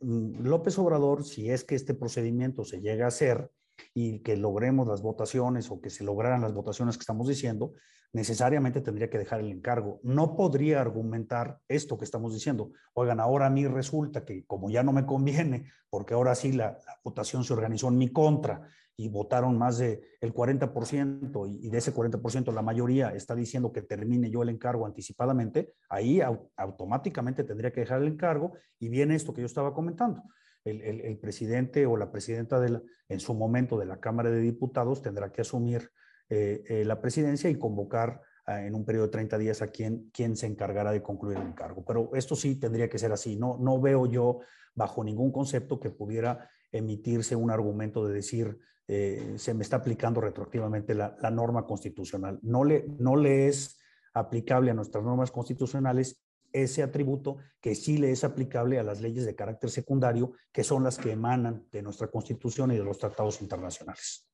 Mm, 0.00 0.46
López 0.46 0.78
Obrador, 0.78 1.24
si 1.24 1.50
es 1.50 1.64
que 1.64 1.74
este 1.74 1.94
procedimiento 1.94 2.64
se 2.64 2.80
llega 2.80 3.04
a 3.04 3.08
hacer 3.08 3.50
y 3.94 4.20
que 4.20 4.36
logremos 4.36 4.86
las 4.86 5.02
votaciones 5.02 5.70
o 5.70 5.80
que 5.80 5.90
se 5.90 6.04
lograran 6.04 6.40
las 6.40 6.54
votaciones 6.54 6.96
que 6.96 7.02
estamos 7.02 7.28
diciendo, 7.28 7.74
necesariamente 8.12 8.80
tendría 8.80 9.08
que 9.08 9.18
dejar 9.18 9.40
el 9.40 9.50
encargo. 9.50 10.00
No 10.02 10.36
podría 10.36 10.80
argumentar 10.80 11.60
esto 11.68 11.96
que 11.98 12.04
estamos 12.04 12.34
diciendo. 12.34 12.72
Oigan, 12.94 13.20
ahora 13.20 13.46
a 13.46 13.50
mí 13.50 13.66
resulta 13.66 14.24
que 14.24 14.44
como 14.46 14.70
ya 14.70 14.82
no 14.82 14.92
me 14.92 15.06
conviene, 15.06 15.70
porque 15.88 16.14
ahora 16.14 16.34
sí 16.34 16.52
la, 16.52 16.78
votación 17.04 17.44
se 17.44 17.52
organizó 17.52 17.88
en 17.88 17.98
mi 17.98 18.08
contra 18.08 18.68
y 18.96 19.08
votaron 19.08 19.56
más 19.56 19.78
del 19.78 20.00
el 20.20 20.34
40% 20.34 21.48
y, 21.48 21.66
y, 21.66 21.70
de 21.70 21.78
ese 21.78 21.94
40% 21.94 22.52
la 22.52 22.60
mayoría 22.60 23.14
está 23.14 23.34
diciendo 23.34 23.72
que 23.72 23.82
termine 23.82 24.30
yo 24.30 24.42
el 24.42 24.50
encargo 24.50 24.84
anticipadamente, 24.84 25.72
ahí 25.88 26.20
automáticamente 26.56 27.44
tendría 27.44 27.72
que 27.72 27.80
dejar 27.80 28.02
el 28.02 28.08
encargo 28.08 28.52
y 28.78 28.90
viene 28.90 29.14
esto 29.14 29.32
que 29.32 29.40
yo 29.40 29.46
estaba 29.46 29.72
comentando. 29.72 30.22
El, 30.64 31.18
presidente 31.18 31.86
o 31.86 31.96
la 31.96 32.12
presidenta 32.12 32.60
de 32.60 32.80
en 33.08 33.20
su 33.20 33.34
momento 33.34 33.78
de 33.78 33.86
la 33.86 33.98
Cámara 33.98 34.30
de 34.30 34.40
Diputados 34.40 35.02
tendrá 35.02 35.32
que 35.32 35.40
asumir 35.40 35.90
eh, 36.28 36.62
eh, 36.68 36.84
la 36.84 37.00
presidencia 37.00 37.48
y 37.48 37.58
convocar 37.58 38.20
en 38.46 38.74
un 38.74 38.84
periodo 38.84 39.06
de 39.06 39.12
30 39.12 39.38
días 39.38 39.62
a 39.62 39.68
quien, 39.68 40.10
quien 40.12 40.36
se 40.36 40.46
encargará 40.46 40.90
de 40.90 41.02
concluir 41.02 41.38
el 41.38 41.46
encargo. 41.46 41.84
Pero 41.84 42.10
esto 42.14 42.34
sí 42.34 42.56
tendría 42.56 42.88
que 42.88 42.98
ser 42.98 43.12
así. 43.12 43.36
No, 43.36 43.56
no 43.58 43.80
veo 43.80 44.06
yo 44.06 44.40
bajo 44.74 45.04
ningún 45.04 45.30
concepto 45.30 45.78
que 45.78 45.90
pudiera 45.90 46.50
emitirse 46.72 47.36
un 47.36 47.50
argumento 47.50 48.06
de 48.06 48.14
decir 48.14 48.58
eh, 48.92 49.34
se 49.36 49.54
me 49.54 49.62
está 49.62 49.76
aplicando 49.76 50.20
retroactivamente 50.20 50.96
la, 50.96 51.16
la, 51.20 51.30
norma 51.30 51.64
constitucional. 51.64 52.40
No 52.42 52.64
le, 52.64 52.86
no 52.98 53.14
le 53.14 53.46
es 53.46 53.78
aplicable 54.14 54.72
a 54.72 54.74
nuestras 54.74 55.04
normas 55.04 55.30
constitucionales 55.30 56.20
ese 56.52 56.82
atributo 56.82 57.38
que 57.60 57.74
sí 57.74 57.98
le 57.98 58.10
es 58.10 58.24
aplicable 58.24 58.78
a 58.78 58.82
las 58.82 59.00
leyes 59.00 59.24
de 59.24 59.34
carácter 59.34 59.70
secundario, 59.70 60.32
que 60.52 60.64
son 60.64 60.84
las 60.84 60.98
que 60.98 61.12
emanan 61.12 61.66
de 61.70 61.82
nuestra 61.82 62.08
constitución 62.08 62.72
y 62.72 62.76
de 62.76 62.84
los 62.84 62.98
tratados 62.98 63.40
internacionales. 63.40 64.26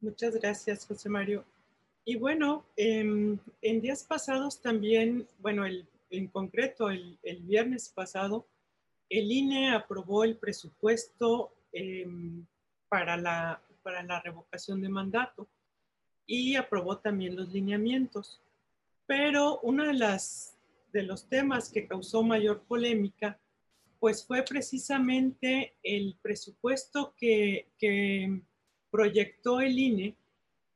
Muchas 0.00 0.34
gracias, 0.36 0.86
José 0.86 1.08
Mario. 1.08 1.44
Y 2.04 2.16
bueno, 2.16 2.64
em, 2.76 3.38
en 3.62 3.80
días 3.80 4.04
pasados 4.04 4.60
también, 4.60 5.26
bueno, 5.40 5.66
el, 5.66 5.88
en 6.10 6.28
concreto 6.28 6.90
el, 6.90 7.18
el, 7.22 7.42
viernes 7.42 7.88
pasado, 7.88 8.46
el 9.08 9.30
INE 9.30 9.74
aprobó 9.74 10.22
el 10.24 10.36
presupuesto 10.36 11.52
em, 11.72 12.46
para, 12.88 13.16
la, 13.16 13.60
para 13.82 14.02
la 14.02 14.20
revocación 14.20 14.80
de 14.80 14.88
mandato 14.88 15.48
y 16.26 16.56
aprobó 16.56 16.98
también 16.98 17.36
los 17.36 17.52
lineamientos. 17.52 18.40
Pero 19.06 19.60
uno 19.60 19.86
de, 19.86 19.94
las, 19.94 20.56
de 20.92 21.02
los 21.02 21.28
temas 21.28 21.70
que 21.70 21.86
causó 21.86 22.22
mayor 22.22 22.62
polémica, 22.64 23.38
pues 23.98 24.26
fue 24.26 24.42
precisamente 24.42 25.76
el 25.82 26.16
presupuesto 26.20 27.14
que, 27.16 27.68
que 27.78 28.40
proyectó 28.90 29.60
el 29.60 29.78
INE 29.78 30.16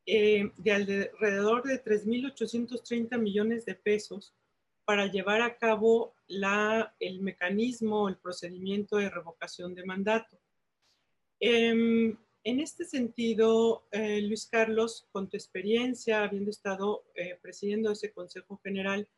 eh, 0.06 0.50
de 0.56 0.72
alrededor 0.72 1.62
de 1.62 1.82
3.830 1.82 3.18
millones 3.18 3.64
de 3.64 3.74
pesos 3.74 4.34
para 4.84 5.06
llevar 5.06 5.42
a 5.42 5.56
cabo 5.56 6.14
la, 6.26 6.94
el 6.98 7.20
mecanismo, 7.20 8.08
el 8.08 8.16
procedimiento 8.16 8.96
de 8.96 9.10
revocación 9.10 9.74
de 9.74 9.84
mandato. 9.84 10.36
Em, 11.38 12.16
en 12.50 12.58
este 12.58 12.84
sentido, 12.84 13.86
eh, 13.92 14.20
Luis 14.22 14.46
Carlos, 14.46 15.06
con 15.12 15.28
tu 15.28 15.36
experiencia, 15.36 16.24
habiendo 16.24 16.50
estado 16.50 17.04
eh, 17.14 17.38
presidiendo 17.40 17.92
ese 17.92 18.12
Consejo 18.12 18.60
General, 18.64 19.08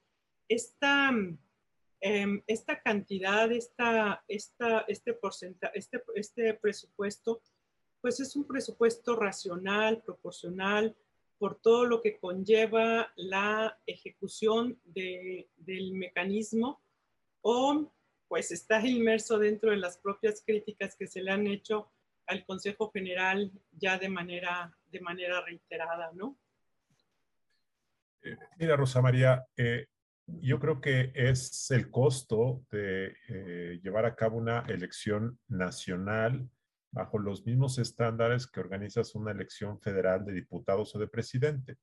esta, 0.48 1.10
em, 2.00 2.42
esta 2.46 2.82
cantidad, 2.82 3.50
esta, 3.50 4.22
esta, 4.28 4.80
este, 4.86 5.14
porcentaje, 5.14 5.78
este, 5.78 6.02
este 6.14 6.54
presupuesto, 6.54 7.40
pues 8.02 8.20
es 8.20 8.36
un 8.36 8.44
presupuesto 8.46 9.16
racional, 9.16 10.02
proporcional, 10.02 10.94
por 11.38 11.58
todo 11.58 11.86
lo 11.86 12.02
que 12.02 12.18
conlleva 12.18 13.12
la 13.16 13.78
ejecución 13.86 14.78
de, 14.84 15.48
del 15.56 15.94
mecanismo 15.94 16.80
o 17.40 17.90
pues 18.28 18.52
está 18.52 18.86
inmerso 18.86 19.38
dentro 19.38 19.70
de 19.70 19.78
las 19.78 19.96
propias 19.96 20.42
críticas 20.44 20.94
que 20.96 21.06
se 21.06 21.22
le 21.22 21.30
han 21.30 21.46
hecho 21.46 21.90
al 22.26 22.44
Consejo 22.44 22.90
General 22.90 23.50
ya 23.72 23.98
de 23.98 24.08
manera, 24.08 24.72
de 24.90 25.00
manera 25.00 25.40
reiterada, 25.40 26.10
¿no? 26.14 26.38
Eh, 28.22 28.36
mira, 28.58 28.76
Rosa 28.76 29.02
María, 29.02 29.44
eh, 29.56 29.86
yo 30.26 30.60
creo 30.60 30.80
que 30.80 31.12
es 31.14 31.70
el 31.70 31.90
costo 31.90 32.64
de 32.70 33.16
eh, 33.28 33.80
llevar 33.82 34.06
a 34.06 34.14
cabo 34.14 34.38
una 34.38 34.60
elección 34.68 35.38
nacional 35.48 36.48
bajo 36.92 37.18
los 37.18 37.44
mismos 37.44 37.78
estándares 37.78 38.46
que 38.46 38.60
organizas 38.60 39.14
una 39.14 39.32
elección 39.32 39.80
federal 39.80 40.24
de 40.24 40.32
diputados 40.32 40.94
o 40.94 40.98
de 40.98 41.08
presidente. 41.08 41.78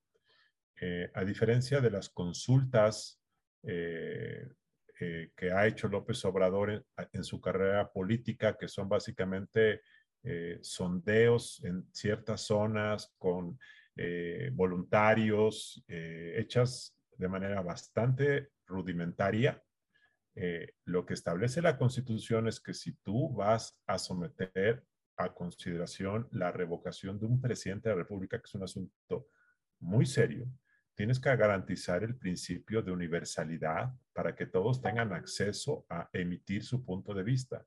A 1.14 1.26
diferencia 1.26 1.82
de 1.82 1.92
las 1.92 2.08
consultas 2.08 3.20
que 3.62 5.52
ha 5.54 5.68
hecho 5.68 5.90
López 5.90 6.24
Obrador 6.24 6.86
en, 7.12 7.24
su 7.26 7.42
carrera 7.42 7.92
política, 7.92 8.56
que 8.56 8.70
son 8.70 8.88
básicamente 8.88 9.82
sondeos 10.62 11.64
en 11.64 11.88
ciertas 11.92 12.42
zonas 12.42 13.14
con 13.18 13.60
voluntarios, 14.54 15.84
hechas 15.88 16.96
de 17.18 17.28
manera 17.28 17.62
bastante 17.62 18.50
rudimentaria, 18.66 19.62
lo 20.86 21.06
que 21.06 21.14
establece 21.14 21.62
la 21.62 21.78
Constitución 21.78 22.48
es 22.48 22.60
que 22.60 22.74
si 22.74 22.94
tú 23.04 23.34
vas 23.34 23.78
a 23.88 23.98
someter 23.98 24.86
a 25.18 25.34
consideración 25.34 26.30
la 26.32 26.52
revocación 26.52 27.20
de 27.20 27.26
un 27.26 27.42
presidente 27.42 27.90
de 27.90 27.96
la 27.96 28.04
República, 28.04 28.40
que 28.40 28.46
es 28.46 28.56
un 28.56 28.64
asunto 28.64 29.28
muy 29.80 30.06
serio, 30.06 30.48
tienes 30.96 31.20
que 31.20 31.36
garantizar 31.36 32.04
el 32.04 32.16
principio 32.16 32.82
de 32.82 32.92
universalidad 32.92 33.94
para 34.14 34.36
que 34.36 34.46
todos 34.46 34.82
tengan 34.82 35.12
acceso 35.14 35.86
a 35.90 36.10
emitir 36.14 36.64
su 36.64 36.86
punto 36.86 37.14
de 37.14 37.24
vista. 37.24 37.66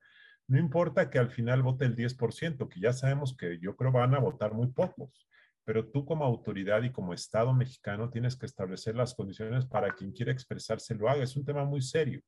No 0.48 0.58
importa 0.58 1.08
que 1.08 1.18
al 1.18 1.30
final 1.30 1.62
vote 1.62 1.84
el 1.84 1.96
10%, 1.96 2.68
que 2.68 2.80
ya 2.80 2.92
sabemos 2.92 3.36
que 3.36 3.58
yo 3.58 3.76
creo 3.76 3.92
van 3.92 4.14
a 4.14 4.18
votar 4.18 4.52
muy 4.52 4.68
pocos, 4.68 5.28
pero 5.64 5.88
tú 5.88 6.04
como 6.04 6.24
autoridad 6.24 6.82
y 6.82 6.90
como 6.90 7.14
Estado 7.14 7.52
mexicano 7.54 8.10
tienes 8.10 8.36
que 8.36 8.46
establecer 8.46 8.96
las 8.96 9.14
condiciones 9.14 9.66
para 9.66 9.94
quien 9.94 10.12
quiera 10.12 10.32
expresarse 10.32 10.94
lo 10.94 11.08
haga. 11.08 11.22
Es 11.22 11.36
un 11.36 11.44
tema 11.44 11.64
muy 11.64 11.80
serio 11.80 12.22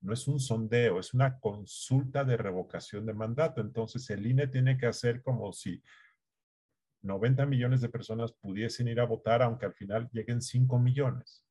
no 0.00 0.14
es 0.14 0.26
un 0.28 0.40
sondeo, 0.40 0.98
es 0.98 1.12
una 1.14 1.38
consulta 1.38 2.24
de 2.24 2.36
revocación 2.36 3.06
de 3.06 3.14
mandato. 3.14 3.60
Entonces 3.60 4.08
el 4.10 4.26
INE 4.26 4.46
tiene 4.46 4.78
que 4.78 4.86
hacer 4.86 5.22
como 5.22 5.52
si 5.52 5.82
90 7.02 7.46
millones 7.46 7.80
de 7.80 7.88
personas 7.88 8.32
pudiesen 8.32 8.88
ir 8.88 9.00
a 9.00 9.06
votar, 9.06 9.42
aunque 9.42 9.66
al 9.66 9.74
final 9.74 10.08
lleguen 10.12 10.40
5 10.40 10.78
millones. 10.78 11.44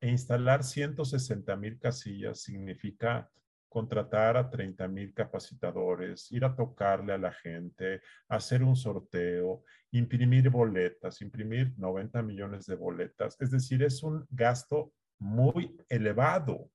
E 0.00 0.08
instalar 0.08 0.62
160 0.62 1.56
mil 1.56 1.78
casillas 1.78 2.40
significa 2.40 3.30
contratar 3.76 4.38
a 4.38 4.48
30 4.48 4.88
mil 4.88 5.12
capacitadores, 5.12 6.32
ir 6.32 6.46
a 6.46 6.56
tocarle 6.56 7.12
a 7.12 7.18
la 7.18 7.30
gente, 7.30 8.00
hacer 8.26 8.62
un 8.62 8.74
sorteo, 8.74 9.64
imprimir 9.90 10.48
boletas, 10.48 11.20
imprimir 11.20 11.74
90 11.76 12.22
millones 12.22 12.64
de 12.64 12.74
boletas. 12.74 13.36
Es 13.38 13.50
decir, 13.50 13.82
es 13.82 14.02
un 14.02 14.24
gasto 14.30 14.94
muy 15.18 15.76
elevado 15.90 16.70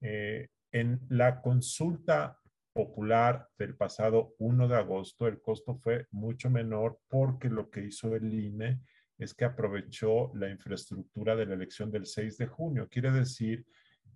eh, 0.00 0.50
en 0.70 1.00
la 1.08 1.42
consulta 1.42 2.38
popular 2.72 3.48
del 3.58 3.74
pasado 3.74 4.36
1 4.38 4.68
de 4.68 4.76
agosto, 4.76 5.26
el 5.26 5.40
costo 5.40 5.74
fue 5.74 6.06
mucho 6.12 6.48
menor 6.48 7.00
porque 7.08 7.48
lo 7.48 7.70
que 7.70 7.86
hizo 7.86 8.14
el 8.14 8.32
INE 8.32 8.78
es 9.18 9.34
que 9.34 9.46
aprovechó 9.46 10.30
la 10.36 10.48
infraestructura 10.48 11.34
de 11.34 11.46
la 11.46 11.54
elección 11.54 11.90
del 11.90 12.06
6 12.06 12.38
de 12.38 12.46
junio. 12.46 12.88
Quiere 12.88 13.10
decir 13.10 13.66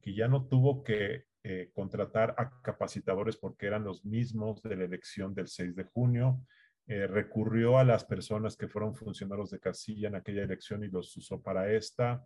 que 0.01 0.15
ya 0.15 0.29
no 0.29 0.47
tuvo 0.47 0.85
que 0.85 1.25
eh, 1.51 1.71
contratar 1.73 2.35
a 2.37 2.61
capacitadores 2.61 3.39
porque 3.39 3.67
eran 3.69 3.83
los 3.83 4.05
mismos 4.05 4.63
de 4.63 4.77
la 4.77 4.85
elección 4.85 5.35
del 5.35 5.49
6 5.49 5.75
de 5.77 5.85
junio. 5.85 6.45
Eh, 6.87 7.07
recurrió 7.07 7.79
a 7.79 7.85
las 7.85 8.05
personas 8.05 8.55
que 8.55 8.69
fueron 8.69 8.95
funcionarios 8.95 9.49
de 9.51 9.59
casilla 9.59 10.09
en 10.09 10.17
aquella 10.17 10.43
elección 10.43 10.85
y 10.85 10.89
los 10.89 11.17
usó 11.17 11.41
para 11.43 11.73
esta. 11.73 12.23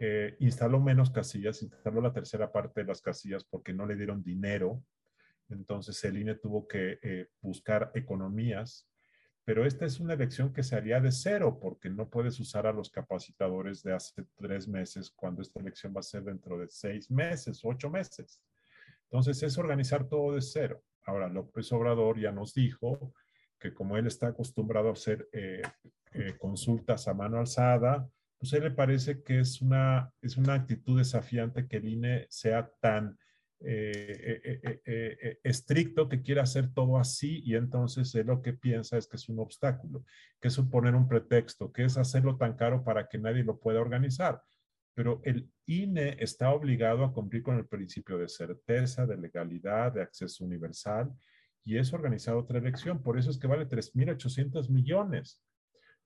Eh, 0.00 0.34
instaló 0.40 0.80
menos 0.80 1.12
casillas, 1.12 1.62
instaló 1.62 2.00
la 2.00 2.12
tercera 2.12 2.50
parte 2.50 2.80
de 2.80 2.88
las 2.88 3.00
casillas 3.00 3.44
porque 3.44 3.72
no 3.72 3.86
le 3.86 3.94
dieron 3.94 4.20
dinero. 4.20 4.82
Entonces 5.48 6.02
el 6.02 6.18
INE 6.18 6.34
tuvo 6.34 6.66
que 6.66 7.28
buscar 7.40 7.92
economías. 7.94 8.89
Pero 9.50 9.66
esta 9.66 9.84
es 9.84 9.98
una 9.98 10.14
elección 10.14 10.52
que 10.52 10.62
se 10.62 10.76
haría 10.76 11.00
de 11.00 11.10
cero 11.10 11.58
porque 11.60 11.90
no 11.90 12.08
puedes 12.08 12.38
usar 12.38 12.68
a 12.68 12.72
los 12.72 12.88
capacitadores 12.88 13.82
de 13.82 13.92
hace 13.92 14.24
tres 14.36 14.68
meses 14.68 15.10
cuando 15.10 15.42
esta 15.42 15.58
elección 15.58 15.92
va 15.92 15.98
a 15.98 16.04
ser 16.04 16.22
dentro 16.22 16.56
de 16.56 16.68
seis 16.68 17.10
meses, 17.10 17.60
ocho 17.64 17.90
meses. 17.90 18.40
Entonces 19.06 19.42
es 19.42 19.58
organizar 19.58 20.08
todo 20.08 20.36
de 20.36 20.40
cero. 20.40 20.84
Ahora, 21.04 21.28
López 21.28 21.72
Obrador 21.72 22.20
ya 22.20 22.30
nos 22.30 22.54
dijo 22.54 23.12
que 23.58 23.74
como 23.74 23.96
él 23.96 24.06
está 24.06 24.28
acostumbrado 24.28 24.90
a 24.90 24.92
hacer 24.92 25.28
eh, 25.32 25.62
consultas 26.38 27.08
a 27.08 27.14
mano 27.14 27.40
alzada, 27.40 28.08
pues 28.38 28.52
a 28.52 28.58
él 28.58 28.62
le 28.62 28.70
parece 28.70 29.24
que 29.24 29.40
es 29.40 29.60
una, 29.60 30.12
es 30.22 30.36
una 30.36 30.54
actitud 30.54 30.96
desafiante 30.96 31.66
que 31.66 31.78
el 31.78 31.88
INE 31.88 32.28
sea 32.30 32.70
tan, 32.78 33.18
eh, 33.62 34.40
eh, 34.64 34.80
eh, 34.86 35.38
estricto 35.44 36.08
que 36.08 36.22
quiere 36.22 36.40
hacer 36.40 36.72
todo 36.72 36.96
así 36.96 37.42
y 37.44 37.56
entonces 37.56 38.14
él 38.14 38.28
lo 38.28 38.40
que 38.40 38.54
piensa 38.54 38.96
es 38.96 39.06
que 39.06 39.16
es 39.16 39.28
un 39.28 39.38
obstáculo, 39.38 40.04
que 40.40 40.48
es 40.48 40.54
suponer 40.54 40.94
un 40.94 41.06
pretexto, 41.06 41.70
que 41.70 41.84
es 41.84 41.98
hacerlo 41.98 42.38
tan 42.38 42.56
caro 42.56 42.82
para 42.82 43.06
que 43.06 43.18
nadie 43.18 43.44
lo 43.44 43.58
pueda 43.58 43.80
organizar. 43.80 44.42
Pero 44.94 45.20
el 45.24 45.50
INE 45.66 46.16
está 46.20 46.52
obligado 46.54 47.04
a 47.04 47.12
cumplir 47.12 47.42
con 47.42 47.58
el 47.58 47.66
principio 47.66 48.16
de 48.16 48.28
certeza, 48.28 49.06
de 49.06 49.18
legalidad, 49.18 49.92
de 49.92 50.02
acceso 50.02 50.44
universal 50.44 51.12
y 51.62 51.76
es 51.76 51.92
organizado 51.92 52.38
otra 52.38 52.58
elección. 52.58 53.02
Por 53.02 53.18
eso 53.18 53.30
es 53.30 53.38
que 53.38 53.46
vale 53.46 53.68
3.800 53.68 54.70
millones. 54.70 55.42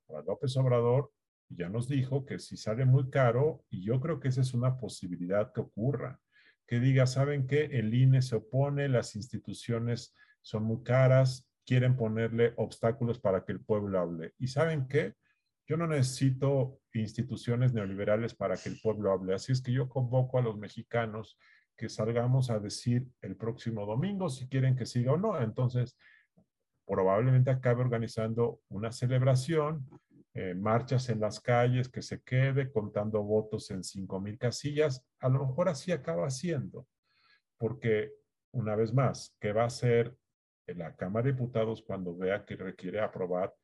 Para 0.07 0.23
López 0.23 0.57
Obrador 0.57 1.13
ya 1.49 1.69
nos 1.69 1.89
dijo 1.89 2.27
que 2.27 2.39
si 2.41 2.57
sale 2.57 2.85
muy 2.85 3.11
caro, 3.11 3.65
y 3.71 3.85
yo 3.85 4.01
creo 4.01 4.19
que 4.19 4.29
esa 4.29 4.41
es 4.41 4.55
una 4.55 4.77
posibilidad 4.77 5.53
que 5.53 5.61
ocurra, 5.61 6.21
que 6.67 6.81
diga, 6.81 7.07
¿saben 7.07 7.47
qué? 7.47 7.65
El 7.73 7.95
INE 7.95 8.23
se 8.23 8.37
opone, 8.37 8.89
las 8.89 9.17
instituciones 9.17 10.15
son 10.43 10.65
muy 10.65 10.83
caras, 10.83 11.49
quieren 11.67 11.97
ponerle 11.97 12.53
obstáculos 12.57 13.19
para 13.19 13.45
que 13.45 13.53
el 13.53 13.61
pueblo 13.61 13.99
hable. 13.99 14.35
¿Y 14.39 14.49
saben 14.49 14.87
qué? 14.89 15.15
Yo 15.67 15.77
no 15.77 15.87
necesito 15.87 16.81
instituciones 16.93 17.73
neoliberales 17.73 18.35
para 18.35 18.57
que 18.57 18.69
el 18.69 18.79
pueblo 18.81 19.13
hable. 19.13 19.35
Así 19.35 19.53
es 19.53 19.63
que 19.63 19.73
yo 19.73 19.89
convoco 19.89 20.39
a 20.39 20.43
los 20.43 20.59
mexicanos 20.59 21.39
que 21.77 21.89
salgamos 21.89 22.51
a 22.51 22.59
decir 22.59 23.07
el 23.23 23.37
próximo 23.37 23.87
domingo 23.87 24.29
si 24.29 24.47
quieren 24.47 24.77
que 24.77 24.87
siga 24.87 25.13
o 25.13 25.17
no. 25.17 25.41
Entonces, 25.41 25.97
probablemente 26.87 27.51
acabe 27.51 27.81
organizando 27.81 28.61
una 28.69 28.93
celebración 28.93 29.89
eh, 30.35 30.55
marchas 30.55 31.09
en 31.09 31.21
las 31.21 31.41
calles, 31.41 31.89
que 31.89 32.03
se 32.03 32.23
quede 32.23 32.71
contando 32.71 33.23
votos 33.23 33.71
en 33.71 33.85
5 33.85 34.21
mil 34.21 34.37
casillas, 34.37 35.05
a 35.21 35.29
lo 35.29 35.47
mejor 35.47 35.69
así 35.69 35.93
acaba 35.93 36.29
siendo, 36.31 36.87
porque 37.57 38.13
una 38.53 38.77
vez 38.77 38.93
más, 38.93 39.37
¿qué 39.41 39.53
va 39.53 39.63
a 39.63 39.67
hacer 39.67 40.17
la 40.67 40.97
Cámara 40.97 41.27
de 41.27 41.33
Diputados 41.33 41.83
cuando 41.83 42.17
vea 42.17 42.45
que 42.45 42.57
requiere 42.57 43.01
aprobar 43.01 43.55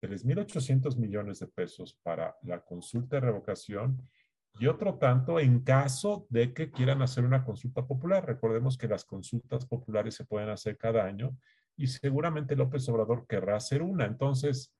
3.800 0.00 0.96
millones 0.96 1.40
de 1.40 1.46
pesos 1.46 1.98
para 2.02 2.36
la 2.42 2.60
consulta 2.60 3.16
de 3.16 3.20
revocación 3.20 4.08
y 4.58 4.66
otro 4.66 4.98
tanto 4.98 5.38
en 5.38 5.60
caso 5.60 6.26
de 6.28 6.52
que 6.52 6.70
quieran 6.70 7.02
hacer 7.02 7.24
una 7.24 7.44
consulta 7.44 7.86
popular. 7.86 8.26
Recordemos 8.26 8.76
que 8.76 8.88
las 8.88 9.04
consultas 9.04 9.66
populares 9.66 10.14
se 10.14 10.24
pueden 10.24 10.48
hacer 10.48 10.76
cada 10.76 11.04
año 11.04 11.36
y 11.76 11.86
seguramente 11.86 12.56
López 12.56 12.88
Obrador 12.88 13.26
querrá 13.26 13.56
hacer 13.56 13.82
una. 13.82 14.06
Entonces, 14.06 14.74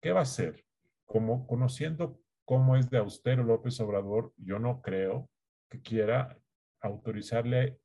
¿qué 0.00 0.12
va 0.12 0.20
a 0.20 0.24
hacer? 0.24 0.65
Como 1.06 1.46
conociendo 1.46 2.20
cómo 2.44 2.76
es 2.76 2.90
de 2.90 2.98
austero 2.98 3.42
López 3.42 3.80
Obrador, 3.80 4.32
yo 4.36 4.58
no 4.58 4.82
creo 4.82 5.30
que 5.70 5.80
quiera 5.80 6.38
autorizarle 6.80 7.78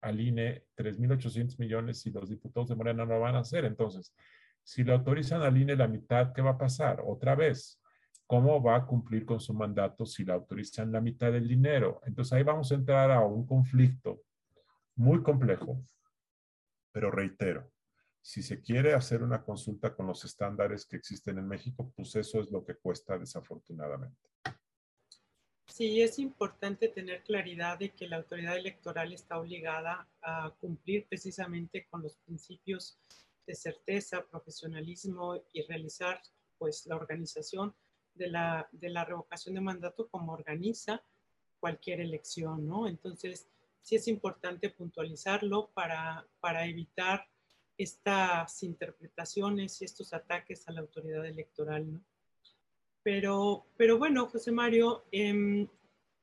al 0.00 0.20
INE 0.20 0.64
3.800 0.76 1.58
millones 1.58 2.00
si 2.00 2.10
los 2.10 2.28
diputados 2.28 2.68
de 2.68 2.76
Morena 2.76 3.04
no 3.04 3.14
lo 3.14 3.20
van 3.20 3.34
a 3.34 3.40
hacer. 3.40 3.64
Entonces, 3.64 4.14
si 4.62 4.84
le 4.84 4.92
autorizan 4.92 5.42
al 5.42 5.56
INE 5.56 5.76
la 5.76 5.88
mitad, 5.88 6.32
¿qué 6.32 6.42
va 6.42 6.52
a 6.52 6.58
pasar? 6.58 7.02
Otra 7.04 7.34
vez, 7.34 7.80
¿cómo 8.26 8.62
va 8.62 8.76
a 8.76 8.86
cumplir 8.86 9.24
con 9.24 9.40
su 9.40 9.54
mandato 9.54 10.04
si 10.06 10.24
le 10.24 10.32
autorizan 10.32 10.92
la 10.92 11.00
mitad 11.00 11.32
del 11.32 11.48
dinero? 11.48 12.00
Entonces 12.04 12.32
ahí 12.32 12.42
vamos 12.42 12.70
a 12.70 12.74
entrar 12.74 13.10
a 13.10 13.20
un 13.20 13.46
conflicto 13.46 14.22
muy 14.96 15.22
complejo, 15.22 15.82
pero 16.92 17.10
reitero, 17.10 17.70
si 18.26 18.42
se 18.42 18.60
quiere 18.60 18.92
hacer 18.92 19.22
una 19.22 19.44
consulta 19.44 19.94
con 19.94 20.08
los 20.08 20.24
estándares 20.24 20.84
que 20.84 20.96
existen 20.96 21.38
en 21.38 21.46
México, 21.46 21.92
pues 21.94 22.16
eso 22.16 22.40
es 22.40 22.50
lo 22.50 22.64
que 22.64 22.74
cuesta 22.74 23.16
desafortunadamente. 23.16 24.18
Sí, 25.68 26.02
es 26.02 26.18
importante 26.18 26.88
tener 26.88 27.22
claridad 27.22 27.78
de 27.78 27.94
que 27.94 28.08
la 28.08 28.16
autoridad 28.16 28.56
electoral 28.56 29.12
está 29.12 29.38
obligada 29.38 30.08
a 30.22 30.52
cumplir 30.60 31.06
precisamente 31.06 31.86
con 31.88 32.02
los 32.02 32.16
principios 32.16 32.98
de 33.46 33.54
certeza, 33.54 34.26
profesionalismo 34.28 35.40
y 35.52 35.62
realizar 35.62 36.20
pues 36.58 36.84
la 36.86 36.96
organización 36.96 37.76
de 38.12 38.28
la, 38.28 38.68
de 38.72 38.90
la 38.90 39.04
revocación 39.04 39.54
de 39.54 39.60
mandato 39.60 40.08
como 40.08 40.32
organiza 40.32 41.00
cualquier 41.60 42.00
elección, 42.00 42.66
¿no? 42.66 42.88
Entonces, 42.88 43.48
sí 43.82 43.94
es 43.94 44.08
importante 44.08 44.70
puntualizarlo 44.70 45.70
para, 45.74 46.26
para 46.40 46.66
evitar 46.66 47.28
estas 47.78 48.62
interpretaciones 48.62 49.80
y 49.80 49.84
estos 49.84 50.12
ataques 50.12 50.66
a 50.68 50.72
la 50.72 50.80
autoridad 50.80 51.26
electoral, 51.26 51.92
¿no? 51.92 52.00
Pero, 53.02 53.66
pero 53.76 53.98
bueno, 53.98 54.26
José 54.26 54.50
Mario, 54.50 55.04
em, 55.12 55.68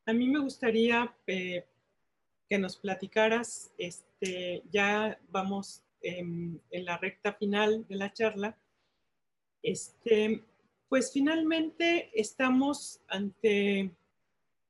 a 0.05 0.13
mí 0.13 0.27
me 0.27 0.39
gustaría 0.39 1.15
eh, 1.27 1.65
que 2.49 2.57
nos 2.57 2.75
platicaras, 2.75 3.71
este, 3.77 4.63
ya 4.71 5.17
vamos 5.29 5.83
en 6.01 6.59
la 6.71 6.97
recta 6.97 7.31
final 7.31 7.87
de 7.87 7.95
la 7.95 8.11
charla, 8.11 8.57
este, 9.61 10.43
pues 10.89 11.11
finalmente 11.11 12.11
estamos 12.13 13.01
ante, 13.07 13.89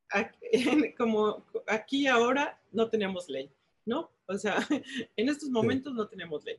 como 0.97 1.43
aquí 1.67 2.07
ahora 2.07 2.61
no 2.71 2.89
tenemos 2.89 3.27
ley, 3.27 3.49
¿no? 3.85 4.09
O 4.27 4.37
sea, 4.37 4.55
en 5.17 5.27
estos 5.27 5.49
momentos 5.49 5.93
no 5.93 6.07
tenemos 6.07 6.45
ley. 6.45 6.57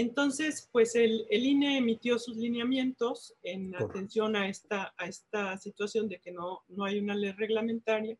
Entonces, 0.00 0.66
pues 0.72 0.94
el, 0.94 1.26
INE 1.30 1.76
emitió 1.76 2.18
sus 2.18 2.34
lineamientos 2.38 3.34
en 3.42 3.76
atención 3.76 4.34
a 4.34 4.48
esta, 4.48 4.94
a 4.96 5.04
esta 5.04 5.58
situación 5.58 6.08
de 6.08 6.18
que 6.18 6.32
no, 6.32 6.62
no 6.68 6.86
hay 6.86 6.98
una 6.98 7.14
ley 7.14 7.32
reglamentaria. 7.32 8.16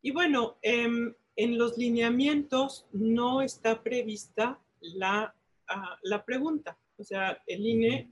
Y 0.00 0.12
bueno, 0.12 0.58
em, 0.62 1.12
en 1.34 1.58
los 1.58 1.76
lineamientos 1.76 2.86
no 2.92 3.42
está 3.42 3.82
prevista 3.82 4.60
la, 4.80 5.34
ah, 5.66 5.98
la 6.02 6.24
pregunta. 6.24 6.78
O 6.98 7.02
sea, 7.02 7.42
el 7.48 7.66
INE 7.66 8.08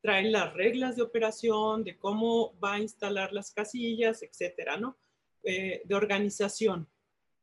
trae 0.00 0.30
las 0.30 0.54
reglas 0.54 0.94
de 0.94 1.02
operación, 1.02 1.82
de 1.82 1.98
cómo 1.98 2.56
va 2.60 2.74
a 2.74 2.80
instalar 2.80 3.32
las 3.32 3.50
casillas, 3.50 4.22
etcétera, 4.22 4.76
¿no? 4.76 4.96
Eh, 5.42 5.82
de 5.84 5.94
organización. 5.96 6.86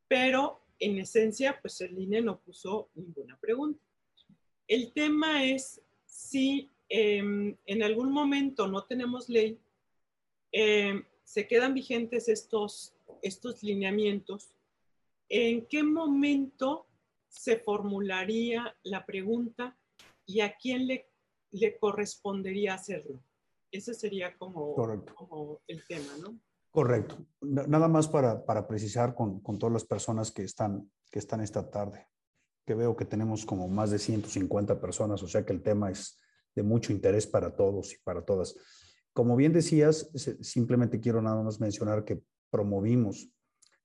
Pero 0.08 0.64
en 0.78 0.98
esencia, 0.98 1.60
pues 1.60 1.78
el 1.82 1.98
INE 1.98 2.22
no 2.22 2.40
puso 2.40 2.88
ninguna 2.94 3.36
pregunta. 3.36 3.91
El 4.72 4.90
tema 4.94 5.44
es 5.44 5.82
si 6.06 6.70
em, 6.88 7.54
en 7.66 7.82
algún 7.82 8.10
momento 8.10 8.66
no 8.66 8.84
tenemos 8.84 9.28
ley, 9.28 9.60
em, 10.50 11.04
se 11.24 11.46
quedan 11.46 11.74
vigentes 11.74 12.26
estos, 12.26 12.94
estos 13.20 13.62
lineamientos, 13.62 14.54
¿en 15.28 15.66
qué 15.66 15.82
momento 15.82 16.86
se 17.28 17.58
formularía 17.58 18.74
la 18.84 19.04
pregunta 19.04 19.76
y 20.24 20.40
a 20.40 20.56
quién 20.56 20.86
le, 20.86 21.06
le 21.50 21.76
correspondería 21.76 22.72
hacerlo? 22.72 23.22
Ese 23.70 23.92
sería 23.92 24.34
como, 24.38 24.74
como 25.14 25.60
el 25.66 25.86
tema, 25.86 26.16
¿no? 26.18 26.40
Correcto. 26.70 27.18
Nada 27.42 27.88
más 27.88 28.08
para, 28.08 28.42
para 28.46 28.66
precisar 28.66 29.14
con, 29.14 29.40
con, 29.40 29.58
todas 29.58 29.74
las 29.74 29.84
personas 29.84 30.32
que 30.32 30.44
están, 30.44 30.90
que 31.10 31.18
están 31.18 31.42
esta 31.42 31.70
tarde 31.70 32.06
que 32.72 32.76
veo 32.76 32.96
que 32.96 33.04
tenemos 33.04 33.44
como 33.44 33.68
más 33.68 33.90
de 33.90 33.98
150 33.98 34.80
personas, 34.80 35.22
o 35.22 35.28
sea 35.28 35.44
que 35.44 35.52
el 35.52 35.60
tema 35.60 35.90
es 35.90 36.18
de 36.54 36.62
mucho 36.62 36.90
interés 36.90 37.26
para 37.26 37.54
todos 37.54 37.92
y 37.92 37.98
para 38.02 38.24
todas. 38.24 38.56
Como 39.12 39.36
bien 39.36 39.52
decías, 39.52 40.10
simplemente 40.40 40.98
quiero 40.98 41.20
nada 41.20 41.42
más 41.42 41.60
mencionar 41.60 42.06
que 42.06 42.22
promovimos 42.50 43.28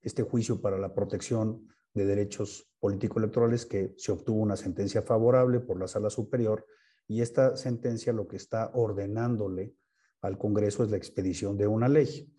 este 0.02 0.24
juicio 0.24 0.62
para 0.62 0.78
la 0.78 0.94
protección 0.94 1.68
de 1.94 2.06
derechos 2.06 2.72
político-electorales 2.80 3.66
que 3.66 3.94
se 3.98 4.14
obtuvo 4.14 4.40
una 4.40 4.56
sentencia 4.56 5.02
favorable 5.02 5.60
por 5.60 5.78
la 5.78 5.90
sala 5.90 6.10
superior 6.10 6.66
y 7.10 7.20
esta 7.20 7.58
sentencia 7.58 8.14
lo 8.14 8.26
que 8.26 8.38
está 8.38 8.72
ordenándole 8.74 9.76
al 10.22 10.38
Congreso 10.38 10.86
es 10.86 10.92
la 10.92 10.98
expedición 10.98 11.58
de 11.58 11.68
una 11.68 11.90
ley. 11.90 12.34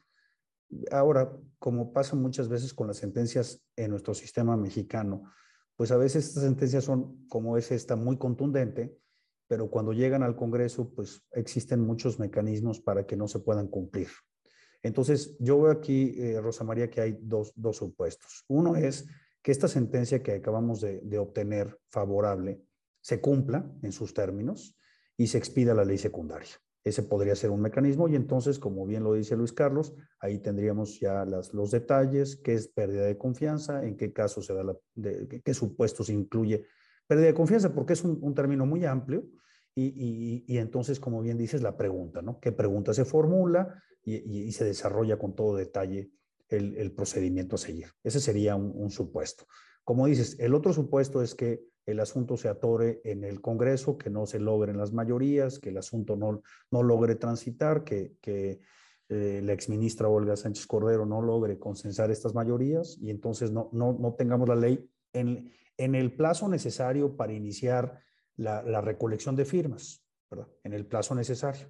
Ahora, 0.90 1.30
como 1.58 1.92
pasa 1.92 2.16
muchas 2.16 2.48
veces 2.48 2.72
con 2.72 2.86
las 2.86 2.96
sentencias 2.96 3.62
en 3.76 3.90
nuestro 3.90 4.14
sistema 4.14 4.56
mexicano, 4.56 5.30
pues 5.78 5.92
a 5.92 5.96
veces 5.96 6.26
estas 6.26 6.42
sentencias 6.42 6.82
son, 6.82 7.24
como 7.28 7.56
es 7.56 7.70
esta, 7.70 7.94
muy 7.94 8.16
contundente, 8.16 8.98
pero 9.46 9.70
cuando 9.70 9.92
llegan 9.92 10.24
al 10.24 10.34
Congreso, 10.34 10.92
pues 10.92 11.22
existen 11.30 11.78
muchos 11.78 12.18
mecanismos 12.18 12.80
para 12.80 13.06
que 13.06 13.16
no 13.16 13.28
se 13.28 13.38
puedan 13.38 13.68
cumplir. 13.68 14.08
Entonces, 14.82 15.36
yo 15.38 15.62
veo 15.62 15.70
aquí, 15.70 16.16
eh, 16.18 16.40
Rosa 16.40 16.64
María, 16.64 16.90
que 16.90 17.00
hay 17.00 17.16
dos, 17.22 17.52
dos, 17.54 17.76
supuestos. 17.76 18.44
Uno 18.48 18.74
es 18.74 19.06
que 19.40 19.52
esta 19.52 19.68
sentencia 19.68 20.20
que 20.20 20.32
acabamos 20.32 20.80
de, 20.80 20.98
de 21.00 21.18
obtener 21.18 21.78
favorable 21.90 22.60
se 23.00 23.20
cumpla 23.20 23.70
en 23.80 23.92
sus 23.92 24.12
términos 24.12 24.76
y 25.16 25.28
se 25.28 25.38
expida 25.38 25.74
la 25.74 25.84
ley 25.84 25.98
secundaria. 25.98 26.60
Ese 26.84 27.02
podría 27.02 27.34
ser 27.34 27.50
un 27.50 27.60
mecanismo 27.60 28.08
y 28.08 28.14
entonces, 28.14 28.58
como 28.58 28.86
bien 28.86 29.04
lo 29.04 29.14
dice 29.14 29.36
Luis 29.36 29.52
Carlos, 29.52 29.94
ahí 30.20 30.38
tendríamos 30.38 31.00
ya 31.00 31.24
las, 31.24 31.52
los 31.52 31.70
detalles, 31.70 32.36
qué 32.36 32.54
es 32.54 32.68
pérdida 32.68 33.04
de 33.04 33.18
confianza, 33.18 33.84
en 33.84 33.96
qué 33.96 34.12
caso 34.12 34.40
se 34.42 34.54
da 34.54 34.62
la, 34.62 34.76
de, 34.94 35.42
qué 35.44 35.54
supuestos 35.54 36.08
incluye 36.08 36.64
pérdida 37.06 37.26
de 37.26 37.34
confianza, 37.34 37.74
porque 37.74 37.94
es 37.94 38.04
un, 38.04 38.34
término 38.34 38.66
muy 38.66 38.84
amplio 38.84 39.24
y, 39.74 40.44
y, 40.46 40.58
entonces, 40.58 40.98
como 40.98 41.22
bien 41.22 41.38
dices, 41.38 41.62
la 41.62 41.76
pregunta, 41.76 42.20
¿no? 42.20 42.40
¿Qué 42.40 42.52
pregunta 42.52 42.92
se 42.92 43.04
formula 43.04 43.80
y, 44.02 44.16
y 44.16 44.52
se 44.52 44.64
desarrolla 44.64 45.18
con 45.18 45.36
todo 45.36 45.56
detalle 45.56 46.10
el, 46.48 46.76
el, 46.76 46.92
procedimiento 46.92 47.54
a 47.54 47.58
seguir? 47.58 47.86
Ese 48.02 48.18
sería 48.18 48.56
un 48.56 48.90
supuesto. 48.90 49.46
Como 49.84 50.06
dices, 50.06 50.36
el 50.40 50.54
otro 50.54 50.72
supuesto 50.72 51.22
es 51.22 51.34
que 51.34 51.62
el 51.88 52.00
asunto 52.00 52.36
se 52.36 52.48
atore 52.48 53.00
en 53.02 53.24
el 53.24 53.40
Congreso, 53.40 53.96
que 53.96 54.10
no 54.10 54.26
se 54.26 54.38
logren 54.38 54.76
las 54.76 54.92
mayorías, 54.92 55.58
que 55.58 55.70
el 55.70 55.78
asunto 55.78 56.16
no, 56.16 56.42
no 56.70 56.82
logre 56.82 57.14
transitar, 57.14 57.82
que, 57.82 58.12
que 58.20 58.60
eh, 59.08 59.40
la 59.42 59.54
exministra 59.54 60.06
Olga 60.06 60.36
Sánchez 60.36 60.66
Cordero 60.66 61.06
no 61.06 61.22
logre 61.22 61.58
consensar 61.58 62.10
estas 62.10 62.34
mayorías 62.34 62.98
y 63.00 63.08
entonces 63.08 63.52
no, 63.52 63.70
no, 63.72 63.96
no 63.98 64.12
tengamos 64.12 64.46
la 64.50 64.56
ley 64.56 64.86
en, 65.14 65.50
en 65.78 65.94
el 65.94 66.12
plazo 66.12 66.46
necesario 66.46 67.16
para 67.16 67.32
iniciar 67.32 68.00
la, 68.36 68.62
la 68.62 68.82
recolección 68.82 69.34
de 69.34 69.46
firmas, 69.46 70.04
¿verdad? 70.30 70.48
En 70.64 70.74
el 70.74 70.84
plazo 70.84 71.14
necesario. 71.14 71.68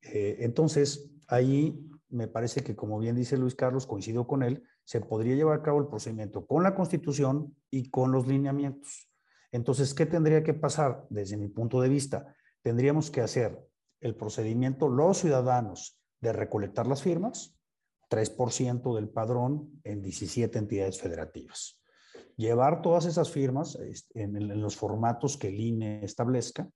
Eh, 0.00 0.38
entonces, 0.40 1.10
ahí 1.28 1.90
me 2.08 2.26
parece 2.26 2.64
que, 2.64 2.74
como 2.74 2.98
bien 2.98 3.16
dice 3.16 3.36
Luis 3.36 3.54
Carlos, 3.54 3.86
coincido 3.86 4.26
con 4.26 4.42
él, 4.42 4.62
se 4.84 5.02
podría 5.02 5.34
llevar 5.34 5.58
a 5.58 5.62
cabo 5.62 5.78
el 5.78 5.88
procedimiento 5.88 6.46
con 6.46 6.62
la 6.62 6.74
Constitución 6.74 7.54
y 7.70 7.90
con 7.90 8.12
los 8.12 8.26
lineamientos. 8.26 9.11
Entonces, 9.52 9.94
¿qué 9.94 10.06
tendría 10.06 10.42
que 10.42 10.54
pasar 10.54 11.06
desde 11.10 11.36
mi 11.36 11.48
punto 11.48 11.80
de 11.80 11.88
vista? 11.88 12.34
Tendríamos 12.62 13.10
que 13.10 13.20
hacer 13.20 13.58
el 14.00 14.16
procedimiento 14.16 14.88
los 14.88 15.18
ciudadanos 15.18 16.00
de 16.20 16.32
recolectar 16.32 16.86
las 16.86 17.02
firmas, 17.02 17.56
3% 18.10 18.94
del 18.94 19.08
padrón 19.08 19.80
en 19.84 20.02
17 20.02 20.58
entidades 20.58 21.00
federativas. 21.00 21.80
Llevar 22.36 22.82
todas 22.82 23.04
esas 23.04 23.30
firmas 23.30 23.78
en 24.14 24.60
los 24.60 24.76
formatos 24.76 25.36
que 25.36 25.48
el 25.48 25.60
INE 25.60 26.04
establezca 26.04 26.68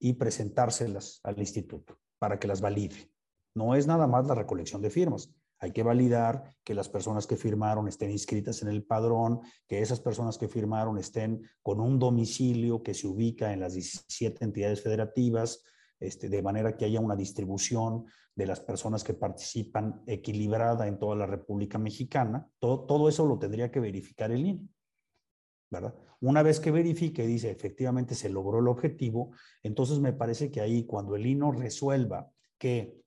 y 0.00 0.14
presentárselas 0.14 1.20
al 1.22 1.38
instituto 1.38 1.98
para 2.18 2.38
que 2.38 2.48
las 2.48 2.60
valide. 2.60 3.10
No 3.54 3.74
es 3.74 3.86
nada 3.86 4.06
más 4.06 4.26
la 4.26 4.34
recolección 4.34 4.82
de 4.82 4.90
firmas. 4.90 5.32
Hay 5.64 5.72
que 5.72 5.82
validar 5.82 6.54
que 6.62 6.74
las 6.74 6.90
personas 6.90 7.26
que 7.26 7.36
firmaron 7.36 7.88
estén 7.88 8.10
inscritas 8.10 8.60
en 8.60 8.68
el 8.68 8.84
padrón, 8.84 9.40
que 9.66 9.80
esas 9.80 9.98
personas 9.98 10.36
que 10.36 10.46
firmaron 10.46 10.98
estén 10.98 11.40
con 11.62 11.80
un 11.80 11.98
domicilio 11.98 12.82
que 12.82 12.92
se 12.92 13.06
ubica 13.06 13.50
en 13.50 13.60
las 13.60 13.72
17 13.72 14.44
entidades 14.44 14.82
federativas, 14.82 15.64
este, 15.98 16.28
de 16.28 16.42
manera 16.42 16.76
que 16.76 16.84
haya 16.84 17.00
una 17.00 17.16
distribución 17.16 18.04
de 18.34 18.44
las 18.44 18.60
personas 18.60 19.02
que 19.02 19.14
participan 19.14 20.02
equilibrada 20.06 20.86
en 20.86 20.98
toda 20.98 21.16
la 21.16 21.24
República 21.24 21.78
Mexicana. 21.78 22.46
Todo, 22.58 23.08
eso 23.08 23.24
lo 23.24 23.38
tendría 23.38 23.70
que 23.70 23.80
verificar 23.80 24.32
el 24.32 24.44
INE. 24.44 24.68
¿verdad? 25.70 25.94
Una 26.20 26.42
vez 26.42 26.60
que 26.60 26.70
verifique 26.70 27.24
y 27.24 27.26
dice 27.26 27.50
efectivamente 27.50 28.14
se 28.14 28.28
logró 28.28 28.58
el 28.58 28.68
objetivo, 28.68 29.30
entonces 29.62 29.98
me 29.98 30.12
parece 30.12 30.50
que 30.50 30.60
ahí 30.60 30.84
cuando 30.84 31.16
el 31.16 31.24
INE 31.24 31.52
resuelva 31.52 32.30
que 32.58 33.02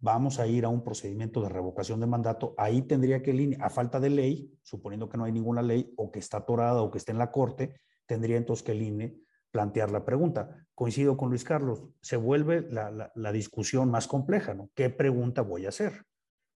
vamos 0.00 0.38
a 0.38 0.46
ir 0.46 0.64
a 0.64 0.68
un 0.68 0.84
procedimiento 0.84 1.42
de 1.42 1.48
revocación 1.48 2.00
de 2.00 2.06
mandato, 2.06 2.54
ahí 2.56 2.82
tendría 2.82 3.22
que 3.22 3.32
INE, 3.32 3.56
a 3.60 3.68
falta 3.68 3.98
de 3.98 4.10
ley, 4.10 4.52
suponiendo 4.62 5.08
que 5.08 5.18
no 5.18 5.24
hay 5.24 5.32
ninguna 5.32 5.62
ley 5.62 5.92
o 5.96 6.10
que 6.10 6.18
está 6.18 6.38
atorada 6.38 6.82
o 6.82 6.90
que 6.90 6.98
esté 6.98 7.12
en 7.12 7.18
la 7.18 7.32
corte, 7.32 7.80
tendría 8.06 8.36
entonces 8.36 8.62
que 8.62 8.72
el 8.72 8.82
INE 8.82 9.16
plantear 9.50 9.90
la 9.90 10.04
pregunta. 10.04 10.66
Coincido 10.74 11.16
con 11.16 11.30
Luis 11.30 11.44
Carlos, 11.44 11.82
se 12.00 12.16
vuelve 12.16 12.66
la, 12.70 13.10
la, 13.12 13.32
discusión 13.32 13.90
más 13.90 14.06
compleja, 14.06 14.54
¿no? 14.54 14.70
¿Qué 14.74 14.90
pregunta 14.90 15.42
voy 15.42 15.66
a 15.66 15.70
hacer? 15.70 16.04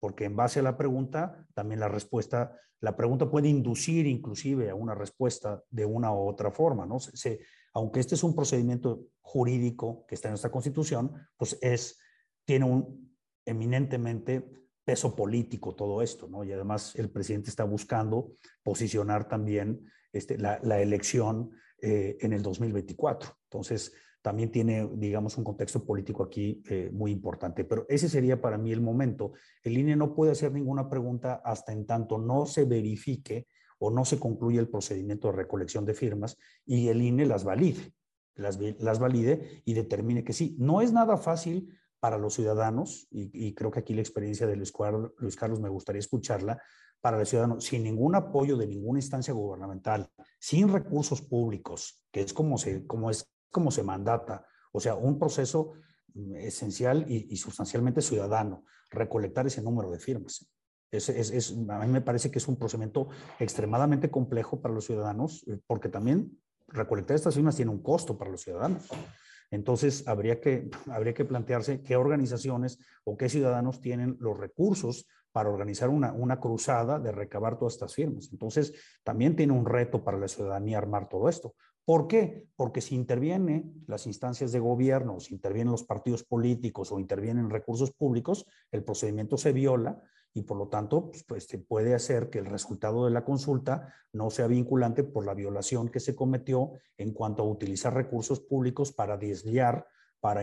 Porque 0.01 0.25
en 0.25 0.37
base 0.37 0.61
a 0.61 0.63
la 0.63 0.77
pregunta, 0.77 1.47
también 1.55 1.81
la 1.81 1.89
respuesta, 1.89 2.57
la 2.81 2.97
pregunta 2.97 3.31
puede 3.31 3.49
inducir 3.49 4.07
inclusive 4.07 4.69
a 4.69 4.75
una 4.75 4.95
respuesta 4.95 5.63
de 5.71 5.87
una 5.87 6.13
u 6.13 6.29
otra 6.29 6.51
forma, 6.51 6.85
¿no? 6.85 6.99
Se, 6.99 7.41
aunque 7.73 8.01
este 8.01 8.17
es 8.17 8.23
un 8.23 8.35
procedimiento 8.35 9.07
jurídico 9.23 10.05
que 10.07 10.15
está 10.15 10.29
en 10.29 10.33
nuestra 10.33 10.51
constitución, 10.51 11.13
pues 11.37 11.57
es, 11.63 11.99
tiene 12.45 12.65
un, 12.67 13.10
eminentemente 13.45 14.49
peso 14.85 15.15
político 15.15 15.75
todo 15.75 16.03
esto, 16.03 16.29
¿no? 16.29 16.43
Y 16.45 16.53
además 16.53 16.97
el 16.97 17.11
presidente 17.11 17.51
está 17.51 17.65
buscando 17.65 18.33
posicionar 18.63 19.29
también 19.29 19.85
este, 20.13 20.39
la, 20.39 20.81
elección 20.81 21.51
eh, 21.81 22.17
en 22.21 22.33
el 22.33 22.43
2024. 22.43 23.31
Entonces, 23.45 23.93
también 24.23 24.51
tiene, 24.51 24.89
digamos, 24.97 25.39
un 25.39 25.45
contexto 25.45 25.85
político 25.85 26.23
aquí 26.23 26.63
eh, 26.69 26.91
muy 26.93 27.11
importante. 27.11 27.65
Pero 27.65 27.87
ese 27.89 28.09
sería 28.09 28.41
para 28.41 28.59
mí 28.59 28.73
el 28.73 28.81
momento. 28.81 29.33
El 29.63 29.79
INE 29.79 29.97
no 29.97 30.15
puede 30.15 30.33
hacer 30.33 30.53
ninguna 30.53 30.91
pregunta 30.91 31.41
hasta 31.45 31.73
en 31.73 31.87
tanto 31.87 32.19
no 32.19 32.45
se 32.47 32.65
verifique 32.65 33.47
o 33.79 33.91
no 33.91 34.05
se 34.05 34.19
concluya 34.19 34.61
el 34.61 34.69
procedimiento 34.69 35.29
de 35.29 35.37
recolección 35.37 35.87
de 35.87 35.95
firmas 35.95 36.37
y 36.67 36.89
el 36.89 37.01
INE 37.01 37.25
las 37.25 37.45
valide, 37.45 37.95
las 38.35 38.99
valide 38.99 39.63
y 39.65 39.73
determine 39.73 40.23
que 40.23 40.35
sí. 40.35 40.55
No 40.59 40.83
es 40.83 40.93
nada 40.93 41.17
fácil 41.17 41.79
para 42.01 42.19
los 42.19 42.35
ciudadanos, 42.35 43.07
y, 43.11 43.31
y, 43.33 43.55
creo 43.55 43.71
que 43.71 43.81
aquí 43.81 43.95
la 43.95 44.01
experiencia 44.01 44.47
de 44.47 44.57
Luis 44.57 44.73
Luis 45.19 45.37
Carlos 45.37 45.61
me 45.61 45.69
gustaría 45.69 46.01
escucharla, 46.01 46.61
para 47.01 47.19
los 47.19 47.29
ciudadanos, 47.29 47.65
sin 47.65 47.85
ningún 47.85 48.15
apoyo 48.15 48.57
de 48.57 48.67
ninguna 48.67 48.99
instancia 48.99 49.33
gubernamental, 49.33 50.11
sin 50.39 50.69
recursos 50.69 51.23
públicos, 51.23 52.05
que 52.11 52.21
es 52.21 52.33
como 52.33 52.59
se, 52.59 52.87
como 52.87 53.11
es, 53.11 53.33
como 53.51 53.71
se 53.71 53.83
mandata, 53.83 54.47
o 54.73 54.81
sea, 54.81 54.95
un 54.95 55.19
proceso 55.19 55.73
esencial 56.37 57.07
y, 57.09 57.33
y 57.33 57.37
sustancialmente 57.37 58.03
ciudadano, 58.03 58.65
recolectar 58.91 59.47
ese 59.47 59.63
número 59.63 59.91
de 59.91 59.99
firmas. 59.99 60.47
Es, 60.91 61.09
es, 61.09 61.31
es, 61.31 61.53
a 61.53 61.79
mí 61.79 61.87
me 61.87 62.01
parece 62.01 62.31
que 62.31 62.39
es 62.39 62.49
un 62.49 62.57
procedimiento 62.57 63.09
extremadamente 63.39 64.11
complejo 64.11 64.61
para 64.61 64.75
los 64.75 64.87
ciudadanos, 64.87 65.45
eh, 65.47 65.59
porque 65.67 65.89
también 65.89 66.39
recolectar 66.69 67.15
estas 67.15 67.35
firmas 67.35 67.57
tiene 67.57 67.71
un 67.71 67.83
costo 67.83 68.19
para 68.19 68.31
los 68.31 68.43
ciudadanos. 68.43 68.89
Entonces, 69.51 70.07
habría 70.07 70.41
que, 70.41 70.71
habría 70.91 71.15
que 71.15 71.25
plantearse 71.25 71.83
qué 71.83 71.97
organizaciones 71.97 72.79
o 73.05 73.17
qué 73.17 73.29
ciudadanos 73.29 73.81
tienen 73.81 74.17
los 74.21 74.39
recursos 74.39 75.07
para 75.33 75.49
organizar 75.49 75.91
una, 75.91 76.13
una 76.13 76.41
cruzada 76.41 76.99
de 76.99 77.13
recabar 77.13 77.57
todas 77.59 77.75
estas 77.75 77.95
firmas. 77.95 78.31
Entonces, 78.33 78.73
también 79.05 79.37
tiene 79.37 79.53
un 79.53 79.65
reto 79.65 80.03
para 80.03 80.19
la 80.19 80.29
ciudadanía 80.29 80.79
armar 80.79 81.09
todo 81.09 81.29
esto. 81.29 81.55
¿Por 81.85 82.07
qué? 82.07 82.47
Porque 82.57 82.81
si 82.81 82.95
intervienen 82.95 83.85
las 83.87 84.07
instancias 84.07 84.53
de 84.53 84.61
gobierno, 84.61 85.19
si 85.19 85.35
intervienen 85.35 85.73
los 85.73 85.85
partidos 85.85 86.25
políticos 86.25 86.93
o 86.93 87.01
intervienen 87.01 87.51
recursos 87.51 87.93
públicos, 87.93 88.47
el 88.71 88.85
procedimiento 88.85 89.37
se 89.37 89.53
viola 89.53 90.01
y 90.35 90.43
por 90.43 90.57
lo 90.57 90.69
tanto 90.69 91.11
pues, 91.11 91.25
pues, 91.25 91.49
puede 91.69 91.95
hacer 91.95 92.31
que 92.31 92.39
el 92.39 92.47
resultado 92.47 93.05
de 93.05 93.11
la 93.11 93.25
consulta 93.25 93.95
no 94.13 94.31
sea 94.31 94.47
vinculante 94.47 95.05
por 95.05 95.25
la 95.25 95.35
violación 95.35 95.89
que 95.89 96.01
se 96.01 96.15
cometió 96.15 96.73
en 96.97 97.13
cuanto 97.13 97.43
a 97.43 97.47
utilizar 97.47 97.95
recursos 97.95 98.41
públicos 98.41 98.93
para 98.93 99.17
desviar, 99.17 99.87
para, 100.21 100.43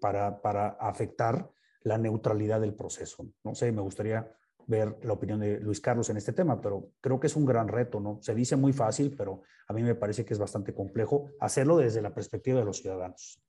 para, 0.00 0.40
para 0.40 0.68
afectar 0.68 1.50
la 1.82 1.98
neutralidad 1.98 2.60
del 2.60 2.74
proceso. 2.74 3.28
No 3.44 3.54
sé, 3.54 3.70
me 3.72 3.82
gustaría 3.82 4.32
ver 4.66 4.98
la 5.02 5.14
opinión 5.14 5.40
de 5.40 5.58
Luis 5.60 5.80
Carlos 5.80 6.10
en 6.10 6.18
este 6.18 6.32
tema, 6.32 6.60
pero 6.60 6.90
creo 7.00 7.18
que 7.18 7.26
es 7.26 7.36
un 7.36 7.46
gran 7.46 7.68
reto, 7.68 8.00
¿no? 8.00 8.18
Se 8.20 8.34
dice 8.34 8.54
muy 8.54 8.72
fácil, 8.72 9.14
pero 9.16 9.42
a 9.66 9.72
mí 9.72 9.82
me 9.82 9.94
parece 9.94 10.24
que 10.24 10.34
es 10.34 10.38
bastante 10.38 10.74
complejo 10.74 11.30
hacerlo 11.40 11.78
desde 11.78 12.02
la 12.02 12.14
perspectiva 12.14 12.58
de 12.58 12.66
los 12.66 12.78
ciudadanos. 12.78 13.42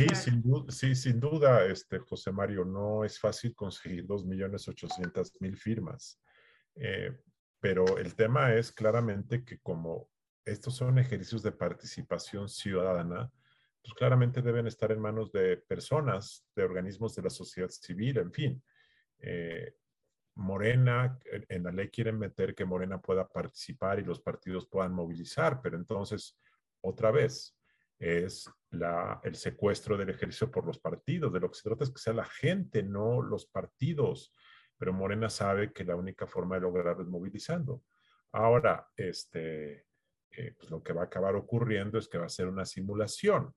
Sí, 0.00 0.14
sin 0.14 0.40
duda, 0.40 0.72
sí, 0.72 0.94
sin 0.94 1.20
duda 1.20 1.66
este, 1.66 1.98
José 1.98 2.32
Mario, 2.32 2.64
no 2.64 3.04
es 3.04 3.18
fácil 3.18 3.54
conseguir 3.54 4.06
2.800.000 4.06 5.58
firmas. 5.58 6.18
Eh, 6.74 7.18
pero 7.60 7.98
el 7.98 8.14
tema 8.14 8.54
es 8.54 8.72
claramente 8.72 9.44
que 9.44 9.58
como 9.58 10.08
estos 10.42 10.76
son 10.76 10.98
ejercicios 10.98 11.42
de 11.42 11.52
participación 11.52 12.48
ciudadana, 12.48 13.30
pues 13.82 13.92
claramente 13.92 14.40
deben 14.40 14.66
estar 14.66 14.90
en 14.90 15.00
manos 15.00 15.32
de 15.32 15.58
personas, 15.58 16.46
de 16.56 16.64
organismos 16.64 17.14
de 17.14 17.22
la 17.22 17.30
sociedad 17.30 17.68
civil, 17.68 18.16
en 18.16 18.32
fin. 18.32 18.62
Eh, 19.18 19.74
Morena, 20.36 21.18
en 21.46 21.62
la 21.62 21.72
ley 21.72 21.90
quieren 21.90 22.18
meter 22.18 22.54
que 22.54 22.64
Morena 22.64 23.02
pueda 23.02 23.28
participar 23.28 23.98
y 24.00 24.04
los 24.04 24.20
partidos 24.20 24.66
puedan 24.66 24.94
movilizar, 24.94 25.60
pero 25.60 25.76
entonces, 25.76 26.38
otra 26.80 27.10
vez, 27.10 27.54
es 28.00 28.50
el 29.22 29.34
secuestro 29.34 29.98
del 29.98 30.08
ejercicio 30.08 30.50
por 30.50 30.66
los 30.66 30.78
partidos. 30.78 31.32
De 31.32 31.38
lo 31.38 31.50
que 31.50 31.58
se 31.58 31.68
trata 31.68 31.84
es 31.84 31.90
que 31.90 31.98
sea 31.98 32.14
la 32.14 32.24
gente, 32.24 32.82
no 32.82 33.20
los 33.20 33.46
partidos. 33.46 34.34
Pero 34.78 34.94
Morena 34.94 35.28
sabe 35.28 35.72
que 35.72 35.84
la 35.84 35.96
única 35.96 36.26
forma 36.26 36.54
de 36.56 36.62
lograrlo 36.62 37.02
es 37.02 37.08
movilizando. 37.08 37.82
Ahora, 38.32 38.88
este, 38.96 39.84
eh, 40.30 40.54
pues 40.56 40.70
lo 40.70 40.82
que 40.82 40.94
va 40.94 41.02
a 41.02 41.04
acabar 41.04 41.36
ocurriendo 41.36 41.98
es 41.98 42.08
que 42.08 42.16
va 42.16 42.24
a 42.24 42.30
ser 42.30 42.48
una 42.48 42.64
simulación, 42.64 43.54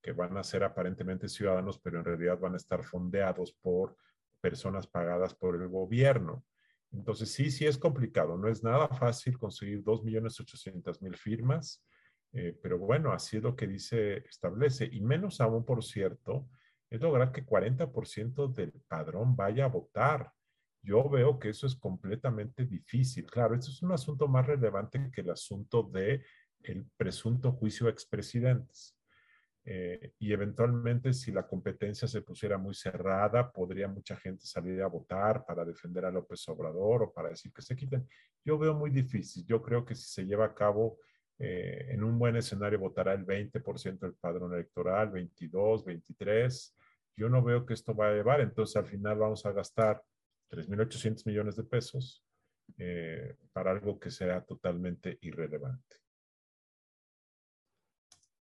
que 0.00 0.12
van 0.12 0.38
a 0.38 0.42
ser 0.42 0.64
aparentemente 0.64 1.28
ciudadanos, 1.28 1.78
pero 1.78 1.98
en 1.98 2.06
realidad 2.06 2.38
van 2.38 2.54
a 2.54 2.56
estar 2.56 2.82
fondeados 2.84 3.52
por 3.52 3.96
personas 4.40 4.86
pagadas 4.86 5.34
por 5.34 5.54
el 5.60 5.68
gobierno. 5.68 6.46
Entonces, 6.92 7.30
sí, 7.30 7.50
sí 7.50 7.66
es 7.66 7.76
complicado. 7.76 8.38
No 8.38 8.48
es 8.48 8.62
nada 8.62 8.88
fácil 8.88 9.38
conseguir 9.38 9.82
2.800.000 9.84 11.16
firmas. 11.16 11.84
Eh, 12.32 12.58
pero 12.62 12.78
bueno, 12.78 13.12
así 13.12 13.36
es 13.36 13.42
lo 13.42 13.54
que 13.54 13.66
dice, 13.66 14.18
establece. 14.18 14.88
Y 14.90 15.00
menos 15.00 15.40
aún, 15.40 15.64
por 15.64 15.84
cierto, 15.84 16.48
es 16.88 17.00
lograr 17.00 17.32
que 17.32 17.44
40% 17.44 18.48
del 18.48 18.72
padrón 18.88 19.36
vaya 19.36 19.66
a 19.66 19.68
votar. 19.68 20.32
Yo 20.82 21.08
veo 21.08 21.38
que 21.38 21.50
eso 21.50 21.66
es 21.66 21.76
completamente 21.76 22.64
difícil. 22.66 23.26
Claro, 23.26 23.54
esto 23.54 23.70
es 23.70 23.82
un 23.82 23.92
asunto 23.92 24.26
más 24.28 24.46
relevante 24.46 25.10
que 25.12 25.20
el 25.20 25.30
asunto 25.30 25.82
de 25.84 26.24
el 26.62 26.86
presunto 26.96 27.52
juicio 27.52 27.86
a 27.86 27.90
expresidentes. 27.90 28.96
Eh, 29.64 30.14
y 30.18 30.32
eventualmente, 30.32 31.12
si 31.12 31.30
la 31.30 31.46
competencia 31.46 32.08
se 32.08 32.22
pusiera 32.22 32.58
muy 32.58 32.74
cerrada, 32.74 33.52
podría 33.52 33.86
mucha 33.86 34.16
gente 34.16 34.44
salir 34.44 34.82
a 34.82 34.88
votar 34.88 35.44
para 35.46 35.64
defender 35.64 36.04
a 36.04 36.10
López 36.10 36.48
Obrador 36.48 37.04
o 37.04 37.12
para 37.12 37.28
decir 37.28 37.52
que 37.52 37.62
se 37.62 37.76
quiten. 37.76 38.08
Yo 38.44 38.58
veo 38.58 38.74
muy 38.74 38.90
difícil. 38.90 39.44
Yo 39.46 39.62
creo 39.62 39.84
que 39.84 39.94
si 39.94 40.10
se 40.10 40.24
lleva 40.24 40.46
a 40.46 40.54
cabo 40.54 40.98
eh, 41.38 41.88
en 41.90 42.04
un 42.04 42.18
buen 42.18 42.36
escenario 42.36 42.78
votará 42.78 43.14
el 43.14 43.26
20% 43.26 43.98
del 43.98 44.14
padrón 44.14 44.54
electoral, 44.54 45.10
22, 45.10 45.84
23. 45.84 46.76
Yo 47.16 47.28
no 47.28 47.42
veo 47.42 47.66
que 47.66 47.74
esto 47.74 47.94
va 47.94 48.08
a 48.08 48.14
llevar, 48.14 48.40
entonces 48.40 48.76
al 48.76 48.86
final 48.86 49.18
vamos 49.18 49.44
a 49.44 49.52
gastar 49.52 50.02
3.800 50.50 51.26
millones 51.26 51.56
de 51.56 51.64
pesos 51.64 52.24
eh, 52.78 53.36
para 53.52 53.72
algo 53.72 53.98
que 53.98 54.10
sea 54.10 54.42
totalmente 54.44 55.18
irrelevante. 55.22 55.96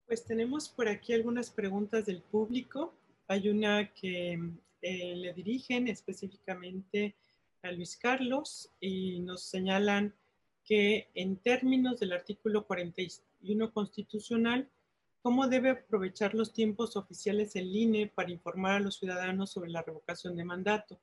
Pues 0.07 0.25
tenemos 0.25 0.69
por 0.69 0.89
aquí 0.89 1.13
algunas 1.13 1.51
preguntas 1.51 2.07
del 2.07 2.23
público. 2.23 2.95
Hay 3.27 3.51
una 3.51 3.93
que 3.93 4.41
eh, 4.81 5.17
le 5.17 5.35
dirigen 5.35 5.89
específicamente 5.89 7.17
a 7.63 7.73
Luis 7.73 7.97
Carlos 7.97 8.73
y 8.81 9.21
nos 9.21 9.43
señalan 9.43 10.15
que 10.69 11.09
en 11.15 11.39
términos 11.39 11.99
del 11.99 12.13
artículo 12.13 12.67
41 12.67 13.73
constitucional, 13.73 14.69
¿cómo 15.23 15.49
debe 15.49 15.71
aprovechar 15.71 16.35
los 16.35 16.53
tiempos 16.53 16.95
oficiales 16.95 17.57
el 17.57 17.75
INE 17.75 18.09
para 18.15 18.31
informar 18.31 18.73
a 18.73 18.81
los 18.81 18.99
ciudadanos 18.99 19.51
sobre 19.51 19.71
la 19.71 19.81
revocación 19.81 20.37
de 20.37 20.45
mandato? 20.45 21.01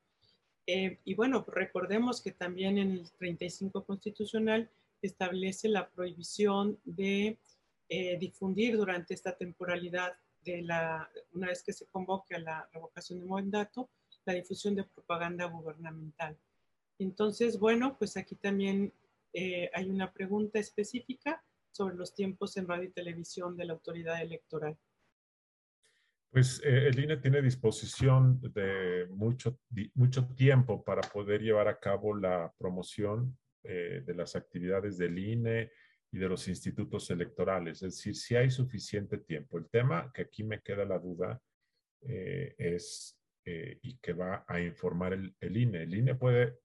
Eh, 0.68 1.00
y 1.04 1.16
bueno, 1.16 1.44
recordemos 1.48 2.22
que 2.22 2.32
también 2.32 2.78
en 2.78 2.92
el 2.92 3.12
35 3.18 3.84
constitucional 3.86 4.70
establece 5.02 5.68
la 5.68 5.90
prohibición 5.90 6.80
de 6.86 7.40
eh, 7.90 8.18
difundir 8.20 8.78
durante 8.78 9.16
esta 9.16 9.36
temporalidad 9.36 10.14
de 10.44 10.62
la, 10.62 11.10
una 11.34 11.48
vez 11.48 11.64
que 11.64 11.74
se 11.74 11.88
convoque 11.88 12.36
a 12.36 12.40
la 12.40 12.70
revocación 12.72 13.20
de 13.20 13.26
mandato, 13.26 13.90
la 14.26 14.34
difusión 14.34 14.76
de 14.76 14.84
propaganda 14.84 15.46
gubernamental. 15.46 16.38
Entonces, 17.00 17.60
bueno, 17.60 17.98
pues 17.98 18.16
aquí 18.16 18.36
también 18.36 18.94
eh, 19.36 19.70
hay 19.74 19.90
una 19.90 20.12
pregunta 20.14 20.60
específica 20.60 21.44
sobre 21.72 21.96
los 21.96 22.16
tiempos 22.16 22.56
en 22.56 22.68
radio 22.68 22.86
y 22.86 22.94
televisión 22.94 23.58
de 23.58 23.66
la 23.66 23.74
autoridad 23.74 24.22
electoral. 24.22 24.78
Pues 26.36 26.62
eh, 26.66 26.88
el 26.88 27.00
INE 27.00 27.16
tiene 27.16 27.42
disposición 27.42 28.42
de 28.54 29.08
mucho, 29.10 29.58
mucho 29.94 30.28
tiempo 30.36 30.84
para 30.84 31.02
poder 31.02 31.42
llevar 31.42 31.70
a 31.70 31.80
cabo 31.80 32.14
la 32.14 32.54
promoción 32.58 33.38
eh, 33.64 34.04
de 34.06 34.14
las 34.14 34.36
actividades 34.36 34.98
del 34.98 35.18
INE 35.18 35.72
y 36.12 36.18
de 36.18 36.28
los 36.28 36.48
institutos 36.50 37.10
electorales. 37.10 37.84
Es 37.84 37.96
decir, 37.96 38.16
si 38.16 38.36
hay 38.36 38.52
suficiente 38.52 39.20
tiempo. 39.20 39.58
El 39.58 39.70
tema 39.70 40.12
que 40.14 40.24
aquí 40.24 40.44
me 40.44 40.62
queda 40.62 40.84
la 40.84 41.00
duda 41.00 41.42
eh, 42.02 42.54
es, 42.58 43.18
y 43.46 43.98
que 44.00 44.12
va 44.12 44.44
a 44.46 44.60
informar 44.60 45.14
el, 45.14 45.34
el, 45.40 45.56
INE. 45.56 45.84
El 45.84 45.96
INE 45.96 46.16
puede, 46.16 46.60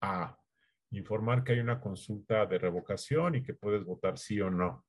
A, 0.00 0.38
informar 0.90 1.44
que 1.44 1.52
hay 1.52 1.60
una 1.60 1.80
consulta 1.80 2.46
de 2.46 2.58
revocación 2.58 3.36
y 3.36 3.42
que 3.42 3.54
puedes 3.54 3.84
votar 3.84 4.18
sí 4.18 4.40
o 4.40 4.50
no. 4.50 4.84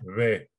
B, 0.00 0.50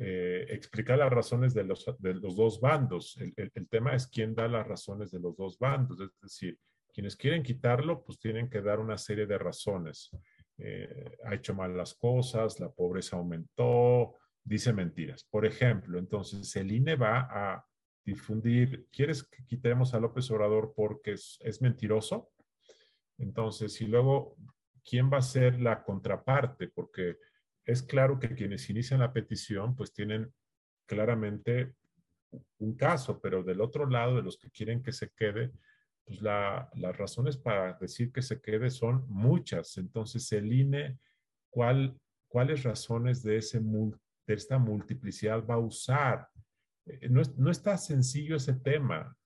eh, 0.00 0.46
explicar 0.50 0.98
las 0.98 1.10
razones 1.10 1.54
de 1.54 1.64
los, 1.64 1.84
de 1.98 2.14
los 2.14 2.36
dos 2.36 2.60
bandos. 2.60 3.16
El, 3.18 3.52
el, 3.52 3.68
tema 3.68 3.94
es 3.94 4.06
quién 4.06 4.34
da 4.34 4.46
las 4.48 4.66
razones 4.66 5.10
de 5.10 5.20
los 5.20 5.36
dos 5.36 5.58
bandos. 5.58 6.00
Es 6.00 6.10
decir, 6.20 6.58
quienes 6.92 7.16
quieren 7.16 7.42
quitarlo, 7.42 8.04
pues 8.04 8.18
tienen 8.18 8.48
que 8.48 8.62
dar 8.62 8.80
una 8.80 8.96
serie 8.96 9.26
de 9.26 9.38
razones. 9.38 10.10
Eh, 10.58 11.16
ha 11.24 11.34
hecho 11.34 11.54
mal 11.54 11.76
las 11.76 11.94
cosas, 11.94 12.58
la 12.58 12.70
pobreza 12.70 13.16
aumentó, 13.16 14.14
dice 14.42 14.72
mentiras. 14.72 15.24
Por 15.24 15.46
ejemplo, 15.46 15.98
entonces 15.98 16.54
el 16.56 16.72
INE 16.72 16.96
va 16.96 17.28
a 17.30 17.64
difundir, 18.04 18.86
¿quieres 18.90 19.22
que 19.22 19.44
quitemos 19.44 19.94
a 19.94 20.00
López 20.00 20.30
Obrador 20.30 20.72
porque 20.74 21.12
es, 21.12 21.38
es 21.42 21.60
mentiroso? 21.62 22.30
Entonces, 23.18 23.80
y 23.80 23.86
luego, 23.86 24.36
¿quién 24.84 25.10
va 25.12 25.18
a 25.18 25.22
ser 25.22 25.60
la 25.60 25.82
contraparte? 25.82 26.68
Porque 26.68 27.18
es 27.64 27.82
claro 27.82 28.18
que 28.18 28.34
quienes 28.34 28.70
inician 28.70 29.00
la 29.00 29.12
petición 29.12 29.76
pues 29.76 29.92
tienen 29.92 30.32
claramente 30.86 31.74
un 32.58 32.76
caso, 32.76 33.20
pero 33.20 33.42
del 33.42 33.60
otro 33.60 33.86
lado, 33.88 34.16
de 34.16 34.22
los 34.22 34.38
que 34.38 34.50
quieren 34.50 34.82
que 34.82 34.92
se 34.92 35.10
quede, 35.10 35.52
pues 36.04 36.22
las 36.22 36.96
razones 36.96 37.36
para 37.36 37.74
decir 37.74 38.12
que 38.12 38.22
se 38.22 38.40
quede 38.40 38.70
son 38.70 39.04
muchas. 39.08 39.76
Entonces, 39.76 40.30
el 40.32 40.50
INE, 40.52 40.98
¿cuál, 41.50 41.98
¿cuáles 42.28 42.62
razones 42.62 43.22
de, 43.22 43.36
ese, 43.36 43.60
de 43.60 44.34
esta 44.34 44.58
multiplicidad 44.58 45.44
va 45.44 45.54
a 45.54 45.58
usar? 45.58 46.28
Eh, 46.86 47.08
no, 47.10 47.20
no 47.36 47.50
está 47.50 47.76
sencillo 47.76 48.36
ese 48.36 48.54
tema 48.54 49.17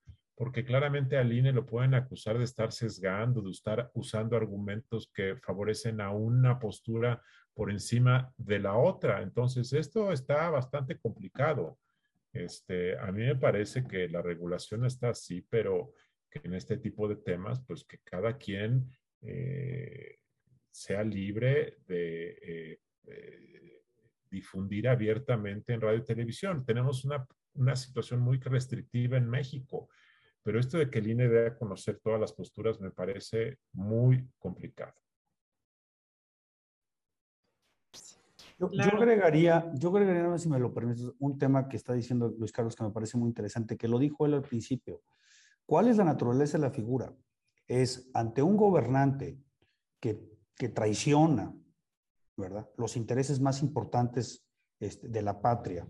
porque 0.42 0.64
claramente 0.64 1.16
al 1.16 1.32
INE 1.32 1.52
lo 1.52 1.64
pueden 1.64 1.94
acusar 1.94 2.36
de 2.36 2.42
estar 2.42 2.72
sesgando, 2.72 3.42
de 3.42 3.52
estar 3.52 3.92
usando 3.94 4.36
argumentos 4.36 5.08
que 5.14 5.36
favorecen 5.36 6.00
a 6.00 6.10
una 6.10 6.58
postura 6.58 7.22
por 7.54 7.70
encima 7.70 8.34
de 8.36 8.58
la 8.58 8.74
otra. 8.74 9.22
Entonces, 9.22 9.72
esto 9.72 10.10
está 10.10 10.50
bastante 10.50 10.98
complicado. 10.98 11.78
Este, 12.32 12.98
a 12.98 13.12
mí 13.12 13.22
me 13.22 13.36
parece 13.36 13.84
que 13.86 14.08
la 14.08 14.20
regulación 14.20 14.84
está 14.84 15.10
así, 15.10 15.46
pero 15.48 15.94
que 16.28 16.40
en 16.42 16.54
este 16.54 16.76
tipo 16.76 17.06
de 17.06 17.14
temas, 17.14 17.62
pues 17.64 17.84
que 17.84 17.98
cada 18.02 18.36
quien 18.36 18.90
eh, 19.20 20.16
sea 20.72 21.04
libre 21.04 21.76
de 21.86 22.30
eh, 22.42 22.80
eh, 23.06 23.82
difundir 24.28 24.88
abiertamente 24.88 25.72
en 25.72 25.82
radio 25.82 26.00
y 26.00 26.04
televisión. 26.04 26.64
Tenemos 26.64 27.04
una, 27.04 27.24
una 27.54 27.76
situación 27.76 28.18
muy 28.18 28.40
restrictiva 28.40 29.16
en 29.16 29.30
México. 29.30 29.88
Pero 30.42 30.58
esto 30.58 30.78
de 30.78 30.90
que 30.90 30.98
el 30.98 31.10
INE 31.10 31.28
debe 31.28 31.56
conocer 31.56 32.00
todas 32.02 32.20
las 32.20 32.32
posturas 32.32 32.80
me 32.80 32.90
parece 32.90 33.58
muy 33.72 34.28
complicado. 34.38 34.94
Yo, 38.58 38.68
agregaría, 38.92 39.72
yo 39.74 39.88
agregaría, 39.90 40.38
si 40.38 40.48
me 40.48 40.58
lo 40.58 40.72
permites, 40.72 41.10
un 41.18 41.38
tema 41.38 41.68
que 41.68 41.76
está 41.76 41.94
diciendo 41.94 42.32
Luis 42.38 42.52
Carlos 42.52 42.76
que 42.76 42.84
me 42.84 42.90
parece 42.90 43.16
muy 43.16 43.28
interesante, 43.28 43.76
que 43.76 43.88
lo 43.88 43.98
dijo 43.98 44.24
él 44.24 44.34
al 44.34 44.42
principio. 44.42 45.02
¿Cuál 45.66 45.88
es 45.88 45.96
la 45.96 46.04
naturaleza 46.04 46.58
de 46.58 46.62
la 46.62 46.70
figura? 46.70 47.12
Es 47.66 48.10
ante 48.14 48.42
un 48.42 48.56
gobernante 48.56 49.38
que, 50.00 50.20
que 50.56 50.68
traiciona, 50.68 51.52
¿verdad? 52.36 52.68
Los 52.76 52.96
intereses 52.96 53.40
más 53.40 53.62
importantes 53.62 54.44
este, 54.78 55.08
de 55.08 55.22
la 55.22 55.40
patria, 55.40 55.86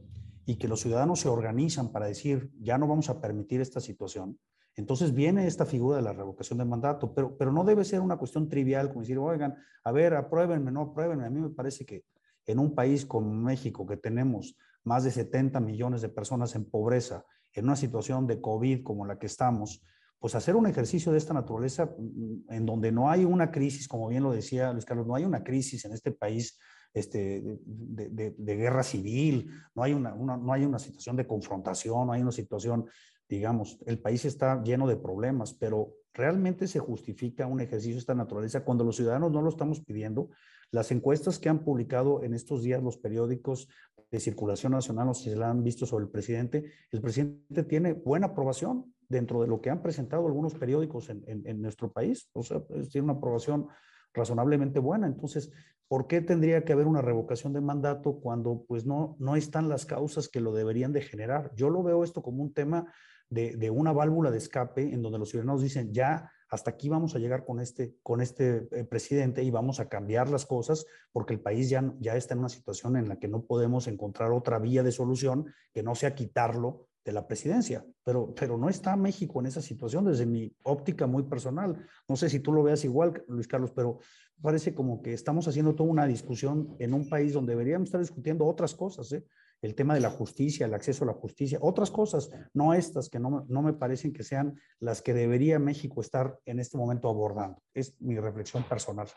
y 0.47 0.57
que 0.57 0.69
los 0.69 0.81
ciudadanos 0.81 1.21
se 1.21 1.29
organizan 1.29 1.93
para 1.93 2.07
decir, 2.07 2.51
ya 2.61 2.79
no 2.79 2.89
vamos 2.89 3.09
a 3.11 3.21
permitir 3.21 3.61
esta 3.61 3.81
situación, 3.81 4.39
entonces 4.75 5.15
viene 5.15 5.47
esta 5.47 5.67
figura 5.67 5.97
de 5.97 6.03
la 6.03 6.13
revocación 6.13 6.59
de 6.59 6.65
mandato, 6.65 7.13
pero, 7.15 7.37
pero 7.37 7.53
no 7.53 7.63
debe 7.63 7.85
ser 7.85 8.01
una 8.01 8.17
cuestión 8.17 8.49
trivial, 8.49 8.89
como 8.89 9.03
decir, 9.03 9.19
oigan, 9.19 9.55
a 9.85 9.93
ver, 9.93 10.15
apruébenme, 10.15 10.71
no 10.71 10.83
apruébenme. 10.83 11.27
A 11.27 11.31
mí 11.31 11.41
me 11.41 11.51
parece 11.51 11.85
que 11.85 12.05
en 12.47 12.59
un 12.59 12.75
país 12.75 13.05
como 13.05 13.33
México, 13.33 13.87
que 13.87 13.99
tenemos 13.99 14.57
más 14.85 15.05
de 15.05 15.11
70 15.11 15.61
millones 15.61 16.01
de 16.01 16.09
personas 16.09 16.55
en 16.55 16.65
pobreza, 16.65 17.25
en 17.53 17.67
una 17.67 17.77
situación 17.77 18.27
de 18.27 18.41
COVID 18.41 18.83
como 18.83 19.05
la 19.05 19.19
que 19.19 19.27
estamos, 19.27 19.83
pues 20.23 20.37
hacer 20.37 20.55
un 20.55 20.69
ejercicio 20.69 21.11
de 21.11 21.19
esta 21.19 21.35
naturaleza 21.35 21.97
mm, 21.99 22.53
en 22.53 22.65
donde 22.65 22.93
no 22.93 23.11
hay 23.11 23.25
una 23.25 23.51
crisis, 23.51 23.89
como 23.89 24.07
bien 24.07 24.23
lo 24.23 24.31
decía 24.31 24.73
Luis 24.73 24.85
Carlos, 24.85 25.05
no 25.05 25.17
hay 25.17 25.25
una 25.25 25.43
crisis 25.43 25.85
en 25.85 25.93
este 25.93 26.13
país 26.13 26.61
este, 26.95 27.43
de, 27.67 28.57
guerra 28.57 28.85
civil, 28.85 29.51
no 29.75 29.83
hay 29.83 29.95
una, 29.95 30.15
no 30.15 30.53
hay 30.53 30.65
una 30.65 30.79
situación 30.79 31.17
de 31.17 31.27
confrontación, 31.27 32.07
no 32.07 32.13
hay 32.13 32.23
una 32.23 32.31
situación, 32.31 32.87
digamos, 33.29 33.79
el 33.85 33.99
país 33.99 34.25
está 34.25 34.63
lleno 34.63 34.87
de 34.87 34.97
problemas, 34.97 35.55
pero 35.55 35.95
realmente 36.15 36.69
se 36.69 36.79
justifica 36.79 37.49
un 37.49 37.61
ejercicio 37.61 37.95
de 37.95 38.01
esta 38.01 38.15
naturaleza 38.15 38.65
cuando 38.65 38.85
los 38.85 38.95
ciudadanos 38.95 39.33
no 39.33 39.43
lo 39.43 39.49
estamos 39.49 39.81
pidiendo. 39.81 40.29
Las 40.71 40.93
encuestas 40.93 41.41
que 41.41 41.49
han 41.49 41.65
publicado 41.65 42.23
en 42.23 42.33
estos 42.33 42.63
días 42.63 42.81
los 42.81 42.97
periódicos 42.97 43.69
de 44.09 44.21
circulación 44.21 44.73
nacional, 44.73 45.07
no 45.07 45.15
sé 45.15 45.25
si 45.25 45.31
se 45.31 45.37
la 45.37 45.51
han 45.51 45.65
visto 45.65 45.85
sobre 45.85 46.05
el 46.05 46.11
presidente, 46.11 46.71
el 46.93 47.01
presidente 47.01 47.65
tiene 47.65 47.95
buena 47.95 48.29
aprobación 48.29 48.95
dentro 49.13 49.43
de 49.43 49.47
lo 49.47 49.61
que 49.61 49.71
han 49.71 49.83
presentado 49.83 50.27
algunos 50.27 50.55
periódicos 50.55 51.11
en, 51.11 51.23
en, 51.27 51.63
nuestro 51.63 51.93
país, 51.93 52.29
o 52.33 52.43
sea, 52.43 52.63
tiene 52.91 53.05
una 53.05 53.13
aprobación 53.13 53.69
razonablemente 54.15 54.81
buena. 54.81 55.07
Entonces, 55.07 55.53
¿por 55.87 56.07
qué 56.07 56.23
tendría 56.23 56.65
que 56.65 56.73
haber 56.73 56.87
una 56.87 57.03
revocación 57.03 57.53
de 57.53 57.61
mandato 57.61 58.19
cuando 58.21 58.65
pues 58.67 58.87
no, 58.87 59.15
no 59.19 59.37
están 59.37 59.69
las 59.69 59.87
causas 59.87 60.29
que 60.29 60.41
lo 60.41 60.53
deberían 60.53 60.93
de 60.93 61.03
generar? 61.03 61.53
Yo 61.55 61.69
lo 61.71 61.83
veo 61.83 62.03
esto 62.03 62.23
como 62.23 62.43
un 62.43 62.53
tema 62.53 62.93
de, 63.29 63.57
de 63.57 63.71
una 63.71 63.93
válvula 63.93 64.31
de 64.31 64.39
escape 64.39 64.93
en 64.93 65.03
donde 65.03 65.19
los 65.19 65.29
ciudadanos 65.29 65.63
dicen, 65.63 65.93
ya 65.93 66.31
hasta 66.49 66.71
aquí 66.71 66.89
vamos 66.89 67.15
a 67.15 67.19
llegar 67.19 67.45
con 67.45 67.61
este, 67.61 67.95
con 68.03 68.21
este 68.21 68.69
eh, 68.73 68.85
presidente 68.85 69.43
y 69.43 69.51
vamos 69.51 69.81
a 69.81 69.89
cambiar 69.89 70.29
las 70.29 70.45
cosas 70.45 70.87
porque 71.11 71.33
el 71.33 71.41
país 71.41 71.71
ya, 71.71 71.95
ya 71.99 72.17
está 72.17 72.35
en 72.35 72.41
una 72.41 72.51
situación 72.51 72.97
en 72.97 73.09
la 73.09 73.19
que 73.19 73.29
no 73.29 73.45
podemos 73.45 73.89
encontrar 73.89 74.33
otra 74.33 74.59
vía 74.59 74.83
de 74.83 74.93
solución 74.93 75.53
que 75.73 75.83
no 75.83 75.95
sea 75.95 76.15
quitarlo 76.15 76.89
de 77.05 77.13
la 77.13 77.27
presidencia, 77.27 77.85
pero, 78.05 78.35
pero 78.35 78.57
no 78.57 78.69
está 78.69 78.97
México 78.97 79.41
en 79.41 79.47
esa 79.47 79.61
situación 79.61 80.05
desde 80.05 80.27
mi 80.27 80.55
óptica 80.63 81.07
muy 81.07 81.25
personal. 81.25 81.87
No 82.09 82.17
sé 82.17 82.29
si 82.31 82.41
tú 82.41 82.53
lo 82.53 82.63
veas 82.63 82.85
igual, 82.85 83.25
Luis 83.29 83.49
Carlos, 83.49 83.73
pero 83.75 83.99
parece 84.41 84.75
como 84.75 85.03
que 85.03 85.13
estamos 85.13 85.49
haciendo 85.49 85.75
toda 85.75 85.91
una 85.91 86.07
discusión 86.07 86.77
en 86.79 86.95
un 86.95 87.09
país 87.09 87.33
donde 87.33 87.53
deberíamos 87.53 87.89
estar 87.89 88.01
discutiendo 88.01 88.47
otras 88.47 88.75
cosas, 88.75 89.13
¿eh? 89.13 89.25
el 89.63 89.75
tema 89.75 89.95
de 89.95 90.01
la 90.01 90.11
justicia, 90.11 90.67
el 90.67 90.75
acceso 90.75 91.05
a 91.05 91.09
la 91.09 91.13
justicia, 91.15 91.59
otras 91.61 91.91
cosas, 91.91 92.31
no 92.53 92.75
estas 92.75 93.09
que 93.09 93.21
no, 93.21 93.47
no 93.49 93.63
me 93.63 93.73
parecen 93.73 94.13
que 94.13 94.25
sean 94.25 94.59
las 94.81 95.03
que 95.03 95.15
debería 95.15 95.59
México 95.61 96.01
estar 96.01 96.39
en 96.45 96.59
este 96.59 96.77
momento 96.77 97.09
abordando. 97.09 97.63
Es 97.73 98.01
mi 98.01 98.19
reflexión 98.19 98.65
personal. 98.65 99.09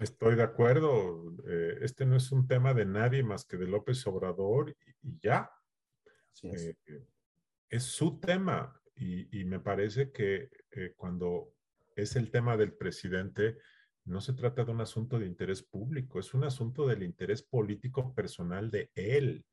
Estoy 0.00 0.34
de 0.34 0.42
acuerdo. 0.42 1.36
Eh, 1.46 1.78
este 1.82 2.06
no 2.06 2.16
es 2.16 2.32
un 2.32 2.46
tema 2.48 2.72
de 2.72 2.86
nadie 2.86 3.22
más 3.22 3.44
que 3.44 3.58
de 3.58 3.66
López 3.66 4.06
Obrador 4.06 4.74
y, 5.02 5.18
ya. 5.18 5.50
es. 6.42 6.68
Eh, 6.68 6.76
es. 7.68 7.82
su 7.84 8.18
tema 8.18 8.80
y, 8.96 9.44
me 9.44 9.60
parece 9.60 10.10
que 10.10 10.50
eh, 10.70 10.94
cuando 10.96 11.52
es 11.94 12.16
el 12.16 12.30
tema 12.30 12.56
del 12.56 12.72
presidente, 12.72 13.58
no 14.06 14.22
se 14.22 14.32
trata 14.32 14.64
de 14.64 14.72
un 14.72 14.80
asunto 14.80 15.18
de 15.18 15.26
interés 15.26 15.62
público, 15.62 16.18
es 16.18 16.32
un 16.32 16.44
asunto 16.44 16.86
del 16.86 17.02
interés 17.02 17.42
político 17.42 18.14
personal 18.14 18.70
de 18.70 18.90
él. 18.94 19.44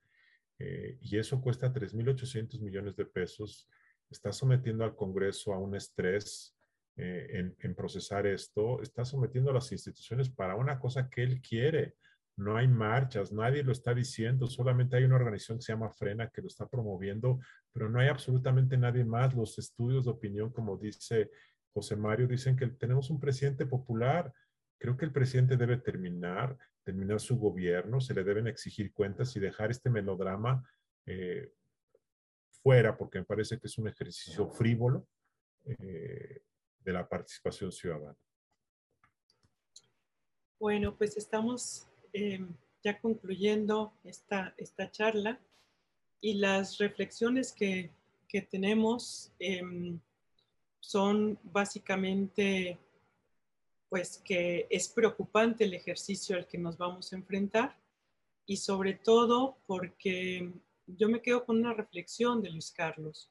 y 0.60 1.18
eso 1.18 1.42
cuesta 1.42 1.74
3.800 1.74 2.62
millones 2.62 2.96
de 2.96 3.06
pesos. 3.06 3.68
Está 4.10 4.32
sometiendo 4.32 4.86
al 4.86 4.96
Congreso 4.96 5.54
a 5.54 5.60
un 5.60 5.76
estrés 5.76 6.57
eh, 7.00 7.54
en, 7.60 7.76
procesar 7.76 8.26
esto, 8.26 8.82
está 8.82 9.06
sometiendo 9.06 9.52
a 9.52 9.54
las 9.54 9.72
instituciones 9.72 10.30
para 10.30 10.56
una 10.56 10.80
cosa 10.80 11.10
que 11.12 11.22
él 11.22 11.42
quiere. 11.42 11.94
No 12.36 12.58
hay 12.58 12.68
marchas, 12.68 13.32
nadie 13.32 13.62
lo 13.62 13.72
está 13.72 13.94
diciendo, 13.94 14.48
solamente 14.48 14.98
hay 14.98 15.04
una 15.04 15.16
organización 15.16 15.60
que 15.60 15.64
se 15.64 15.74
llama 15.74 15.92
Frena 15.92 16.30
que 16.30 16.42
lo 16.42 16.48
está 16.48 16.68
promoviendo, 16.68 17.40
pero 17.72 17.88
no 17.88 18.00
hay 18.00 18.08
absolutamente 18.08 18.78
nadie 18.78 19.06
más. 19.06 19.36
Los 19.36 19.60
estudios 19.60 20.06
de 20.06 20.12
opinión, 20.12 20.52
como 20.52 20.76
dice 20.76 21.30
José 21.72 21.96
Mario, 21.96 22.28
dicen 22.28 22.56
que 22.56 22.66
tenemos 22.66 23.12
un 23.12 23.20
presidente 23.20 23.68
popular. 23.68 24.34
Creo 24.80 24.98
que 24.98 25.06
el 25.06 25.12
presidente 25.12 25.56
debe 25.56 25.78
terminar, 25.78 26.58
terminar 26.84 27.20
su 27.20 27.38
gobierno, 27.38 28.02
se 28.02 28.16
le 28.16 28.24
deben 28.24 28.48
exigir 28.48 28.92
cuentas 28.92 29.36
y 29.36 29.40
dejar 29.40 29.70
este 29.70 29.92
melodrama 29.92 30.68
eh, 31.06 31.52
fuera, 32.64 32.98
porque 32.98 33.20
me 33.20 33.26
parece 33.26 33.60
que 33.60 33.68
es 33.68 33.78
un 33.78 33.88
ejercicio 33.88 34.50
frívolo. 34.50 35.08
Eh, 35.64 36.42
de 36.88 36.94
la 36.94 37.08
participación 37.08 37.70
ciudadana. 37.70 38.16
Bueno, 40.58 40.96
pues 40.96 41.18
estamos 41.18 41.86
em, 42.14 42.48
ya 42.82 42.98
concluyendo 43.02 43.92
esta, 44.06 44.56
esta 44.58 44.90
charla 44.90 45.38
y 46.22 46.36
las 46.36 46.78
reflexiones 46.78 47.52
que, 47.52 47.92
que 48.30 48.42
tenemos 48.42 49.34
em, 49.38 50.00
son 50.80 51.38
básicamente 51.44 52.78
pues 53.90 54.22
que 54.24 54.66
es 54.70 54.88
preocupante 54.88 55.66
el 55.66 55.74
ejercicio 55.74 56.38
al 56.38 56.48
que 56.48 56.58
nos 56.58 56.78
vamos 56.78 57.12
a 57.12 57.18
enfrentar 57.18 57.78
y 58.46 58.56
sobre 58.56 58.94
todo 58.94 59.58
porque 59.68 60.54
yo 60.86 61.10
me 61.10 61.22
quedo 61.22 61.46
con 61.46 61.58
una 61.58 61.74
reflexión 61.74 62.42
de 62.42 62.50
Luis 62.50 62.72
Carlos, 62.72 63.30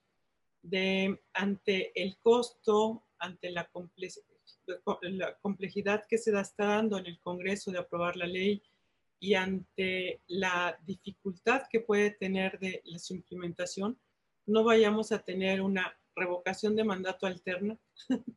de 0.63 1.19
ante 1.33 1.99
el 2.01 2.19
costo 2.19 3.03
ante 3.19 3.51
la, 3.51 3.69
complejidad 5.41 6.05
que 6.09 6.19
se 6.19 6.39
está 6.39 6.67
dando 6.67 6.99
en 6.99 7.07
el 7.07 7.21
Congreso 7.21 7.71
de 7.71 7.79
aprobar 7.79 8.17
la 8.17 8.27
ley 8.27 8.63
y 9.19 9.35
ante 9.35 10.21
la 10.27 10.79
dificultad 10.85 11.63
que 11.71 11.81
puede 11.81 12.11
tener 12.11 12.59
de 12.59 12.83
su 12.99 13.15
implementación, 13.15 13.99
no 14.47 14.65
vayamos 14.65 15.13
a 15.13 15.19
tener 15.19 15.61
una 15.61 15.99
revocación 16.15 16.75
de 16.77 16.85
mandato 16.85 17.27
alterna, 17.27 17.79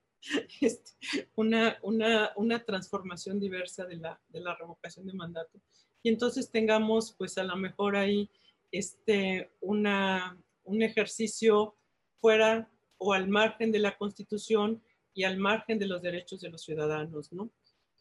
este, 0.61 1.29
una, 1.35 1.77
una, 1.81 2.31
una, 2.35 2.63
transformación 2.63 3.39
diversa 3.39 3.85
de 3.85 3.97
la, 3.97 4.19
de 4.27 4.41
la, 4.41 4.55
revocación 4.55 5.07
de 5.07 5.13
mandato. 5.13 5.61
Y 6.03 6.09
entonces 6.09 6.51
tengamos, 6.51 7.13
pues 7.17 7.37
a 7.37 7.43
lo 7.43 7.55
mejor 7.55 7.95
ahí, 7.95 8.29
este, 8.71 9.51
una, 9.61 10.37
un 10.63 10.81
ejercicio 10.83 11.77
fuera 12.19 12.69
o 12.99 13.13
al 13.13 13.27
margen 13.27 13.71
de 13.71 13.79
la 13.79 13.97
Constitución 13.97 14.81
y 15.13 15.23
al 15.23 15.37
margen 15.37 15.79
de 15.79 15.87
los 15.87 16.01
derechos 16.01 16.41
de 16.41 16.49
los 16.49 16.61
ciudadanos, 16.61 17.33
¿no? 17.33 17.49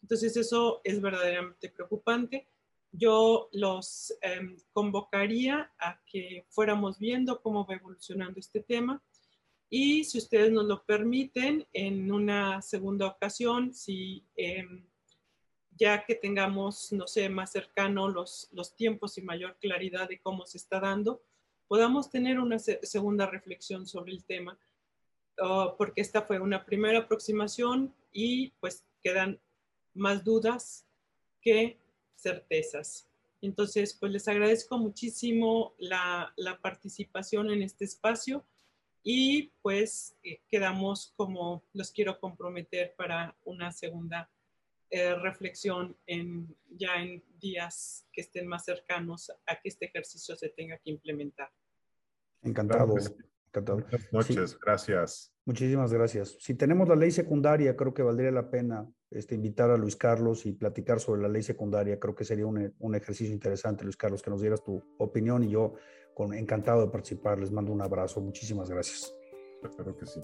Entonces 0.01 0.37
eso 0.37 0.81
es 0.83 1.01
verdaderamente 1.01 1.69
preocupante. 1.69 2.47
Yo 2.91 3.49
los 3.51 4.13
em, 4.21 4.57
convocaría 4.71 5.71
a 5.79 5.99
que 6.05 6.45
fuéramos 6.49 6.99
viendo 6.99 7.41
cómo 7.41 7.65
va 7.65 7.75
evolucionando 7.75 8.39
este 8.39 8.61
tema 8.61 9.01
y 9.69 10.03
si 10.03 10.17
ustedes 10.17 10.51
nos 10.51 10.65
lo 10.65 10.83
permiten, 10.83 11.67
en 11.73 12.11
una 12.11 12.61
segunda 12.61 13.05
ocasión, 13.05 13.73
si 13.73 14.25
em, 14.35 14.83
ya 15.77 16.03
que 16.05 16.15
tengamos, 16.15 16.91
no 16.91 17.07
sé, 17.07 17.29
más 17.29 17.51
cercano 17.51 18.09
los, 18.09 18.49
los 18.51 18.75
tiempos 18.75 19.17
y 19.17 19.21
mayor 19.21 19.57
claridad 19.59 20.09
de 20.09 20.19
cómo 20.19 20.45
se 20.45 20.57
está 20.57 20.79
dando, 20.79 21.21
podamos 21.67 22.09
tener 22.09 22.39
una 22.39 22.57
segunda 22.57 23.27
reflexión 23.27 23.85
sobre 23.85 24.11
el 24.13 24.23
tema 24.23 24.57
Oh, 25.41 25.75
porque 25.77 26.01
esta 26.01 26.23
fue 26.23 26.39
una 26.39 26.65
primera 26.65 26.99
aproximación 26.99 27.93
y 28.11 28.49
pues 28.59 28.85
quedan 29.01 29.39
más 29.93 30.23
dudas 30.23 30.85
que 31.41 31.79
certezas. 32.15 33.07
Entonces, 33.41 33.93
pues 33.93 34.11
les 34.11 34.27
agradezco 34.27 34.77
muchísimo 34.77 35.73
la, 35.77 36.33
participación 36.61 37.49
en 37.51 37.61
este 37.61 37.85
espacio 37.85 38.45
y 39.01 39.53
pues 39.61 40.17
eh, 40.23 40.41
quedamos 40.49 41.13
como 41.15 41.63
los 41.73 41.91
quiero 41.91 42.19
comprometer 42.19 42.93
para 42.97 43.35
una 43.45 43.71
segunda 43.71 44.29
eh, 44.89 45.15
reflexión 45.15 45.95
en, 46.05 46.53
ya 46.69 46.95
en 46.95 47.23
días 47.39 48.07
que 48.11 48.21
estén 48.21 48.45
más 48.45 48.65
cercanos 48.65 49.31
a 49.45 49.55
que 49.61 49.69
este 49.69 49.85
ejercicio 49.85 50.35
se 50.35 50.49
tenga 50.49 50.77
que 50.79 50.89
implementar. 50.89 51.49
Encantado. 52.41 52.95
Buenas 53.53 54.11
noches, 54.11 54.59
gracias. 54.59 55.33
Muchísimas 55.45 55.91
gracias. 55.91 56.37
Si 56.39 56.53
tenemos 56.53 56.87
la 56.87 56.95
ley 56.95 57.11
secundaria, 57.11 57.75
creo 57.75 57.93
que 57.93 58.03
valdría 58.03 58.31
la 58.31 58.49
pena 58.49 58.87
este, 59.09 59.35
invitar 59.35 59.71
a 59.71 59.77
Luis 59.77 59.95
Carlos 59.95 60.45
y 60.45 60.53
platicar 60.53 60.99
sobre 60.99 61.21
la 61.21 61.27
ley 61.29 61.41
secundaria. 61.41 61.99
Creo 61.99 62.15
que 62.15 62.23
sería 62.23 62.45
un, 62.45 62.73
un 62.77 62.95
ejercicio 62.95 63.33
interesante, 63.33 63.83
Luis 63.83 63.97
Carlos, 63.97 64.21
que 64.21 64.29
nos 64.29 64.41
dieras 64.41 64.63
tu 64.63 64.83
opinión 64.97 65.43
y 65.43 65.49
yo 65.49 65.73
con 66.13 66.33
encantado 66.33 66.81
de 66.81 66.91
participar. 66.91 67.39
Les 67.39 67.51
mando 67.51 67.71
un 67.71 67.81
abrazo. 67.81 68.21
Muchísimas 68.21 68.69
gracias. 68.69 69.13
Espero 69.63 69.97
que 69.97 70.05
sí. 70.05 70.21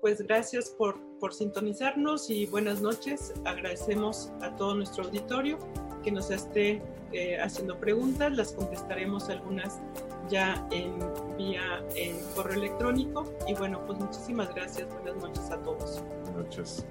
Pues 0.00 0.20
gracias 0.22 0.70
por, 0.70 0.96
por 1.20 1.32
sintonizarnos 1.32 2.28
y 2.28 2.46
buenas 2.46 2.82
noches. 2.82 3.32
Agradecemos 3.44 4.32
a 4.40 4.56
todo 4.56 4.74
nuestro 4.74 5.04
auditorio 5.04 5.58
que 6.02 6.10
nos 6.10 6.32
esté 6.32 6.82
eh, 7.12 7.38
haciendo 7.38 7.78
preguntas. 7.78 8.36
Las 8.36 8.52
contestaremos 8.52 9.28
algunas 9.28 9.80
ya 10.28 10.66
en 10.70 10.98
vía 11.36 11.84
en 11.94 12.18
correo 12.34 12.58
electrónico. 12.58 13.24
Y 13.46 13.54
bueno, 13.54 13.84
pues 13.86 13.98
muchísimas 13.98 14.54
gracias. 14.54 14.88
Buenas 14.90 15.16
noches 15.16 15.50
a 15.50 15.62
todos. 15.62 16.02
Buenas 16.24 16.34
noches. 16.34 16.86